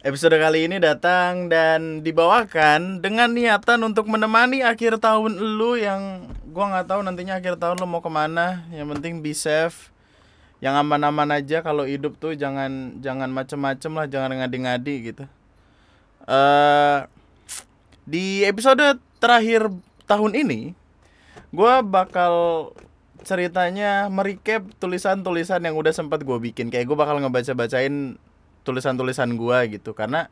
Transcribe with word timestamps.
Episode 0.00 0.40
kali 0.40 0.64
ini 0.64 0.80
datang 0.80 1.52
dan 1.52 2.00
dibawakan 2.00 3.04
dengan 3.04 3.36
niatan 3.36 3.84
untuk 3.84 4.08
menemani 4.08 4.64
akhir 4.64 4.96
tahun 4.96 5.36
lu 5.36 5.76
yang 5.76 6.24
gua 6.56 6.72
nggak 6.72 6.88
tahu 6.88 7.04
nantinya 7.04 7.36
akhir 7.36 7.60
tahun 7.60 7.76
lu 7.76 7.84
mau 7.84 8.00
ke 8.00 8.08
mana. 8.08 8.64
Yang 8.72 8.96
penting 8.96 9.20
be 9.20 9.36
safe, 9.36 9.92
yang 10.64 10.72
aman-aman 10.72 11.36
aja. 11.36 11.60
Kalau 11.60 11.84
hidup 11.84 12.16
tuh 12.16 12.32
jangan 12.32 12.96
jangan 13.04 13.28
macem-macem 13.28 13.92
lah, 13.92 14.08
jangan 14.08 14.40
ngadi-ngadi 14.40 14.94
gitu. 15.12 15.24
eh 16.24 17.04
di 18.08 18.40
episode 18.48 18.96
terakhir 19.20 19.68
tahun 20.08 20.32
ini, 20.32 20.72
gua 21.52 21.84
bakal 21.84 22.72
ceritanya 23.20 24.08
merecap 24.08 24.64
tulisan-tulisan 24.80 25.60
yang 25.60 25.76
udah 25.76 25.92
sempat 25.92 26.24
gue 26.24 26.38
bikin. 26.40 26.72
Kayak 26.72 26.88
gue 26.88 26.96
bakal 26.96 27.20
ngebaca-bacain 27.20 28.16
tulisan-tulisan 28.62 29.34
gua 29.34 29.66
gitu. 29.66 29.96
Karena 29.96 30.28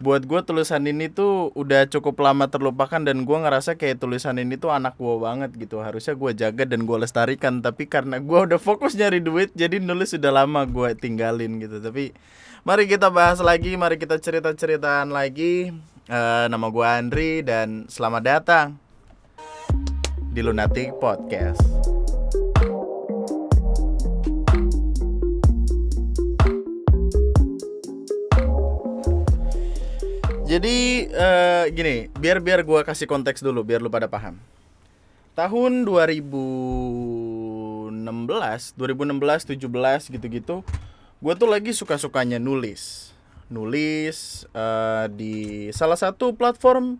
buat 0.00 0.24
gua 0.24 0.40
tulisan 0.40 0.80
ini 0.88 1.12
tuh 1.12 1.52
udah 1.52 1.84
cukup 1.92 2.16
lama 2.24 2.48
terlupakan 2.48 3.04
dan 3.04 3.28
gua 3.28 3.44
ngerasa 3.44 3.76
kayak 3.76 4.00
tulisan 4.00 4.40
ini 4.40 4.56
tuh 4.56 4.72
anak 4.72 4.96
gua 4.96 5.20
banget 5.20 5.52
gitu. 5.60 5.84
Harusnya 5.84 6.16
gua 6.16 6.32
jaga 6.32 6.64
dan 6.64 6.88
gua 6.88 7.04
lestarikan. 7.04 7.60
Tapi 7.60 7.84
karena 7.84 8.16
gua 8.18 8.48
udah 8.48 8.56
fokus 8.56 8.96
nyari 8.96 9.20
duit 9.20 9.52
jadi 9.52 9.76
nulis 9.78 10.16
sudah 10.16 10.32
lama 10.32 10.64
gua 10.64 10.96
tinggalin 10.96 11.60
gitu. 11.60 11.78
Tapi 11.84 12.16
mari 12.64 12.88
kita 12.88 13.12
bahas 13.12 13.38
lagi 13.44 13.76
mari 13.76 14.00
kita 14.00 14.16
cerita-ceritaan 14.16 15.12
lagi. 15.12 15.70
Eh, 16.10 16.46
nama 16.48 16.66
gua 16.72 16.98
Andri 16.98 17.44
dan 17.44 17.86
selamat 17.86 18.22
datang 18.24 18.66
di 20.30 20.40
Lunatic 20.40 20.96
Podcast. 20.98 21.99
Jadi 30.50 31.06
eh, 31.06 31.64
gini, 31.70 32.10
biar 32.18 32.42
biar 32.42 32.66
gua 32.66 32.82
kasih 32.82 33.06
konteks 33.06 33.38
dulu 33.38 33.62
biar 33.62 33.78
lu 33.78 33.86
pada 33.86 34.10
paham. 34.10 34.34
Tahun 35.38 35.86
2016, 35.86 37.94
2016, 38.74 39.54
17 39.54 40.10
gitu-gitu, 40.10 40.66
gua 41.22 41.38
tuh 41.38 41.46
lagi 41.46 41.70
suka-sukanya 41.70 42.42
nulis. 42.42 43.14
Nulis 43.46 44.42
eh, 44.50 45.06
di 45.14 45.34
salah 45.70 45.94
satu 45.94 46.34
platform 46.34 46.98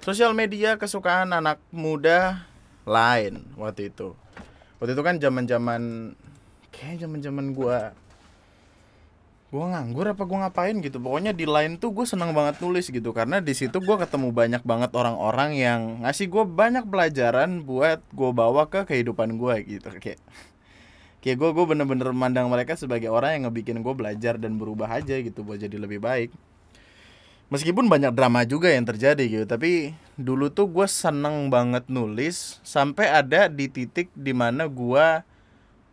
sosial 0.00 0.32
media 0.32 0.80
kesukaan 0.80 1.36
anak 1.36 1.60
muda 1.68 2.48
lain 2.88 3.44
waktu 3.60 3.92
itu. 3.92 4.16
Waktu 4.80 4.96
itu 4.96 5.04
kan 5.04 5.20
zaman-zaman 5.20 6.16
kayak 6.72 7.04
zaman-zaman 7.04 7.52
gua 7.52 7.92
gua 9.48 9.64
nganggur 9.72 10.12
apa 10.12 10.22
gua 10.28 10.48
ngapain 10.48 10.76
gitu. 10.84 11.00
Pokoknya 11.00 11.32
di 11.32 11.48
line 11.48 11.80
tuh 11.80 11.92
gue 11.96 12.04
seneng 12.04 12.36
banget 12.36 12.60
nulis 12.60 12.92
gitu. 12.92 13.16
Karena 13.16 13.40
di 13.40 13.56
situ 13.56 13.80
gua 13.80 13.96
ketemu 13.96 14.28
banyak 14.30 14.62
banget 14.62 14.92
orang-orang 14.92 15.56
yang 15.56 15.80
ngasih 16.04 16.28
gue 16.28 16.44
banyak 16.44 16.84
pelajaran 16.84 17.64
buat 17.64 18.04
gue 18.12 18.30
bawa 18.30 18.68
ke 18.68 18.84
kehidupan 18.84 19.40
gue 19.40 19.54
gitu. 19.64 19.88
Kayak 19.96 20.20
kayak 21.18 21.36
gue 21.40 21.50
gue 21.50 21.64
bener-bener 21.66 22.08
memandang 22.14 22.46
mereka 22.46 22.78
sebagai 22.78 23.10
orang 23.10 23.36
yang 23.36 23.42
ngebikin 23.50 23.82
gue 23.82 23.94
belajar 23.94 24.38
dan 24.38 24.54
berubah 24.54 24.86
aja 24.88 25.18
gitu 25.18 25.42
buat 25.42 25.58
jadi 25.58 25.74
lebih 25.74 25.98
baik. 25.98 26.30
Meskipun 27.48 27.88
banyak 27.88 28.12
drama 28.12 28.44
juga 28.44 28.68
yang 28.68 28.84
terjadi 28.84 29.24
gitu 29.24 29.44
tapi 29.48 29.96
dulu 30.20 30.52
tuh 30.52 30.68
gue 30.68 30.84
seneng 30.84 31.48
banget 31.48 31.88
nulis 31.88 32.60
sampai 32.60 33.08
ada 33.08 33.48
di 33.48 33.72
titik 33.72 34.12
di 34.12 34.36
mana 34.36 34.68
gue 34.68 35.24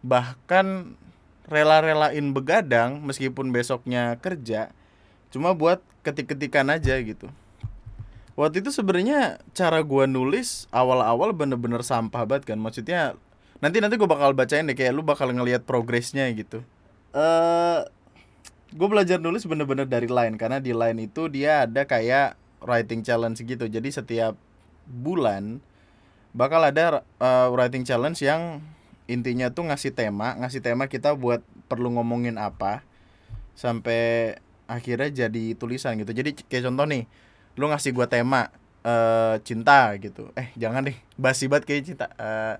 bahkan 0.03 1.00
rela-relain 1.45 2.33
begadang 2.33 3.01
meskipun 3.05 3.53
besoknya 3.53 4.17
kerja 4.21 4.73
cuma 5.29 5.51
buat 5.51 5.83
ketik-ketikan 6.05 6.69
aja 6.71 6.95
gitu. 7.01 7.27
Waktu 8.35 8.63
itu 8.63 8.71
sebenarnya 8.71 9.39
cara 9.55 9.79
gua 9.79 10.07
nulis 10.07 10.67
awal-awal 10.71 11.31
bener-bener 11.31 11.83
sampah 11.83 12.27
banget 12.27 12.51
kan. 12.51 12.59
Maksudnya 12.59 13.16
nanti 13.63 13.79
nanti 13.79 13.95
gue 13.95 14.07
bakal 14.07 14.35
bacain 14.35 14.67
deh 14.67 14.75
kayak 14.75 14.91
lu 14.91 15.03
bakal 15.03 15.31
ngelihat 15.31 15.63
progresnya 15.63 16.28
gitu. 16.35 16.59
Eh 17.16 17.79
gue 18.75 18.88
belajar 18.91 19.23
nulis 19.23 19.47
bener-bener 19.47 19.88
dari 19.88 20.11
line 20.11 20.35
karena 20.35 20.59
di 20.59 20.75
line 20.75 21.07
itu 21.07 21.31
dia 21.31 21.63
ada 21.63 21.88
kayak 21.88 22.35
writing 22.59 23.07
challenge 23.07 23.39
gitu. 23.39 23.66
Jadi 23.72 23.88
setiap 23.88 24.35
bulan 24.84 25.63
bakal 26.35 26.59
ada 26.59 27.07
uh, 27.23 27.47
writing 27.55 27.88
challenge 27.88 28.19
yang 28.19 28.59
intinya 29.05 29.53
tuh 29.53 29.69
ngasih 29.69 29.93
tema 29.93 30.33
ngasih 30.41 30.66
tema 30.66 30.89
kita 30.89 31.13
buat 31.13 31.45
perlu 31.69 31.93
ngomongin 31.93 32.41
apa 32.41 32.81
sampai 33.53 34.35
akhirnya 34.66 35.29
jadi 35.29 35.53
tulisan 35.55 35.97
gitu. 36.01 36.11
Jadi 36.11 36.33
kayak 36.49 36.69
contoh 36.69 36.85
nih 36.89 37.05
lu 37.55 37.69
ngasih 37.71 37.93
gua 37.95 38.09
tema 38.09 38.49
eh 38.85 39.38
cinta 39.45 39.93
gitu. 39.97 40.29
Eh 40.38 40.49
jangan 40.57 40.85
deh 40.85 40.97
basi 41.17 41.45
banget 41.49 41.66
kayak 41.69 41.81
cinta 41.85 42.05
eh, 42.17 42.57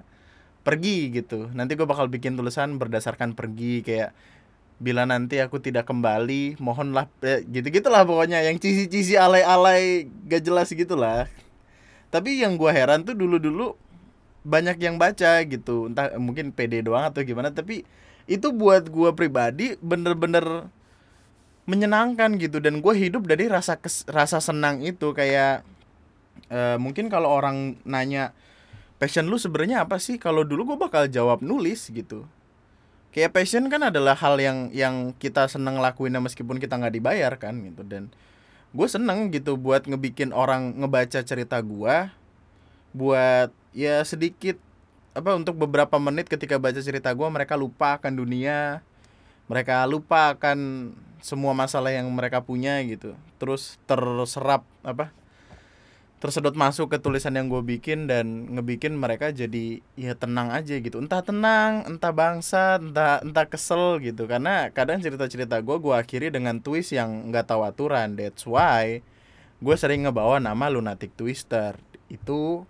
pergi 0.62 1.14
gitu. 1.14 1.50
Nanti 1.54 1.74
gua 1.78 1.90
bakal 1.90 2.10
bikin 2.10 2.38
tulisan 2.38 2.78
berdasarkan 2.78 3.34
pergi 3.34 3.82
kayak 3.86 4.14
bila 4.76 5.08
nanti 5.08 5.40
aku 5.40 5.64
tidak 5.64 5.88
kembali 5.88 6.60
mohonlah 6.60 7.08
eh, 7.26 7.42
gitu 7.50 7.68
gitulah 7.70 8.06
pokoknya. 8.06 8.46
Yang 8.46 8.66
cici-cici 8.66 9.18
alay-alay 9.18 10.10
gak 10.30 10.42
jelas 10.46 10.70
gitulah. 10.72 11.26
Tapi 12.14 12.42
yang 12.42 12.56
gua 12.56 12.72
heran 12.72 13.04
tuh 13.04 13.18
dulu-dulu 13.18 13.76
banyak 14.46 14.78
yang 14.78 14.96
baca 15.02 15.42
gitu. 15.44 15.90
Entah 15.90 16.14
mungkin 16.22 16.54
PD 16.54 16.86
doang 16.86 17.10
atau 17.10 17.26
gimana 17.26 17.50
tapi 17.50 17.82
itu 18.30 18.54
buat 18.54 18.88
gua 18.94 19.18
pribadi 19.18 19.74
bener-bener 19.82 20.70
menyenangkan 21.66 22.38
gitu. 22.38 22.62
Dan 22.62 22.80
gue 22.80 22.94
hidup 22.94 23.26
dari 23.26 23.50
rasa 23.50 23.76
kes- 23.82 24.06
rasa 24.06 24.38
senang 24.38 24.86
itu. 24.86 25.12
Kayak 25.18 25.66
eh, 26.54 26.78
mungkin 26.78 27.10
kalau 27.10 27.34
orang 27.34 27.82
nanya 27.84 28.32
passion 29.02 29.26
lu 29.28 29.42
sebenarnya 29.42 29.84
apa 29.84 29.98
sih? 29.98 30.22
Kalau 30.22 30.46
dulu 30.46 30.74
gue 30.74 30.78
bakal 30.78 31.10
jawab 31.10 31.42
nulis 31.42 31.90
gitu. 31.90 32.30
Kayak 33.12 33.34
passion 33.34 33.66
kan 33.72 33.82
adalah 33.82 34.14
hal 34.14 34.38
yang 34.38 34.70
yang 34.76 35.16
kita 35.18 35.48
seneng 35.50 35.80
lakuin 35.82 36.14
meskipun 36.20 36.62
kita 36.62 36.78
nggak 36.78 36.96
dibayar 37.02 37.34
kan 37.42 37.58
gitu. 37.66 37.82
Dan 37.82 38.14
gue 38.76 38.88
seneng 38.92 39.32
gitu 39.32 39.56
buat 39.56 39.88
ngebikin 39.88 40.36
orang 40.36 40.76
ngebaca 40.76 41.24
cerita 41.24 41.64
gua 41.64 42.12
buat 42.92 43.52
ya 43.76 44.00
sedikit 44.08 44.56
apa 45.12 45.36
untuk 45.36 45.60
beberapa 45.60 46.00
menit 46.00 46.32
ketika 46.32 46.56
baca 46.56 46.80
cerita 46.80 47.12
gua 47.12 47.28
mereka 47.28 47.60
lupa 47.60 48.00
akan 48.00 48.16
dunia. 48.16 48.82
Mereka 49.46 49.86
lupa 49.86 50.34
akan 50.34 50.90
semua 51.22 51.54
masalah 51.54 51.94
yang 51.94 52.10
mereka 52.10 52.42
punya 52.42 52.82
gitu. 52.82 53.14
Terus 53.38 53.78
terserap 53.86 54.66
apa 54.82 55.14
tersedot 56.26 56.58
masuk 56.58 56.90
ke 56.90 56.98
tulisan 56.98 57.38
yang 57.38 57.52
gue 57.52 57.62
bikin 57.62 58.10
dan 58.10 58.50
ngebikin 58.58 58.98
mereka 58.98 59.30
jadi 59.30 59.84
ya 59.94 60.18
tenang 60.18 60.50
aja 60.50 60.74
gitu. 60.82 60.98
Entah 60.98 61.22
tenang 61.22 61.86
entah 61.86 62.10
bangsa 62.10 62.82
entah 62.82 63.22
entah 63.22 63.46
kesel 63.46 64.02
gitu. 64.02 64.26
Karena 64.26 64.74
kadang 64.74 65.04
cerita-cerita 65.04 65.62
gue 65.62 65.78
gue 65.78 65.94
akhiri 65.94 66.34
dengan 66.34 66.58
twist 66.66 66.98
yang 66.98 67.30
nggak 67.30 67.52
tahu 67.54 67.62
aturan. 67.62 68.18
That's 68.18 68.42
why 68.48 69.06
gue 69.62 69.76
sering 69.78 70.10
ngebawa 70.10 70.42
nama 70.42 70.66
lunatic 70.72 71.14
twister. 71.14 71.78
Itu 72.10 72.66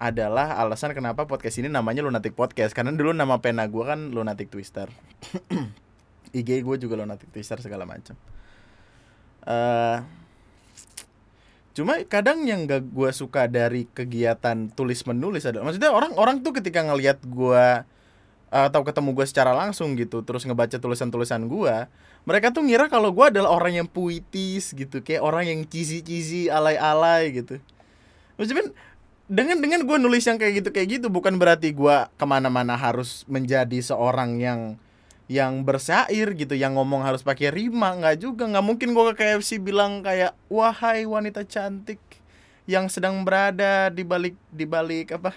adalah 0.00 0.56
alasan 0.56 0.96
kenapa 0.96 1.28
podcast 1.28 1.60
ini 1.60 1.68
namanya 1.68 2.00
lunatic 2.00 2.32
podcast. 2.32 2.72
Karena 2.72 2.96
dulu 2.96 3.12
nama 3.12 3.36
pena 3.38 3.68
gue 3.68 3.84
kan 3.84 4.10
lunatic 4.10 4.48
twister. 4.48 4.88
IG 6.30 6.62
gue 6.62 6.76
juga 6.78 6.94
lunatic 6.98 7.26
twister 7.30 7.58
segala 7.58 7.86
macam 7.86 8.14
eh 9.46 9.98
cuma 11.70 11.96
kadang 12.10 12.44
yang 12.44 12.66
gak 12.66 12.92
gue 12.92 13.10
suka 13.14 13.46
dari 13.46 13.86
kegiatan 13.88 14.68
tulis 14.74 15.00
menulis 15.06 15.46
adalah 15.46 15.70
maksudnya 15.70 15.94
orang 15.94 16.12
orang 16.18 16.36
tuh 16.42 16.52
ketika 16.58 16.82
ngelihat 16.82 17.22
gue 17.24 17.66
atau 18.50 18.82
ketemu 18.82 19.14
gue 19.14 19.26
secara 19.30 19.54
langsung 19.54 19.94
gitu 19.94 20.26
terus 20.26 20.42
ngebaca 20.42 20.76
tulisan-tulisan 20.76 21.46
gue 21.46 21.76
mereka 22.26 22.50
tuh 22.50 22.66
ngira 22.66 22.90
kalau 22.90 23.14
gue 23.14 23.22
adalah 23.22 23.54
orang 23.54 23.80
yang 23.80 23.88
puitis 23.88 24.74
gitu 24.74 25.00
kayak 25.00 25.22
orang 25.24 25.46
yang 25.46 25.60
cheesy-cheesy 25.64 26.52
alay-alay 26.52 27.32
gitu. 27.32 27.56
Maksudnya 28.36 28.76
dengan 29.30 29.62
dengan 29.62 29.86
gue 29.86 29.96
nulis 30.02 30.26
yang 30.26 30.42
kayak 30.42 30.58
gitu 30.58 30.68
kayak 30.74 30.88
gitu 30.98 31.06
bukan 31.06 31.38
berarti 31.38 31.70
gue 31.70 31.96
ke 32.18 32.24
mana-mana 32.26 32.74
harus 32.74 33.22
menjadi 33.30 33.78
seorang 33.78 34.42
yang 34.42 34.74
yang 35.30 35.62
bersyair 35.62 36.34
gitu 36.34 36.58
yang 36.58 36.74
ngomong 36.74 37.06
harus 37.06 37.22
pakai 37.22 37.54
rima 37.54 37.94
nggak 37.94 38.18
juga. 38.18 38.50
Nggak 38.50 38.66
mungkin 38.66 38.90
gue 38.90 39.04
ke 39.14 39.22
KFC 39.22 39.62
bilang 39.62 40.02
kayak 40.02 40.34
wahai 40.50 41.06
wanita 41.06 41.46
cantik 41.46 42.02
yang 42.66 42.90
sedang 42.90 43.22
berada 43.22 43.94
di 43.94 44.02
balik 44.02 44.34
di 44.50 44.66
balik 44.66 45.14
apa? 45.14 45.30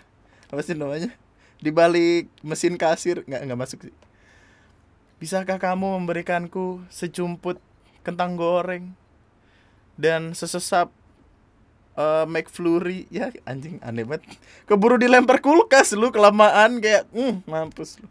Apa 0.49 0.65
sih 0.65 0.73
namanya? 0.73 1.13
Di 1.61 1.69
balik 1.69 2.33
mesin 2.41 2.73
kasir. 2.81 3.21
Nggak 3.29 3.41
nggak 3.45 3.59
masuk 3.61 3.79
sih. 3.85 3.95
Bisakah 5.21 5.61
kamu 5.61 6.01
memberikanku 6.01 6.81
secumput 6.89 7.61
kentang 8.01 8.33
goreng 8.33 8.97
dan 9.93 10.33
sesesap 10.33 10.89
eh 11.93 12.25
McFlurry. 12.25 13.05
Ya 13.13 13.29
anjing 13.45 13.77
aneh 13.85 14.03
banget. 14.03 14.25
Keburu 14.65 14.97
dilempar 14.97 15.41
kulkas 15.41 15.93
lu 15.93 16.09
kelamaan 16.09 16.81
kayak 16.81 17.05
hmm 17.13 17.45
mampus 17.45 18.01
lu. 18.01 18.07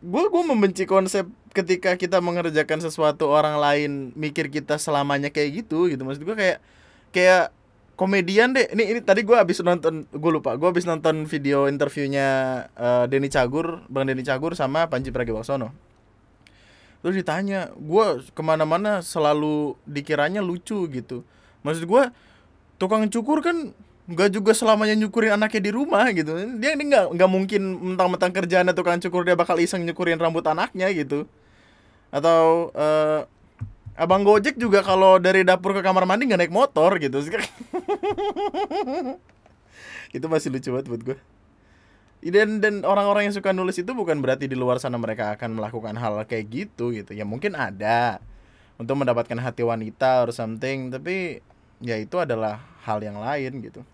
Gue 0.00 0.24
gue 0.30 0.42
membenci 0.46 0.84
konsep 0.86 1.26
ketika 1.54 1.94
kita 1.94 2.18
mengerjakan 2.18 2.82
sesuatu 2.82 3.30
orang 3.30 3.58
lain 3.58 4.10
mikir 4.18 4.50
kita 4.50 4.78
selamanya 4.78 5.30
kayak 5.30 5.64
gitu 5.66 5.86
gitu. 5.90 6.02
Maksud 6.02 6.22
gue 6.22 6.36
kayak 6.38 6.58
kayak 7.14 7.54
komedian 7.94 8.50
deh. 8.54 8.66
Ini 8.74 8.84
ini 8.90 9.00
tadi 9.02 9.22
gue 9.22 9.38
habis 9.38 9.62
nonton 9.62 10.06
gue 10.10 10.30
lupa 10.34 10.58
gue 10.58 10.66
habis 10.66 10.82
nonton 10.82 11.30
video 11.30 11.70
interviewnya 11.70 12.26
uh, 12.74 13.06
Denny 13.06 13.30
Cagur 13.30 13.86
bang 13.86 14.10
Denny 14.10 14.26
Cagur 14.26 14.58
sama 14.58 14.90
Panji 14.90 15.14
Pragiwaksono 15.14 15.93
terus 17.04 17.20
ditanya 17.20 17.68
gue 17.76 18.24
ke 18.32 18.40
mana-mana 18.40 19.04
selalu 19.04 19.76
dikiranya 19.84 20.40
lucu 20.40 20.88
gitu. 20.88 21.20
Maksud 21.60 21.84
gue 21.84 22.08
tukang 22.80 23.04
cukur 23.12 23.44
kan 23.44 23.76
nggak 24.08 24.32
juga 24.32 24.56
selamanya 24.56 24.96
nyukurin 24.96 25.36
anaknya 25.36 25.68
di 25.68 25.72
rumah 25.76 26.08
gitu. 26.16 26.32
Dia 26.56 26.72
ini 26.72 26.88
nggak 26.88 27.12
nggak 27.12 27.28
mungkin 27.28 27.92
mentang-mentang 27.92 28.32
kerjaan 28.32 28.72
tukang 28.72 29.04
cukur 29.04 29.28
dia 29.28 29.36
bakal 29.36 29.60
iseng 29.60 29.84
nyukurin 29.84 30.16
rambut 30.16 30.48
anaknya 30.48 30.88
gitu. 30.96 31.28
Atau 32.08 32.72
uh, 32.72 33.28
abang 34.00 34.24
gojek 34.24 34.56
juga 34.56 34.80
kalau 34.80 35.20
dari 35.20 35.44
dapur 35.44 35.76
ke 35.76 35.84
kamar 35.84 36.08
mandi 36.08 36.24
nggak 36.24 36.40
naik 36.40 36.56
motor 36.56 36.96
gitu. 36.96 37.20
Itu 40.16 40.24
masih 40.32 40.56
lucu 40.56 40.72
banget 40.72 40.88
buat 40.88 41.04
gue 41.04 41.33
dan 42.32 42.64
dan 42.64 42.88
orang-orang 42.88 43.28
yang 43.28 43.36
suka 43.36 43.52
nulis 43.52 43.76
itu 43.76 43.92
bukan 43.92 44.24
berarti 44.24 44.48
di 44.48 44.56
luar 44.56 44.80
sana 44.80 44.96
mereka 44.96 45.36
akan 45.36 45.60
melakukan 45.60 45.92
hal 46.00 46.24
kayak 46.24 46.48
gitu 46.48 46.94
gitu. 46.96 47.12
Ya 47.12 47.28
mungkin 47.28 47.52
ada 47.52 48.22
untuk 48.80 48.96
mendapatkan 48.96 49.36
hati 49.36 49.60
wanita 49.60 50.24
or 50.24 50.30
something 50.32 50.88
tapi 50.88 51.44
ya 51.84 52.00
itu 52.00 52.16
adalah 52.16 52.64
hal 52.88 53.04
yang 53.04 53.20
lain 53.20 53.60
gitu. 53.60 53.84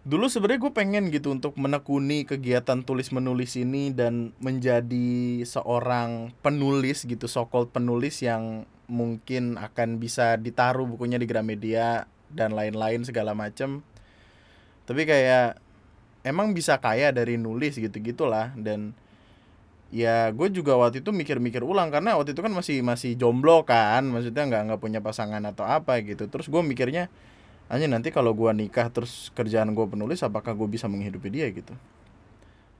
Dulu 0.00 0.32
sebenarnya 0.32 0.64
gue 0.64 0.72
pengen 0.72 1.04
gitu 1.12 1.28
untuk 1.28 1.58
menekuni 1.60 2.24
kegiatan 2.24 2.80
tulis 2.80 3.12
menulis 3.12 3.52
ini 3.60 3.92
dan 3.92 4.32
menjadi 4.40 5.44
seorang 5.44 6.32
penulis 6.40 7.04
gitu 7.04 7.28
sokol 7.28 7.68
penulis 7.68 8.24
yang 8.24 8.64
mungkin 8.88 9.60
akan 9.60 10.00
bisa 10.00 10.40
ditaruh 10.40 10.88
bukunya 10.88 11.20
di 11.20 11.28
Gramedia 11.28 12.08
dan 12.32 12.56
lain-lain 12.56 13.04
segala 13.04 13.36
macem. 13.36 13.84
Tapi 14.88 15.04
kayak 15.04 15.60
emang 16.22 16.52
bisa 16.52 16.76
kaya 16.78 17.10
dari 17.10 17.40
nulis 17.40 17.76
gitu 17.76 17.96
gitulah 18.00 18.52
dan 18.56 18.92
ya 19.90 20.30
gue 20.30 20.48
juga 20.54 20.78
waktu 20.78 21.02
itu 21.02 21.10
mikir-mikir 21.10 21.66
ulang 21.66 21.90
karena 21.90 22.14
waktu 22.14 22.32
itu 22.32 22.40
kan 22.40 22.54
masih 22.54 22.80
masih 22.80 23.18
jomblo 23.18 23.66
kan. 23.66 24.06
Maksudnya 24.06 24.46
nggak 24.46 24.62
nggak 24.70 24.80
punya 24.80 25.00
pasangan 25.02 25.42
atau 25.42 25.66
apa 25.66 25.98
gitu. 26.06 26.30
Terus 26.30 26.46
gue 26.46 26.62
mikirnya 26.62 27.10
hanya 27.70 27.86
nanti 27.90 28.10
kalau 28.10 28.34
gue 28.34 28.50
nikah 28.54 28.90
terus 28.90 29.30
kerjaan 29.34 29.74
gue 29.74 29.86
penulis 29.86 30.22
apakah 30.26 30.54
gue 30.54 30.68
bisa 30.70 30.86
menghidupi 30.90 31.28
dia? 31.30 31.46
gitu. 31.50 31.74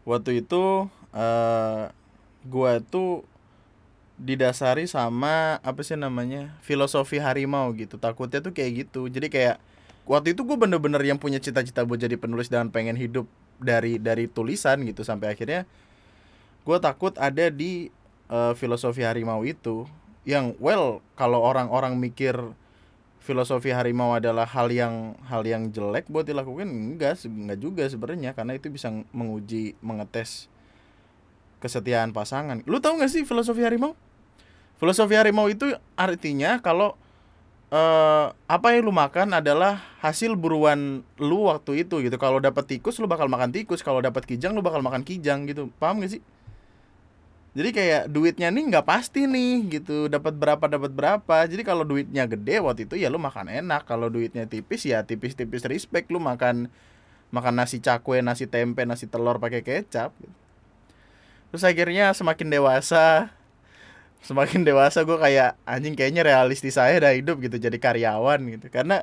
Waktu 0.07 0.43
itu 0.43 0.89
uh, 1.15 1.85
gue 2.47 2.73
tuh 2.89 3.27
didasari 4.21 4.85
sama 4.85 5.59
apa 5.65 5.81
sih 5.81 5.99
namanya 5.99 6.55
filosofi 6.63 7.19
harimau 7.19 7.71
gitu. 7.75 7.99
Takutnya 7.99 8.39
tuh 8.43 8.55
kayak 8.55 8.87
gitu. 8.87 9.11
Jadi 9.11 9.29
kayak 9.31 9.57
waktu 10.11 10.35
itu 10.35 10.43
gue 10.43 10.59
bener-bener 10.59 10.99
yang 11.07 11.23
punya 11.23 11.39
cita-cita 11.39 11.87
buat 11.87 12.03
jadi 12.03 12.19
penulis 12.19 12.51
dan 12.51 12.75
pengen 12.75 12.99
hidup 12.99 13.31
dari 13.63 14.03
dari 14.03 14.27
tulisan 14.27 14.83
gitu 14.83 15.07
sampai 15.07 15.31
akhirnya 15.31 15.71
gue 16.67 16.79
takut 16.83 17.15
ada 17.15 17.47
di 17.47 17.95
uh, 18.27 18.59
filosofi 18.59 19.07
harimau 19.07 19.47
itu 19.47 19.87
yang 20.27 20.59
well 20.59 20.99
kalau 21.15 21.39
orang-orang 21.47 21.95
mikir 21.95 22.35
filosofi 23.23 23.71
harimau 23.71 24.19
adalah 24.19 24.49
hal 24.51 24.67
yang 24.75 25.15
hal 25.31 25.47
yang 25.47 25.71
jelek 25.71 26.11
buat 26.11 26.27
dilakukan 26.27 26.67
enggak 26.67 27.23
enggak 27.31 27.59
juga 27.63 27.85
sebenarnya 27.87 28.35
karena 28.35 28.59
itu 28.59 28.67
bisa 28.67 28.91
menguji 29.15 29.79
mengetes 29.79 30.51
kesetiaan 31.61 32.11
pasangan. 32.17 32.65
Lu 32.65 32.81
tahu 32.81 32.99
nggak 32.99 33.13
sih 33.13 33.23
filosofi 33.29 33.63
harimau? 33.63 33.93
Filosofi 34.81 35.15
harimau 35.15 35.47
itu 35.53 35.77
artinya 35.95 36.57
kalau 36.65 36.97
uh, 37.71 38.35
apa 38.51 38.67
yang 38.75 38.87
lu 38.87 38.93
makan 38.95 39.35
adalah 39.35 39.81
hasil 40.03 40.37
buruan 40.37 41.07
lu 41.17 41.49
waktu 41.49 41.87
itu 41.87 42.03
gitu. 42.05 42.17
Kalau 42.21 42.43
dapat 42.43 42.67
tikus 42.67 42.99
lu 42.99 43.07
bakal 43.07 43.31
makan 43.31 43.51
tikus. 43.55 43.81
Kalau 43.81 44.03
dapat 44.05 44.27
kijang 44.27 44.53
lu 44.53 44.63
bakal 44.63 44.83
makan 44.85 45.07
kijang 45.07 45.49
gitu. 45.49 45.71
Paham 45.81 46.03
gak 46.03 46.19
sih? 46.19 46.23
Jadi 47.51 47.75
kayak 47.75 48.03
duitnya 48.15 48.47
nih 48.55 48.63
nggak 48.71 48.87
pasti 48.87 49.27
nih 49.27 49.81
gitu. 49.81 50.07
Dapat 50.07 50.39
berapa 50.39 50.65
dapat 50.71 50.95
berapa. 50.95 51.37
Jadi 51.51 51.67
kalau 51.67 51.83
duitnya 51.83 52.23
gede 52.31 52.63
waktu 52.63 52.87
itu 52.87 52.95
ya 52.95 53.11
lu 53.11 53.19
makan 53.19 53.51
enak. 53.51 53.91
Kalau 53.91 54.07
duitnya 54.07 54.47
tipis 54.47 54.87
ya 54.87 55.03
tipis-tipis 55.03 55.67
respect. 55.67 56.15
Lu 56.15 56.23
makan 56.23 56.71
makan 57.31 57.55
nasi 57.63 57.79
cakwe 57.79 58.21
nasi 58.21 58.51
tempe 58.51 58.83
nasi 58.83 59.07
telur 59.07 59.39
pakai 59.39 59.63
kecap 59.63 60.11
gitu. 60.19 60.35
terus 61.51 61.67
akhirnya 61.67 62.15
semakin 62.15 62.47
dewasa 62.51 63.35
semakin 64.21 64.63
dewasa 64.63 65.03
gue 65.03 65.17
kayak 65.17 65.57
anjing 65.65 65.97
kayaknya 65.97 66.23
realistis 66.23 66.77
saya 66.77 67.01
dah 67.01 67.13
hidup 67.17 67.41
gitu 67.41 67.57
jadi 67.57 67.77
karyawan 67.81 68.41
gitu. 68.59 68.67
Karena 68.69 69.03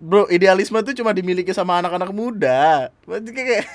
bro 0.00 0.26
idealisme 0.32 0.80
tuh 0.82 0.96
cuma 0.96 1.12
dimiliki 1.12 1.52
sama 1.52 1.78
anak-anak 1.80 2.10
muda. 2.10 2.88
Kayak 3.06 3.68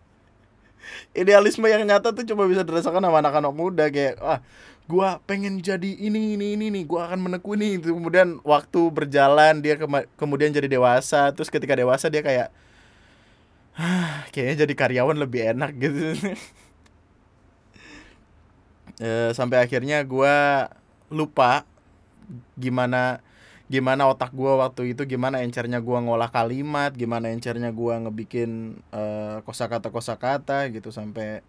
idealisme 1.20 1.66
yang 1.66 1.82
nyata 1.84 2.14
tuh 2.14 2.24
cuma 2.24 2.46
bisa 2.46 2.62
dirasakan 2.62 3.02
sama 3.02 3.18
anak-anak 3.20 3.52
muda. 3.52 3.84
Kayak 3.90 4.22
ah 4.22 4.40
gua 4.90 5.22
pengen 5.26 5.62
jadi 5.62 5.98
ini 5.98 6.34
ini 6.38 6.58
ini 6.58 6.66
nih 6.70 6.82
gua 6.86 7.10
akan 7.10 7.30
menekuni 7.30 7.78
itu 7.78 7.94
kemudian 7.94 8.42
waktu 8.42 8.80
berjalan 8.90 9.62
dia 9.62 9.74
ke 9.74 9.86
kemudian 10.14 10.54
jadi 10.54 10.70
dewasa. 10.70 11.34
Terus 11.34 11.50
ketika 11.50 11.74
dewasa 11.74 12.06
dia 12.06 12.22
kayak 12.22 12.48
ah, 13.80 14.26
kayaknya 14.30 14.66
jadi 14.66 14.74
karyawan 14.74 15.16
lebih 15.18 15.56
enak 15.56 15.70
gitu 15.78 16.14
e, 19.00 19.32
sampai 19.32 19.64
akhirnya 19.64 20.04
gua 20.04 20.68
lupa 21.10 21.64
gimana 22.54 23.24
gimana 23.70 24.10
otak 24.10 24.34
gue 24.34 24.50
waktu 24.50 24.94
itu 24.94 25.06
gimana 25.06 25.46
encernya 25.46 25.78
gue 25.78 25.94
ngolah 25.94 26.26
kalimat 26.34 26.90
gimana 26.90 27.30
encernya 27.30 27.70
gue 27.70 27.94
ngebikin 28.02 28.82
uh, 28.90 29.46
kosakata 29.46 29.94
kosakata 29.94 30.66
gitu 30.74 30.90
sampai 30.90 31.46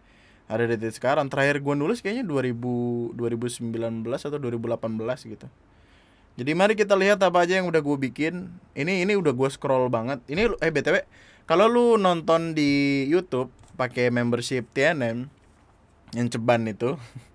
ada 0.52 0.68
detik 0.68 0.92
sekarang. 0.92 1.32
Terakhir 1.32 1.64
gue 1.64 1.74
nulis 1.80 2.04
kayaknya 2.04 2.28
2000 2.28 3.16
2019 3.16 4.06
atau 4.06 4.38
2018 4.38 5.32
gitu. 5.32 5.48
Jadi 6.36 6.52
mari 6.56 6.74
kita 6.76 6.94
lihat 6.94 7.24
apa 7.24 7.44
aja 7.44 7.58
yang 7.58 7.72
udah 7.72 7.80
gue 7.80 7.98
bikin. 8.12 8.52
Ini 8.76 9.08
ini 9.08 9.16
udah 9.16 9.32
gue 9.32 9.50
scroll 9.50 9.88
banget. 9.88 10.20
Ini 10.28 10.52
eh 10.60 10.72
btw 10.72 11.08
kalau 11.48 11.72
lu 11.72 11.86
nonton 11.96 12.52
di 12.52 13.04
YouTube 13.08 13.50
pakai 13.80 14.12
membership 14.12 14.68
TNM 14.76 15.26
yang 16.12 16.28
ceban 16.28 16.68
itu 16.68 17.00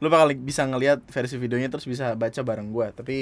lu 0.00 0.12
bakal 0.12 0.28
bisa 0.36 0.68
ngelihat 0.68 1.00
versi 1.08 1.40
videonya 1.40 1.72
terus 1.72 1.88
bisa 1.88 2.12
baca 2.12 2.40
bareng 2.44 2.68
gue 2.68 2.86
tapi 2.92 3.16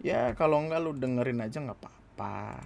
ya 0.00 0.32
kalau 0.32 0.60
enggak 0.60 0.80
lu 0.80 0.96
dengerin 0.96 1.44
aja 1.44 1.60
nggak 1.60 1.78
apa-apa. 1.78 2.64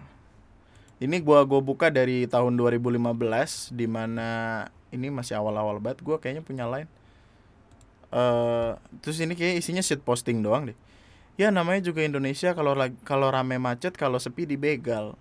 Ini 1.03 1.21
gua 1.27 1.43
gua 1.43 1.59
buka 1.61 1.91
dari 1.91 2.25
tahun 2.31 2.55
2015 2.55 3.75
di 3.75 3.87
mana 3.91 4.63
ini 4.95 5.11
masih 5.11 5.37
awal-awal 5.37 5.83
banget. 5.83 6.01
Gua 6.07 6.23
kayaknya 6.23 6.47
punya 6.47 6.71
line. 6.71 6.89
Uh, 8.15 8.79
terus 9.03 9.19
ini 9.19 9.35
kayak 9.35 9.59
isinya 9.59 9.83
shit 9.83 9.99
posting 10.07 10.39
doang 10.41 10.71
deh. 10.71 10.79
Ya 11.35 11.51
namanya 11.51 11.83
juga 11.83 12.07
Indonesia. 12.07 12.55
Kalau 12.55 12.79
kalau 13.03 13.29
rame 13.35 13.59
macet 13.59 13.99
kalau 13.99 14.23
sepi 14.23 14.47
dibegal. 14.47 15.19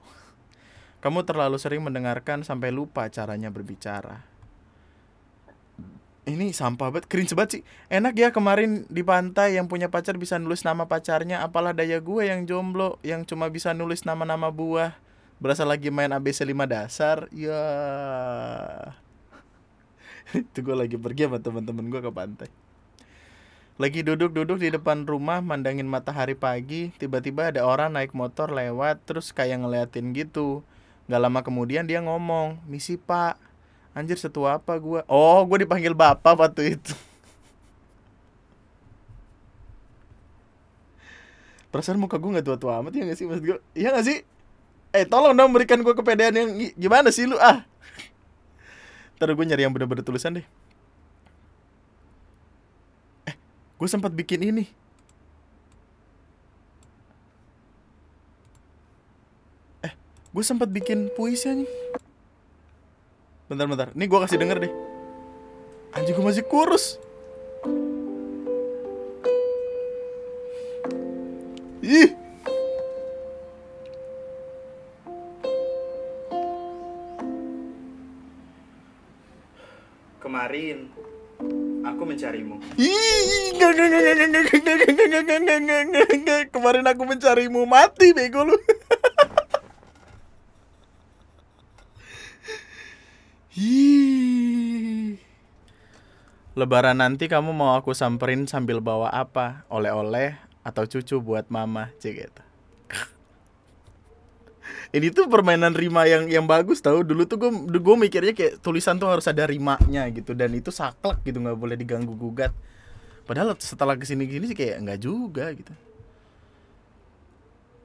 Kamu 1.01 1.25
terlalu 1.27 1.59
sering 1.59 1.83
mendengarkan 1.83 2.47
sampai 2.47 2.71
lupa 2.71 3.09
caranya 3.11 3.51
berbicara 3.51 4.32
ini 6.23 6.55
sampah 6.55 6.87
banget 6.87 7.11
cringe 7.11 7.35
banget 7.35 7.49
sih. 7.59 7.63
Enak 7.91 8.15
ya 8.15 8.29
kemarin 8.31 8.87
di 8.87 9.03
pantai 9.03 9.59
yang 9.59 9.67
punya 9.67 9.91
pacar 9.91 10.15
bisa 10.15 10.39
nulis 10.39 10.63
nama 10.63 10.87
pacarnya 10.87 11.43
apalah 11.43 11.75
daya 11.75 11.99
gue 11.99 12.23
yang 12.23 12.47
jomblo 12.47 12.95
yang 13.03 13.27
cuma 13.27 13.51
bisa 13.51 13.75
nulis 13.75 14.07
nama-nama 14.07 14.47
buah. 14.47 14.95
Berasa 15.43 15.67
lagi 15.67 15.91
main 15.91 16.15
ABC 16.15 16.47
5 16.47 16.55
dasar 16.63 17.27
ya. 17.35 17.59
Itu 20.47 20.63
gue 20.63 20.75
lagi 20.79 20.95
pergi 20.95 21.27
sama 21.27 21.43
teman-teman 21.43 21.91
gue 21.91 21.99
ke 21.99 22.11
pantai. 22.15 22.49
Lagi 23.75 24.05
duduk-duduk 24.05 24.63
di 24.63 24.71
depan 24.71 25.03
rumah 25.03 25.43
mandangin 25.43 25.89
matahari 25.89 26.39
pagi 26.39 26.95
tiba-tiba 26.95 27.51
ada 27.51 27.67
orang 27.67 27.99
naik 27.99 28.15
motor 28.15 28.47
lewat 28.47 29.03
terus 29.03 29.35
kayak 29.35 29.59
ngeliatin 29.59 30.15
gitu. 30.15 30.63
Gak 31.11 31.19
lama 31.19 31.43
kemudian 31.43 31.83
dia 31.83 31.99
ngomong 31.99 32.63
misi 32.63 32.95
pak 32.95 33.35
Anjir 33.93 34.17
setua 34.17 34.57
apa 34.57 34.73
gue 34.81 35.05
Oh 35.05 35.45
gue 35.45 35.57
dipanggil 35.61 35.93
bapak 35.93 36.33
waktu 36.33 36.77
itu. 36.77 36.93
Perasaan 41.69 42.01
muka 42.01 42.17
gue 42.17 42.37
gak 42.37 42.45
tua-tua 42.45 42.81
amat 42.81 42.93
ya 42.93 43.05
gak 43.05 43.17
sih? 43.17 43.25
Maksud 43.29 43.43
gue 43.45 43.57
Iya 43.77 43.93
gak 43.93 44.05
sih? 44.05 44.25
Eh 44.93 45.05
tolong 45.05 45.33
dong 45.33 45.53
berikan 45.53 45.81
gue 45.81 45.93
kepedean 45.93 46.33
yang 46.33 46.49
gimana 46.77 47.09
sih 47.13 47.25
lu 47.29 47.37
ah? 47.37 47.65
Ntar 49.17 49.33
gue 49.33 49.45
nyari 49.45 49.65
yang 49.65 49.73
bener-bener 49.73 50.05
tulisan 50.05 50.37
deh. 50.37 50.45
Eh 53.29 53.35
gue 53.77 53.87
sempat 53.89 54.13
bikin 54.13 54.41
ini. 54.41 54.65
Eh 59.85 59.93
gue 60.33 60.43
sempat 60.45 60.69
bikin 60.69 61.13
puisi 61.13 61.61
nih 61.61 61.69
bentar 63.53 63.69
bentar 63.69 63.89
ini 63.93 64.09
gue 64.09 64.19
kasih 64.25 64.41
denger 64.41 64.57
deh. 64.65 64.73
Anjing 65.93 66.17
gue 66.17 66.25
masih 66.25 66.41
kurus. 66.49 66.97
Ih. 71.85 72.17
Kemarin 80.17 80.89
aku 81.85 82.01
mencarimu. 82.09 82.57
Kemarin 86.55 86.85
aku 86.89 87.03
mencarimu. 87.05 87.69
Mati 87.69 88.17
bego 88.17 88.49
lu. 88.49 88.57
Ih. 93.53 95.21
Lebaran 96.57 96.97
nanti 96.97 97.29
kamu 97.29 97.53
mau 97.53 97.77
aku 97.77 97.93
samperin 97.93 98.49
sambil 98.49 98.81
bawa 98.81 99.13
apa? 99.13 99.65
Oleh-oleh 99.69 100.37
atau 100.65 100.89
cucu 100.89 101.21
buat 101.21 101.45
mama, 101.53 101.93
cek 102.01 102.13
gitu. 102.13 102.43
Ini 104.97 105.13
tuh 105.13 105.29
permainan 105.29 105.77
rima 105.77 106.09
yang 106.09 106.29
yang 106.29 106.45
bagus 106.45 106.81
tau 106.81 107.01
Dulu 107.01 107.25
tuh 107.25 107.37
gue 107.41 107.51
gue 107.77 107.95
mikirnya 107.97 108.33
kayak 108.33 108.61
tulisan 108.61 108.97
tuh 108.97 109.09
harus 109.09 109.25
ada 109.29 109.45
rimanya 109.45 110.05
gitu 110.13 110.37
dan 110.37 110.53
itu 110.53 110.69
saklek 110.73 111.21
gitu 111.21 111.37
nggak 111.37 111.57
boleh 111.57 111.77
diganggu 111.77 112.17
gugat. 112.17 112.53
Padahal 113.29 113.53
setelah 113.61 113.93
ke 113.93 114.09
sini 114.09 114.25
gini 114.25 114.49
sih 114.49 114.57
kayak 114.57 114.81
nggak 114.81 114.99
juga 115.01 115.53
gitu. 115.53 115.73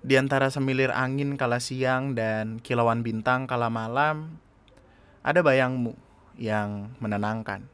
Di 0.00 0.16
antara 0.16 0.48
semilir 0.48 0.96
angin 0.96 1.36
kala 1.36 1.60
siang 1.60 2.16
dan 2.16 2.56
kilauan 2.64 3.04
bintang 3.04 3.44
kala 3.44 3.68
malam, 3.68 4.40
ada 5.22 5.40
bayangmu 5.42 5.94
yang 6.38 6.94
menenangkan. 7.02 7.66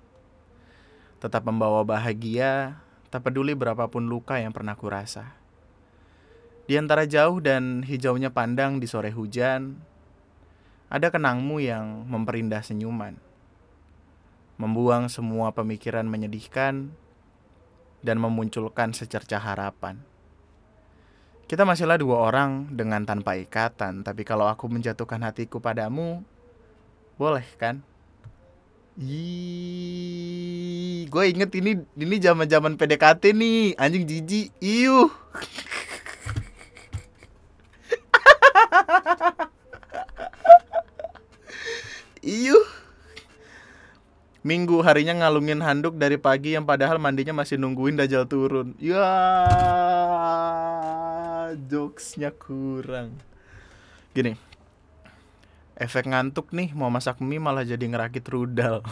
Tetap 1.20 1.44
membawa 1.44 1.84
bahagia, 1.84 2.80
tak 3.12 3.30
peduli 3.30 3.54
berapapun 3.54 4.08
luka 4.08 4.40
yang 4.40 4.50
pernah 4.50 4.76
kurasa. 4.76 5.36
Di 6.64 6.80
antara 6.80 7.04
jauh 7.04 7.44
dan 7.44 7.84
hijaunya 7.84 8.32
pandang 8.32 8.80
di 8.80 8.88
sore 8.88 9.12
hujan, 9.12 9.76
ada 10.88 11.12
kenangmu 11.12 11.60
yang 11.60 12.08
memperindah 12.08 12.64
senyuman. 12.64 13.20
Membuang 14.56 15.12
semua 15.12 15.52
pemikiran 15.52 16.08
menyedihkan 16.08 16.94
dan 18.00 18.16
memunculkan 18.16 18.96
secercah 18.96 19.40
harapan. 19.40 20.00
Kita 21.44 21.68
masihlah 21.68 22.00
dua 22.00 22.32
orang 22.32 22.72
dengan 22.72 23.04
tanpa 23.04 23.36
ikatan, 23.36 24.00
tapi 24.00 24.24
kalau 24.24 24.48
aku 24.48 24.64
menjatuhkan 24.64 25.20
hatiku 25.20 25.60
padamu, 25.60 26.24
boleh 27.14 27.46
kan? 27.56 27.82
Ih, 28.94 30.30
gue 31.10 31.24
inget 31.26 31.50
ini 31.58 31.82
ini 31.98 32.16
zaman 32.22 32.46
zaman 32.46 32.78
PDKT 32.78 33.34
nih, 33.34 33.74
anjing 33.74 34.06
jijik, 34.06 34.54
iuh. 34.62 35.10
Iyuh. 42.24 42.66
Minggu 44.44 44.84
harinya 44.84 45.24
ngalungin 45.24 45.64
handuk 45.64 45.96
dari 45.96 46.20
pagi 46.20 46.52
yang 46.52 46.68
padahal 46.68 47.00
mandinya 47.00 47.32
masih 47.32 47.56
nungguin 47.56 47.96
Dajjal 47.96 48.28
turun. 48.28 48.76
Ya, 48.76 49.08
jokesnya 51.68 52.28
kurang. 52.28 53.16
Gini, 54.12 54.36
efek 55.74 56.06
ngantuk 56.06 56.54
nih 56.54 56.70
mau 56.74 56.90
masak 56.90 57.18
mie 57.18 57.42
malah 57.42 57.66
jadi 57.66 57.82
ngerakit 57.82 58.22
rudal. 58.30 58.82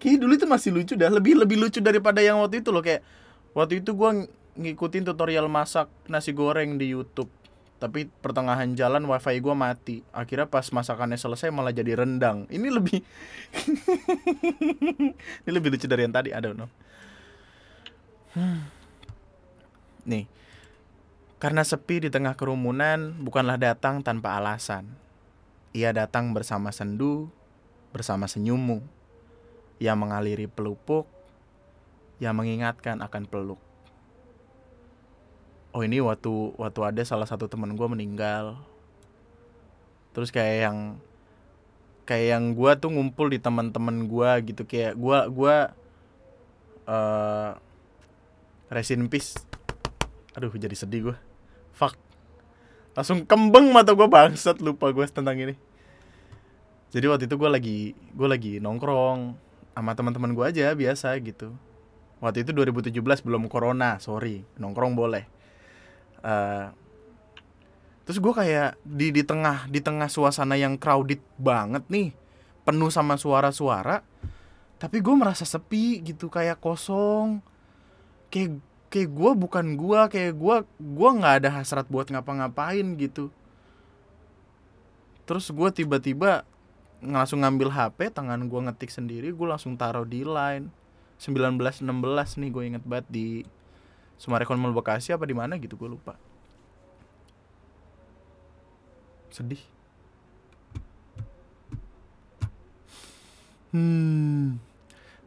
Kayaknya 0.00 0.20
dulu 0.20 0.32
itu 0.36 0.44
masih 0.44 0.70
lucu 0.76 0.92
dah, 1.00 1.08
lebih 1.08 1.32
lebih 1.40 1.56
lucu 1.56 1.80
daripada 1.80 2.20
yang 2.20 2.36
waktu 2.44 2.60
itu 2.60 2.68
loh 2.68 2.84
kayak 2.84 3.00
waktu 3.56 3.80
itu 3.80 3.96
gue 3.96 4.28
ngikutin 4.54 5.08
tutorial 5.08 5.48
masak 5.48 5.88
nasi 6.06 6.36
goreng 6.36 6.76
di 6.76 6.92
YouTube 6.92 7.32
tapi 7.80 8.08
pertengahan 8.08 8.72
jalan 8.72 9.04
wifi 9.04 9.40
gue 9.44 9.52
mati. 9.52 10.00
Akhirnya 10.08 10.48
pas 10.48 10.64
masakannya 10.72 11.20
selesai 11.20 11.52
malah 11.52 11.68
jadi 11.68 12.00
rendang. 12.00 12.48
Ini 12.48 12.68
lebih 12.72 13.00
ini 15.44 15.50
lebih 15.52 15.76
lucu 15.76 15.84
dari 15.84 16.08
yang 16.08 16.14
tadi 16.14 16.32
I 16.32 16.40
don't 16.40 16.56
know. 16.56 16.70
Nih 20.08 20.24
karena 21.42 21.66
sepi 21.66 22.06
di 22.06 22.08
tengah 22.08 22.38
kerumunan 22.38 23.18
bukanlah 23.18 23.58
datang 23.58 24.00
tanpa 24.00 24.38
alasan. 24.38 24.86
Ia 25.74 25.90
datang 25.90 26.30
bersama 26.30 26.70
sendu 26.70 27.28
bersama 27.90 28.30
senyummu. 28.30 28.82
Yang 29.82 29.96
mengaliri 29.98 30.46
pelupuk 30.46 31.10
yang 32.22 32.38
mengingatkan 32.38 33.02
akan 33.02 33.26
peluk. 33.26 33.58
Oh 35.74 35.82
ini 35.82 35.98
waktu 35.98 36.54
waktu 36.54 36.80
ada 36.86 37.02
salah 37.02 37.26
satu 37.26 37.50
teman 37.50 37.74
gue 37.74 37.88
meninggal. 37.90 38.54
Terus 40.14 40.30
kayak 40.30 40.70
yang 40.70 40.78
kayak 42.06 42.26
yang 42.38 42.44
gue 42.54 42.72
tuh 42.78 42.94
ngumpul 42.94 43.26
di 43.34 43.42
teman-teman 43.42 44.06
gue 44.06 44.30
gitu. 44.54 44.62
Kayak 44.62 44.94
gue 44.94 45.18
gue 45.34 45.56
uh, 46.86 47.50
resin 48.70 49.10
peace 49.10 49.34
aduh 50.34 50.50
jadi 50.54 50.74
sedih 50.74 51.10
gue 51.10 51.16
fuck. 51.74 51.98
Langsung 52.94 53.26
kembang 53.26 53.74
mata 53.74 53.90
gue 53.90 54.06
bangsat 54.06 54.62
lupa 54.62 54.94
gue 54.94 55.02
tentang 55.10 55.34
ini. 55.34 55.58
Jadi 56.94 57.10
waktu 57.10 57.26
itu 57.26 57.34
gue 57.34 57.50
lagi 57.50 57.78
gue 58.14 58.28
lagi 58.30 58.52
nongkrong 58.62 59.34
sama 59.74 59.92
teman-teman 59.98 60.30
gue 60.30 60.44
aja 60.46 60.70
biasa 60.78 61.10
gitu. 61.18 61.50
Waktu 62.22 62.46
itu 62.46 62.54
2017 62.54 62.94
belum 63.26 63.50
corona 63.50 63.98
sorry. 63.98 64.46
Nongkrong 64.62 64.94
boleh. 64.94 65.26
Uh, 66.22 66.70
terus 68.06 68.22
gue 68.22 68.32
kayak 68.32 68.78
di 68.86 69.10
di 69.10 69.26
tengah 69.26 69.66
di 69.66 69.82
tengah 69.82 70.06
suasana 70.06 70.54
yang 70.54 70.78
crowded 70.78 71.20
banget 71.36 71.84
nih 71.90 72.16
penuh 72.64 72.88
sama 72.88 73.16
suara-suara 73.20 74.00
tapi 74.78 75.00
gue 75.00 75.14
merasa 75.16 75.48
sepi 75.48 76.04
gitu 76.04 76.28
kayak 76.28 76.60
kosong. 76.62 77.42
Kayak 78.28 78.60
kayak 78.94 79.10
gue 79.10 79.30
bukan 79.34 79.74
gue 79.74 80.00
kayak 80.06 80.38
gue 80.38 80.56
gue 80.78 81.10
nggak 81.18 81.34
ada 81.42 81.50
hasrat 81.58 81.90
buat 81.90 82.06
ngapa-ngapain 82.06 82.94
gitu. 82.94 83.34
Terus 85.26 85.50
gue 85.50 85.68
tiba-tiba 85.74 86.46
langsung 87.02 87.42
ngambil 87.42 87.74
HP 87.74 88.14
tangan 88.14 88.46
gue 88.46 88.60
ngetik 88.70 88.94
sendiri 88.94 89.34
gue 89.34 89.46
langsung 89.50 89.74
taruh 89.74 90.06
di 90.06 90.22
line. 90.22 90.70
1916 91.18 91.82
nih 92.38 92.50
gue 92.54 92.62
inget 92.70 92.84
banget 92.86 93.06
di 93.10 93.26
Sumarekon 94.14 94.62
Mall 94.62 94.70
Bekasi 94.70 95.10
apa 95.10 95.26
di 95.26 95.34
mana 95.34 95.58
gitu 95.58 95.74
gue 95.74 95.90
lupa. 95.90 96.14
Sedih. 99.34 99.58
Hmm. 103.74 104.62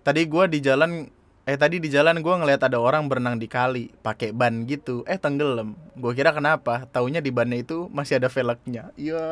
Tadi 0.08 0.24
gue 0.24 0.44
di 0.48 0.64
jalan 0.64 1.12
eh 1.48 1.56
tadi 1.56 1.80
di 1.80 1.88
jalan 1.88 2.20
gue 2.20 2.34
ngeliat 2.36 2.60
ada 2.68 2.76
orang 2.76 3.08
berenang 3.08 3.40
di 3.40 3.48
kali 3.48 3.96
pakai 4.04 4.36
ban 4.36 4.68
gitu. 4.68 5.08
Eh 5.08 5.16
tenggelam. 5.16 5.80
Gue 5.96 6.12
kira 6.12 6.36
kenapa? 6.36 6.84
Taunya 6.92 7.24
di 7.24 7.32
bannya 7.32 7.64
itu 7.64 7.88
masih 7.88 8.20
ada 8.20 8.28
velgnya. 8.28 8.92
Ya 9.00 9.24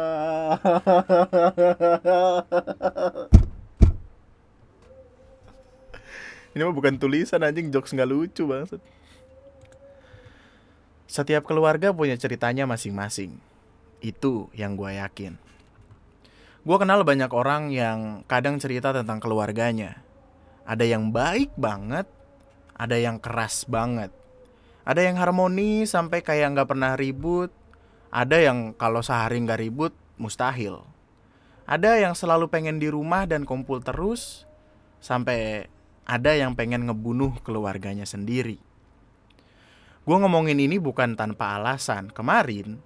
ini 6.55 6.63
mah 6.63 6.71
bukan 6.71 6.95
tulisan 6.95 7.43
anjing. 7.43 7.67
Jokes 7.67 7.91
nggak 7.91 8.07
lucu 8.07 8.47
banget 8.47 8.79
setiap 11.15 11.45
keluarga 11.47 11.95
punya 11.95 12.19
ceritanya 12.19 12.67
masing-masing. 12.67 13.39
Itu 14.03 14.51
yang 14.51 14.75
gue 14.75 14.99
yakin. 14.99 15.39
Gue 16.65 16.77
kenal 16.81 17.05
banyak 17.05 17.31
orang 17.31 17.71
yang 17.71 18.25
kadang 18.25 18.57
cerita 18.57 18.91
tentang 18.91 19.21
keluarganya. 19.21 20.01
Ada 20.65 20.81
yang 20.81 21.13
baik 21.13 21.53
banget, 21.55 22.09
ada 22.73 22.97
yang 22.97 23.21
keras 23.21 23.69
banget. 23.69 24.09
Ada 24.85 25.01
yang 25.05 25.17
harmoni 25.17 25.85
sampai 25.85 26.25
kayak 26.25 26.57
nggak 26.57 26.69
pernah 26.69 26.93
ribut. 26.97 27.49
Ada 28.09 28.41
yang 28.41 28.73
kalau 28.77 29.05
sehari 29.05 29.41
nggak 29.41 29.61
ribut, 29.61 29.93
mustahil. 30.17 30.81
Ada 31.65 31.97
yang 31.97 32.13
selalu 32.13 32.49
pengen 32.49 32.77
di 32.77 32.89
rumah 32.89 33.25
dan 33.25 33.45
kumpul 33.45 33.81
terus, 33.81 34.45
sampai 35.01 35.65
ada 36.05 36.37
yang 36.37 36.53
pengen 36.53 36.85
ngebunuh 36.85 37.41
keluarganya 37.41 38.05
sendiri. 38.05 38.61
Gue 40.05 40.17
ngomongin 40.21 40.61
ini 40.61 40.77
bukan 40.77 41.17
tanpa 41.17 41.57
alasan. 41.57 42.13
Kemarin, 42.13 42.77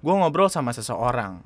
gue 0.00 0.14
ngobrol 0.16 0.48
sama 0.48 0.72
seseorang. 0.72 1.44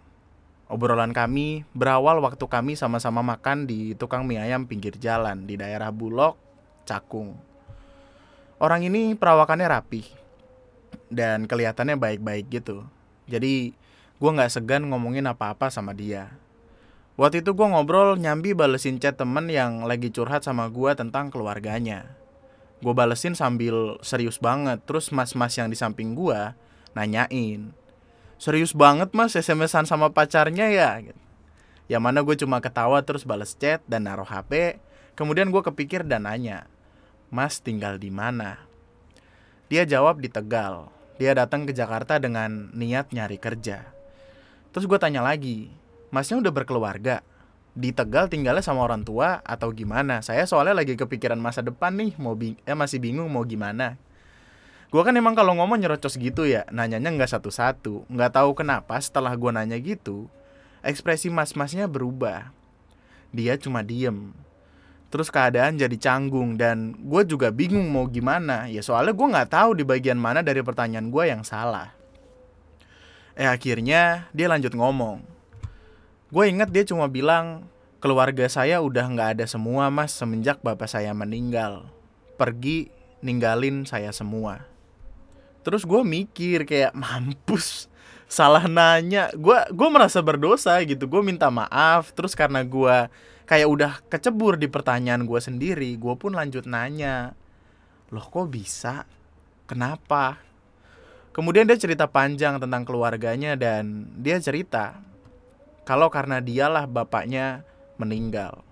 Obrolan 0.70 1.10
kami 1.10 1.66
berawal 1.74 2.22
waktu 2.22 2.46
kami 2.46 2.78
sama-sama 2.78 3.26
makan 3.26 3.66
di 3.66 3.98
tukang 3.98 4.22
mie 4.22 4.38
ayam 4.38 4.70
pinggir 4.70 4.94
jalan 4.94 5.42
di 5.42 5.58
daerah 5.58 5.90
Bulog, 5.90 6.38
Cakung. 6.86 7.34
Orang 8.62 8.86
ini 8.86 9.18
perawakannya 9.18 9.66
rapi 9.66 10.06
dan 11.10 11.50
kelihatannya 11.50 11.98
baik-baik 11.98 12.46
gitu. 12.54 12.86
Jadi 13.26 13.74
gue 14.22 14.30
nggak 14.30 14.52
segan 14.52 14.86
ngomongin 14.86 15.26
apa-apa 15.26 15.74
sama 15.74 15.90
dia. 15.90 16.30
Waktu 17.18 17.42
itu 17.42 17.50
gue 17.50 17.66
ngobrol 17.66 18.14
nyambi 18.14 18.54
balesin 18.54 19.02
chat 19.02 19.18
temen 19.18 19.50
yang 19.50 19.84
lagi 19.90 20.14
curhat 20.14 20.46
sama 20.46 20.70
gue 20.70 20.94
tentang 20.94 21.34
keluarganya. 21.34 22.14
Gue 22.78 22.94
balesin 22.94 23.34
sambil 23.34 23.98
serius 24.06 24.38
banget, 24.38 24.80
terus 24.86 25.10
mas-mas 25.10 25.52
yang 25.58 25.66
di 25.66 25.74
samping 25.74 26.14
gue 26.14 26.54
nanyain. 26.94 27.74
Serius 28.40 28.72
banget 28.72 29.12
mas 29.12 29.36
SMS-an 29.36 29.84
sama 29.84 30.16
pacarnya 30.16 30.72
ya? 30.72 30.96
Yang 31.92 32.00
mana 32.00 32.24
gue 32.24 32.32
cuma 32.40 32.56
ketawa 32.64 33.04
terus 33.04 33.28
bales 33.28 33.52
chat 33.52 33.84
dan 33.84 34.08
naruh 34.08 34.24
HP. 34.24 34.80
Kemudian 35.12 35.52
gue 35.52 35.60
kepikir 35.60 36.08
dan 36.08 36.24
nanya, 36.24 36.64
Mas 37.28 37.60
tinggal 37.60 38.00
di 38.00 38.08
mana? 38.08 38.64
Dia 39.68 39.84
jawab 39.84 40.24
di 40.24 40.32
Tegal. 40.32 40.88
Dia 41.20 41.36
datang 41.36 41.68
ke 41.68 41.76
Jakarta 41.76 42.16
dengan 42.16 42.72
niat 42.72 43.12
nyari 43.12 43.36
kerja. 43.36 43.84
Terus 44.72 44.88
gue 44.88 44.96
tanya 44.96 45.20
lagi, 45.20 45.68
masnya 46.08 46.40
udah 46.40 46.48
berkeluarga? 46.48 47.20
Di 47.76 47.92
Tegal 47.92 48.32
tinggalnya 48.32 48.64
sama 48.64 48.88
orang 48.88 49.04
tua 49.04 49.44
atau 49.44 49.68
gimana? 49.68 50.24
Saya 50.24 50.48
soalnya 50.48 50.80
lagi 50.80 50.96
kepikiran 50.96 51.36
masa 51.36 51.60
depan 51.60 51.92
nih, 51.92 52.16
mau 52.16 52.32
bing 52.32 52.56
eh 52.64 52.72
masih 52.72 53.04
bingung 53.04 53.28
mau 53.28 53.44
gimana. 53.44 54.00
Gue 54.90 55.02
kan 55.06 55.14
emang 55.14 55.38
kalau 55.38 55.54
ngomong 55.54 55.78
nyerocos 55.78 56.18
gitu 56.18 56.44
ya, 56.44 56.66
nanyanya 56.74 57.14
nggak 57.14 57.30
satu-satu. 57.30 58.10
Nggak 58.10 58.42
tahu 58.42 58.50
kenapa 58.58 58.98
setelah 58.98 59.30
gue 59.38 59.50
nanya 59.54 59.78
gitu, 59.78 60.26
ekspresi 60.82 61.30
mas-masnya 61.30 61.86
berubah. 61.86 62.50
Dia 63.30 63.54
cuma 63.54 63.86
diem. 63.86 64.34
Terus 65.10 65.30
keadaan 65.30 65.78
jadi 65.78 65.94
canggung 65.98 66.58
dan 66.58 66.94
gue 66.98 67.22
juga 67.22 67.54
bingung 67.54 67.86
mau 67.90 68.10
gimana. 68.10 68.66
Ya 68.66 68.82
soalnya 68.82 69.14
gue 69.14 69.26
nggak 69.30 69.50
tahu 69.50 69.70
di 69.78 69.86
bagian 69.86 70.18
mana 70.18 70.42
dari 70.42 70.62
pertanyaan 70.62 71.10
gue 71.10 71.24
yang 71.26 71.42
salah. 71.46 71.94
Eh 73.38 73.46
akhirnya 73.46 74.26
dia 74.34 74.50
lanjut 74.50 74.74
ngomong 74.74 75.40
gue 76.30 76.46
inget 76.46 76.70
dia 76.70 76.86
cuma 76.86 77.10
bilang 77.10 77.66
keluarga 77.98 78.46
saya 78.46 78.78
udah 78.78 79.02
nggak 79.02 79.30
ada 79.34 79.44
semua 79.50 79.90
mas 79.90 80.14
semenjak 80.14 80.62
bapak 80.62 80.86
saya 80.86 81.10
meninggal 81.10 81.90
pergi 82.38 82.86
ninggalin 83.18 83.82
saya 83.82 84.14
semua 84.14 84.69
terus 85.60 85.84
gue 85.84 86.00
mikir 86.02 86.64
kayak 86.64 86.92
mampus 86.96 87.86
salah 88.30 88.64
nanya 88.64 89.28
gue 89.34 89.58
gue 89.74 89.88
merasa 89.90 90.22
berdosa 90.22 90.78
gitu 90.86 91.10
gue 91.10 91.22
minta 91.22 91.50
maaf 91.50 92.14
terus 92.14 92.32
karena 92.38 92.62
gue 92.62 93.10
kayak 93.44 93.68
udah 93.68 93.92
kecebur 94.06 94.54
di 94.56 94.70
pertanyaan 94.70 95.26
gue 95.26 95.40
sendiri 95.42 95.98
gue 95.98 96.14
pun 96.14 96.32
lanjut 96.32 96.64
nanya 96.64 97.34
loh 98.14 98.26
kok 98.26 98.48
bisa 98.50 99.04
kenapa 99.66 100.38
kemudian 101.34 101.66
dia 101.66 101.78
cerita 101.78 102.06
panjang 102.06 102.62
tentang 102.62 102.86
keluarganya 102.86 103.58
dan 103.58 104.06
dia 104.18 104.38
cerita 104.38 105.10
kalau 105.90 106.06
karena 106.06 106.38
dialah 106.38 106.86
bapaknya 106.86 107.66
meninggal. 107.98 108.62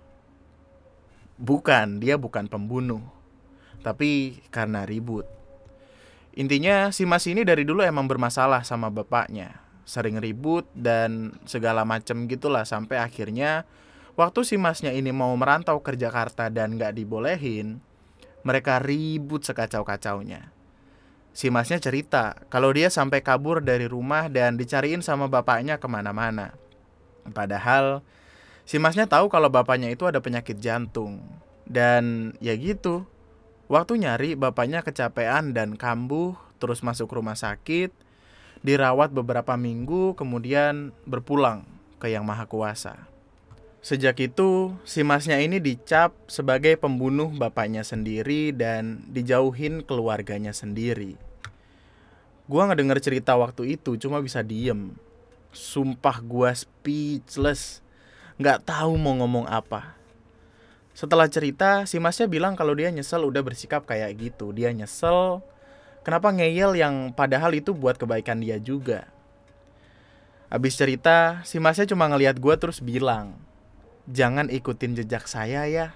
Bukan, 1.35 1.99
dia 1.99 2.15
bukan 2.15 2.47
pembunuh. 2.47 3.03
Tapi 3.83 4.41
karena 4.51 4.83
ribut. 4.83 5.27
Intinya 6.39 6.87
si 6.95 7.03
Mas 7.03 7.27
ini 7.27 7.43
dari 7.43 7.67
dulu 7.67 7.83
emang 7.83 8.07
bermasalah 8.07 8.63
sama 8.63 8.87
bapaknya. 8.87 9.59
Sering 9.83 10.23
ribut 10.23 10.63
dan 10.71 11.35
segala 11.43 11.83
macem 11.83 12.31
gitulah 12.31 12.63
sampai 12.63 12.95
akhirnya 12.95 13.67
waktu 14.15 14.47
si 14.47 14.55
Masnya 14.55 14.95
ini 14.95 15.11
mau 15.11 15.35
merantau 15.35 15.83
ke 15.83 15.99
Jakarta 15.99 16.47
dan 16.47 16.79
gak 16.79 16.95
dibolehin, 16.95 17.83
mereka 18.47 18.79
ribut 18.79 19.43
sekacau-kacaunya. 19.43 20.47
Si 21.35 21.51
Masnya 21.51 21.83
cerita 21.83 22.39
kalau 22.47 22.71
dia 22.71 22.87
sampai 22.87 23.19
kabur 23.19 23.59
dari 23.59 23.91
rumah 23.91 24.31
dan 24.31 24.55
dicariin 24.55 25.03
sama 25.03 25.27
bapaknya 25.27 25.75
ke 25.75 25.91
mana-mana. 25.91 26.55
Padahal 27.35 28.01
si 28.63 28.81
masnya 28.81 29.05
tahu 29.05 29.29
kalau 29.29 29.51
bapaknya 29.51 29.91
itu 29.91 30.07
ada 30.07 30.23
penyakit 30.23 30.57
jantung. 30.57 31.21
Dan 31.69 32.33
ya 32.41 32.57
gitu, 32.57 33.05
waktu 33.69 34.01
nyari 34.01 34.33
bapaknya 34.33 34.81
kecapean 34.81 35.53
dan 35.53 35.77
kambuh, 35.77 36.33
terus 36.57 36.81
masuk 36.81 37.13
rumah 37.13 37.37
sakit, 37.37 37.93
dirawat 38.65 39.13
beberapa 39.13 39.55
minggu, 39.55 40.17
kemudian 40.17 40.91
berpulang 41.05 41.63
ke 42.01 42.09
Yang 42.11 42.25
Maha 42.25 42.45
Kuasa. 42.49 42.95
Sejak 43.79 44.19
itu, 44.19 44.75
si 44.83 45.07
masnya 45.07 45.39
ini 45.39 45.63
dicap 45.63 46.11
sebagai 46.27 46.75
pembunuh 46.75 47.31
bapaknya 47.31 47.87
sendiri 47.87 48.51
dan 48.51 49.07
dijauhin 49.07 49.87
keluarganya 49.87 50.51
sendiri. 50.51 51.15
Gua 52.49 52.67
ngedenger 52.67 52.99
cerita 52.99 53.37
waktu 53.39 53.79
itu 53.79 53.95
cuma 53.95 54.19
bisa 54.19 54.41
diem 54.43 54.97
sumpah 55.53 56.21
gua 56.21 56.53
speechless 56.53 57.81
nggak 58.39 58.69
tahu 58.69 58.95
mau 58.95 59.17
ngomong 59.19 59.49
apa 59.49 59.98
setelah 60.99 61.31
cerita 61.31 61.87
si 61.87 61.95
masnya 61.95 62.27
bilang 62.27 62.59
kalau 62.59 62.75
dia 62.75 62.91
nyesel 62.91 63.23
udah 63.23 63.39
bersikap 63.39 63.87
kayak 63.87 64.19
gitu 64.19 64.51
dia 64.51 64.75
nyesel 64.75 65.39
kenapa 66.03 66.35
ngeyel 66.35 66.75
yang 66.75 67.15
padahal 67.15 67.55
itu 67.55 67.71
buat 67.71 67.95
kebaikan 67.95 68.43
dia 68.43 68.59
juga 68.59 69.07
Abis 70.49 70.81
cerita, 70.81 71.45
si 71.45 71.61
masnya 71.61 71.93
cuma 71.93 72.09
ngelihat 72.09 72.41
gua 72.41 72.57
terus 72.57 72.81
bilang, 72.81 73.37
jangan 74.09 74.49
ikutin 74.49 74.97
jejak 74.97 75.29
saya 75.29 75.69
ya. 75.69 75.93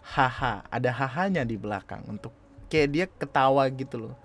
Haha, 0.00 0.64
ada 0.72 0.90
hahanya 0.96 1.44
di 1.44 1.60
belakang 1.60 2.00
untuk 2.08 2.32
kayak 2.72 2.88
dia 2.88 3.04
ketawa 3.20 3.68
gitu 3.68 4.08
loh. 4.08 4.16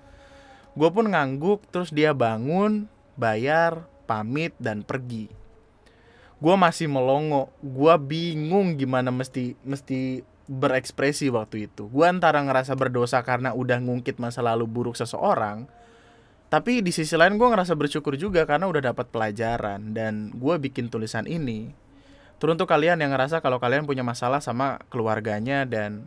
Gue 0.71 0.87
pun 0.87 1.11
ngangguk, 1.11 1.67
terus 1.67 1.91
dia 1.91 2.15
bangun, 2.15 2.87
bayar, 3.19 3.83
pamit 4.07 4.55
dan 4.55 4.87
pergi 4.87 5.27
gue 6.37 6.55
masih 6.55 6.87
melongo. 6.89 7.49
Gue 7.61 7.93
bingung 7.97 8.77
gimana 8.77 9.09
mesti 9.09 9.57
mesti 9.65 10.21
berekspresi 10.47 11.27
waktu 11.33 11.67
itu. 11.67 11.89
Gue 11.91 12.05
antara 12.07 12.39
ngerasa 12.39 12.77
berdosa 12.77 13.19
karena 13.25 13.51
udah 13.51 13.81
ngungkit 13.83 14.21
masa 14.21 14.39
lalu 14.45 14.65
buruk 14.69 14.95
seseorang 14.95 15.67
tapi 16.47 16.79
di 16.79 16.95
sisi 16.95 17.19
lain 17.19 17.35
gue 17.35 17.43
ngerasa 17.43 17.75
bersyukur 17.75 18.15
juga 18.15 18.47
karena 18.47 18.71
udah 18.71 18.91
dapat 18.91 19.11
pelajaran. 19.11 19.91
Dan 19.91 20.31
gue 20.31 20.55
bikin 20.55 20.87
tulisan 20.87 21.27
ini 21.27 21.75
teruntuk 22.37 22.69
kalian 22.69 23.01
yang 23.01 23.11
ngerasa 23.11 23.41
kalau 23.41 23.57
kalian 23.57 23.89
punya 23.89 24.05
masalah 24.05 24.39
sama 24.39 24.77
keluarganya 24.93 25.65
dan 25.65 26.05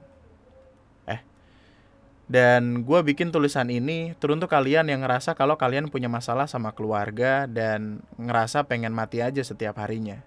dan 2.31 2.87
gue 2.87 3.01
bikin 3.03 3.35
tulisan 3.35 3.67
ini 3.75 4.15
teruntuk 4.23 4.55
kalian 4.55 4.87
yang 4.87 5.03
ngerasa 5.03 5.35
kalau 5.35 5.59
kalian 5.59 5.91
punya 5.91 6.07
masalah 6.07 6.47
sama 6.47 6.71
keluarga 6.71 7.51
dan 7.51 8.07
ngerasa 8.15 8.71
pengen 8.71 8.95
mati 8.95 9.19
aja 9.19 9.43
setiap 9.43 9.83
harinya. 9.83 10.23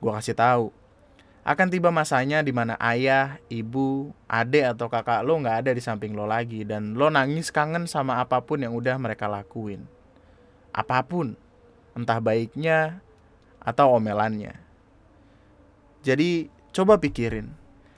Gue 0.00 0.08
kasih 0.16 0.32
tahu, 0.32 0.72
akan 1.44 1.68
tiba 1.68 1.92
masanya 1.92 2.40
di 2.40 2.48
mana 2.48 2.80
ayah, 2.80 3.36
ibu, 3.52 4.08
adik 4.24 4.72
atau 4.72 4.88
kakak 4.88 5.20
lo 5.20 5.36
nggak 5.36 5.68
ada 5.68 5.70
di 5.76 5.84
samping 5.84 6.16
lo 6.16 6.24
lagi 6.24 6.64
dan 6.64 6.96
lo 6.96 7.12
nangis 7.12 7.52
kangen 7.52 7.84
sama 7.84 8.16
apa 8.16 8.40
pun 8.40 8.64
yang 8.64 8.72
udah 8.72 8.96
mereka 8.96 9.28
lakuin. 9.28 9.84
Apa 10.72 11.04
pun, 11.04 11.36
entah 11.92 12.24
baiknya 12.24 13.04
atau 13.60 14.00
omelannya. 14.00 14.56
Jadi 16.00 16.48
coba 16.72 16.96
pikirin, 16.96 17.52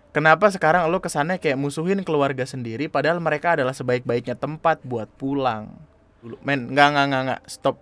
Kenapa 0.09 0.49
sekarang 0.49 0.88
lo 0.88 1.05
kesannya 1.05 1.37
kayak 1.37 1.61
musuhin 1.61 2.01
keluarga 2.01 2.49
sendiri 2.49 2.88
padahal 2.88 3.21
mereka 3.21 3.55
adalah 3.55 3.77
sebaik-baiknya 3.77 4.40
tempat 4.40 4.81
buat 4.81 5.07
pulang. 5.21 5.77
Men, 6.42 6.73
nggak 6.73 6.88
nggak 6.90 7.07
nggak 7.12 7.23
nggak. 7.29 7.42
Stop. 7.47 7.77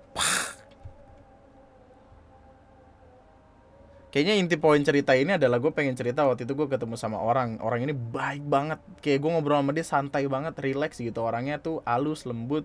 Kayaknya 4.16 4.34
inti 4.40 4.56
poin 4.56 4.80
cerita 4.80 5.12
ini 5.12 5.36
adalah 5.36 5.60
gue 5.60 5.68
pengen 5.76 5.92
cerita 5.92 6.24
waktu 6.24 6.48
itu 6.48 6.56
gue 6.56 6.66
ketemu 6.72 6.96
sama 6.96 7.20
orang. 7.20 7.60
Orang 7.60 7.84
ini 7.84 7.92
baik 7.92 8.48
banget. 8.48 8.80
Kayak 9.04 9.18
gue 9.22 9.30
ngobrol 9.30 9.60
sama 9.60 9.76
dia 9.76 9.84
santai 9.84 10.24
banget, 10.24 10.56
relax 10.56 10.96
gitu. 10.96 11.20
Orangnya 11.20 11.60
tuh 11.60 11.84
halus, 11.84 12.24
lembut. 12.24 12.64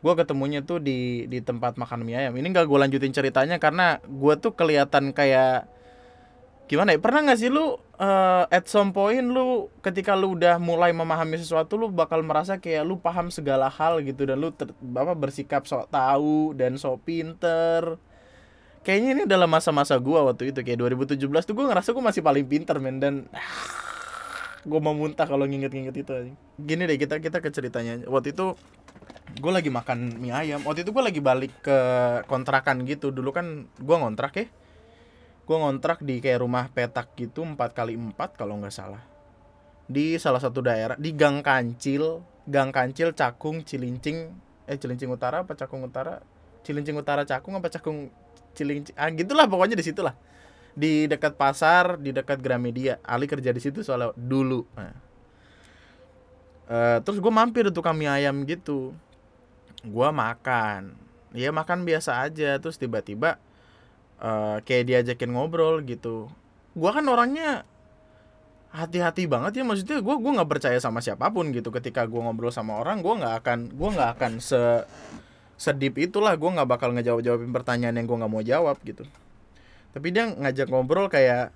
Gue 0.00 0.14
ketemunya 0.16 0.64
tuh 0.64 0.80
di 0.80 1.28
di 1.28 1.44
tempat 1.44 1.76
makan 1.76 2.00
mie 2.00 2.16
ayam. 2.16 2.32
Ini 2.32 2.48
gak 2.48 2.64
gue 2.64 2.78
lanjutin 2.80 3.12
ceritanya 3.12 3.60
karena 3.60 4.00
gue 4.08 4.34
tuh 4.40 4.56
kelihatan 4.56 5.12
kayak 5.12 5.68
gimana 6.68 6.92
ya? 6.94 7.00
Pernah 7.00 7.20
nggak 7.24 7.38
sih 7.40 7.48
lu 7.48 7.80
uh, 7.96 8.44
at 8.52 8.68
some 8.68 8.92
point 8.92 9.24
lu 9.24 9.72
ketika 9.80 10.12
lu 10.12 10.36
udah 10.36 10.60
mulai 10.60 10.92
memahami 10.92 11.40
sesuatu 11.40 11.80
lu 11.80 11.88
bakal 11.88 12.20
merasa 12.20 12.60
kayak 12.60 12.84
lu 12.84 13.00
paham 13.00 13.32
segala 13.32 13.72
hal 13.72 14.04
gitu 14.04 14.28
dan 14.28 14.36
lu 14.36 14.52
ter, 14.52 14.68
apa 14.76 15.16
bersikap 15.16 15.64
sok 15.64 15.88
tahu 15.88 16.52
dan 16.52 16.76
sok 16.76 17.08
pinter? 17.08 17.96
Kayaknya 18.84 19.08
ini 19.10 19.22
adalah 19.26 19.48
masa-masa 19.50 19.96
gua 19.98 20.28
waktu 20.28 20.52
itu 20.52 20.60
kayak 20.60 20.78
2017 20.78 21.18
tuh 21.18 21.54
gua 21.56 21.72
ngerasa 21.72 21.90
gua 21.96 22.04
masih 22.12 22.22
paling 22.22 22.44
pinter 22.46 22.76
men 22.78 23.00
dan 23.00 23.14
gua 24.68 24.78
mau 24.84 24.92
muntah 24.92 25.24
kalau 25.24 25.48
nginget-nginget 25.48 25.96
itu 26.04 26.12
gini 26.60 26.84
deh 26.84 27.00
kita 27.00 27.18
kita 27.24 27.40
ke 27.40 27.48
ceritanya. 27.48 28.04
Waktu 28.04 28.36
itu 28.36 28.52
gue 29.38 29.52
lagi 29.52 29.70
makan 29.72 30.20
mie 30.20 30.34
ayam. 30.34 30.60
Waktu 30.64 30.82
itu 30.82 30.90
gue 30.90 31.04
lagi 31.04 31.20
balik 31.20 31.52
ke 31.62 31.78
kontrakan 32.26 32.82
gitu. 32.88 33.14
Dulu 33.14 33.30
kan 33.30 33.68
gue 33.76 33.96
ngontrak 33.96 34.32
ya 34.34 34.46
gue 35.48 35.56
ngontrak 35.56 36.04
di 36.04 36.20
kayak 36.20 36.44
rumah 36.44 36.68
petak 36.68 37.16
gitu 37.16 37.40
empat 37.40 37.72
kali 37.72 37.96
empat 37.96 38.36
kalau 38.36 38.60
nggak 38.60 38.74
salah. 38.74 39.00
Di 39.88 40.20
salah 40.20 40.44
satu 40.44 40.60
daerah 40.60 41.00
di 41.00 41.16
Gang 41.16 41.40
Kancil 41.40 42.20
Gang 42.44 42.68
Kancil 42.68 43.16
Cakung 43.16 43.64
Cilincing 43.64 44.28
eh 44.68 44.76
Cilincing 44.76 45.08
Utara 45.08 45.40
apa 45.40 45.56
Cakung 45.56 45.88
Utara? 45.88 46.20
Cilincing 46.60 47.00
Utara 47.00 47.24
Cakung 47.24 47.56
apa 47.56 47.72
Cakung 47.72 48.12
Cilincing? 48.52 48.92
Ah 48.92 49.08
gitulah 49.08 49.48
pokoknya 49.48 49.72
di 49.72 49.88
situ 49.88 50.04
lah 50.04 50.12
di 50.76 51.08
dekat 51.08 51.40
pasar 51.40 51.96
di 51.96 52.12
dekat 52.12 52.44
Gramedia. 52.44 53.00
Ali 53.00 53.24
kerja 53.24 53.48
di 53.48 53.64
situ 53.64 53.80
soalnya 53.80 54.12
dulu. 54.12 54.68
Nah. 54.76 54.94
Eh, 56.68 56.98
terus 57.00 57.24
gue 57.24 57.32
mampir 57.32 57.72
tuh 57.72 57.80
kami 57.80 58.04
ayam 58.04 58.44
gitu. 58.44 58.92
Gue 59.80 60.08
makan. 60.12 60.92
Ya 61.32 61.48
makan 61.48 61.88
biasa 61.88 62.20
aja 62.28 62.60
terus 62.60 62.76
tiba-tiba 62.76 63.40
eh, 64.22 64.56
kayak 64.62 64.84
diajakin 64.88 65.30
ngobrol 65.34 65.82
gitu. 65.86 66.30
Gue 66.74 66.90
kan 66.94 67.04
orangnya 67.08 67.62
hati-hati 68.68 69.24
banget 69.24 69.56
ya 69.56 69.64
maksudnya 69.64 70.04
gue 70.04 70.14
gue 70.20 70.32
nggak 70.36 70.50
percaya 70.50 70.78
sama 70.78 71.00
siapa 71.00 71.30
pun 71.32 71.50
gitu. 71.54 71.72
Ketika 71.72 72.04
gue 72.04 72.20
ngobrol 72.20 72.52
sama 72.52 72.78
orang 72.78 73.00
gue 73.00 73.14
nggak 73.18 73.34
akan 73.44 73.58
gue 73.72 73.88
nggak 73.96 74.10
akan 74.18 74.32
se 74.42 74.60
sedip 75.58 75.98
itulah. 75.98 76.34
Gue 76.36 76.50
nggak 76.54 76.68
bakal 76.68 76.92
ngejawab 76.94 77.24
jawabin 77.24 77.50
pertanyaan 77.50 77.96
yang 77.98 78.06
gue 78.06 78.16
nggak 78.20 78.32
mau 78.32 78.44
jawab 78.44 78.76
gitu. 78.84 79.02
Tapi 79.94 80.06
dia 80.12 80.28
ngajak 80.30 80.68
ngobrol 80.70 81.08
kayak 81.10 81.50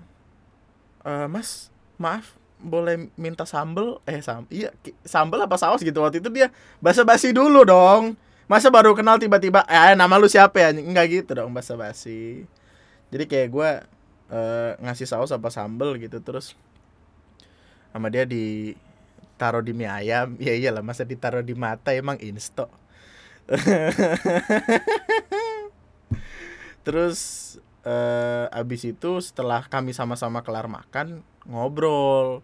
"Eh, 1.04 1.26
mas 1.30 1.68
maaf 2.00 2.34
boleh 2.62 3.10
minta 3.18 3.42
sambel? 3.42 3.98
Eh 4.06 4.22
sam 4.22 4.46
iya 4.48 4.70
sambel 5.02 5.42
apa 5.42 5.58
saus 5.58 5.82
gitu. 5.82 5.98
Waktu 6.02 6.22
itu 6.22 6.30
dia 6.30 6.48
basa-basi 6.78 7.34
dulu 7.34 7.66
dong 7.66 8.14
masa 8.50 8.68
baru 8.68 8.92
kenal 8.92 9.18
tiba-tiba 9.18 9.64
eh 9.66 9.94
nama 9.94 10.18
lu 10.18 10.26
siapa 10.26 10.58
ya? 10.58 10.70
Nggak 10.74 11.06
gitu 11.10 11.30
dong 11.38 11.54
basa-basi. 11.54 12.46
Jadi 13.12 13.24
kayak 13.28 13.48
gue 13.52 13.70
eh, 14.32 14.70
ngasih 14.80 15.06
saus 15.08 15.30
apa 15.30 15.48
sambel 15.52 16.00
gitu 16.00 16.18
terus 16.24 16.56
sama 17.92 18.08
dia 18.08 18.24
di 18.24 18.72
taruh 19.36 19.60
di 19.64 19.72
mie 19.76 19.90
ayam. 19.90 20.36
Ya 20.42 20.54
iyalah 20.56 20.82
masa 20.86 21.04
ditaruh 21.04 21.44
di 21.44 21.54
mata 21.58 21.92
emang 21.92 22.18
insto. 22.22 22.70
Terus 26.86 27.18
eh 27.82 28.46
abis 28.54 28.86
itu 28.86 29.18
setelah 29.18 29.66
kami 29.66 29.90
sama-sama 29.90 30.46
kelar 30.46 30.70
makan 30.70 31.26
ngobrol. 31.46 32.42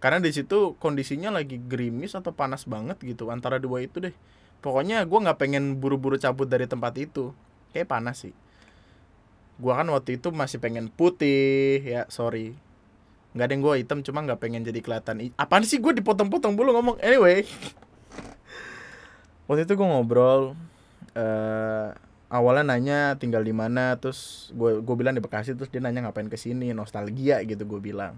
Karena 0.00 0.18
di 0.18 0.32
situ 0.32 0.74
kondisinya 0.80 1.28
lagi 1.28 1.60
gerimis 1.60 2.16
atau 2.16 2.32
panas 2.32 2.64
banget 2.64 2.96
gitu 3.04 3.28
antara 3.28 3.60
dua 3.60 3.84
itu 3.84 4.00
deh 4.00 4.16
pokoknya 4.60 5.04
gue 5.04 5.18
nggak 5.18 5.38
pengen 5.40 5.80
buru-buru 5.80 6.16
cabut 6.16 6.48
dari 6.48 6.64
tempat 6.64 6.96
itu. 6.96 7.32
Kayak 7.72 7.88
panas 7.90 8.24
sih. 8.24 8.34
Gua 9.60 9.76
kan 9.76 9.92
waktu 9.92 10.16
itu 10.16 10.32
masih 10.32 10.56
pengen 10.56 10.88
putih 10.88 11.84
ya 11.84 12.08
sorry. 12.08 12.56
Nggak 13.36 13.46
ada 13.46 13.52
yang 13.52 13.62
gue 13.62 13.74
hitam 13.84 13.98
cuma 14.00 14.24
nggak 14.24 14.40
pengen 14.40 14.64
jadi 14.64 14.80
kelihatan 14.80 15.30
apaan 15.36 15.62
sih 15.68 15.78
gue 15.78 15.92
dipotong-potong 16.00 16.56
dulu 16.56 16.72
ngomong? 16.74 16.96
Anyway. 17.04 17.44
Waktu 19.46 19.68
itu 19.68 19.74
gue 19.76 19.86
ngobrol 19.86 20.56
eh 21.12 21.90
awalnya 22.30 22.62
nanya 22.74 23.00
tinggal 23.18 23.42
di 23.42 23.50
mana 23.50 23.98
terus 23.98 24.50
gue 24.54 24.78
gue 24.80 24.94
bilang 24.94 25.18
di 25.18 25.22
Bekasi 25.22 25.58
terus 25.58 25.68
dia 25.68 25.82
nanya 25.82 26.06
ngapain 26.06 26.30
ke 26.30 26.38
sini 26.38 26.70
nostalgia 26.70 27.42
gitu 27.42 27.66
gue 27.66 27.80
bilang 27.82 28.14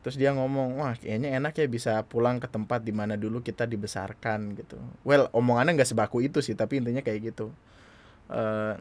terus 0.00 0.16
dia 0.16 0.32
ngomong 0.32 0.80
wah 0.80 0.96
kayaknya 0.96 1.36
enak 1.36 1.52
ya 1.60 1.68
bisa 1.68 2.00
pulang 2.08 2.40
ke 2.40 2.48
tempat 2.48 2.80
di 2.80 2.88
mana 2.88 3.20
dulu 3.20 3.44
kita 3.44 3.68
dibesarkan 3.68 4.56
gitu. 4.56 4.80
Well 5.04 5.28
omongannya 5.36 5.76
nggak 5.76 5.92
sebaku 5.92 6.24
itu 6.24 6.40
sih 6.40 6.56
tapi 6.56 6.80
intinya 6.80 7.04
kayak 7.04 7.20
gitu. 7.32 7.52
Eh 8.32 8.74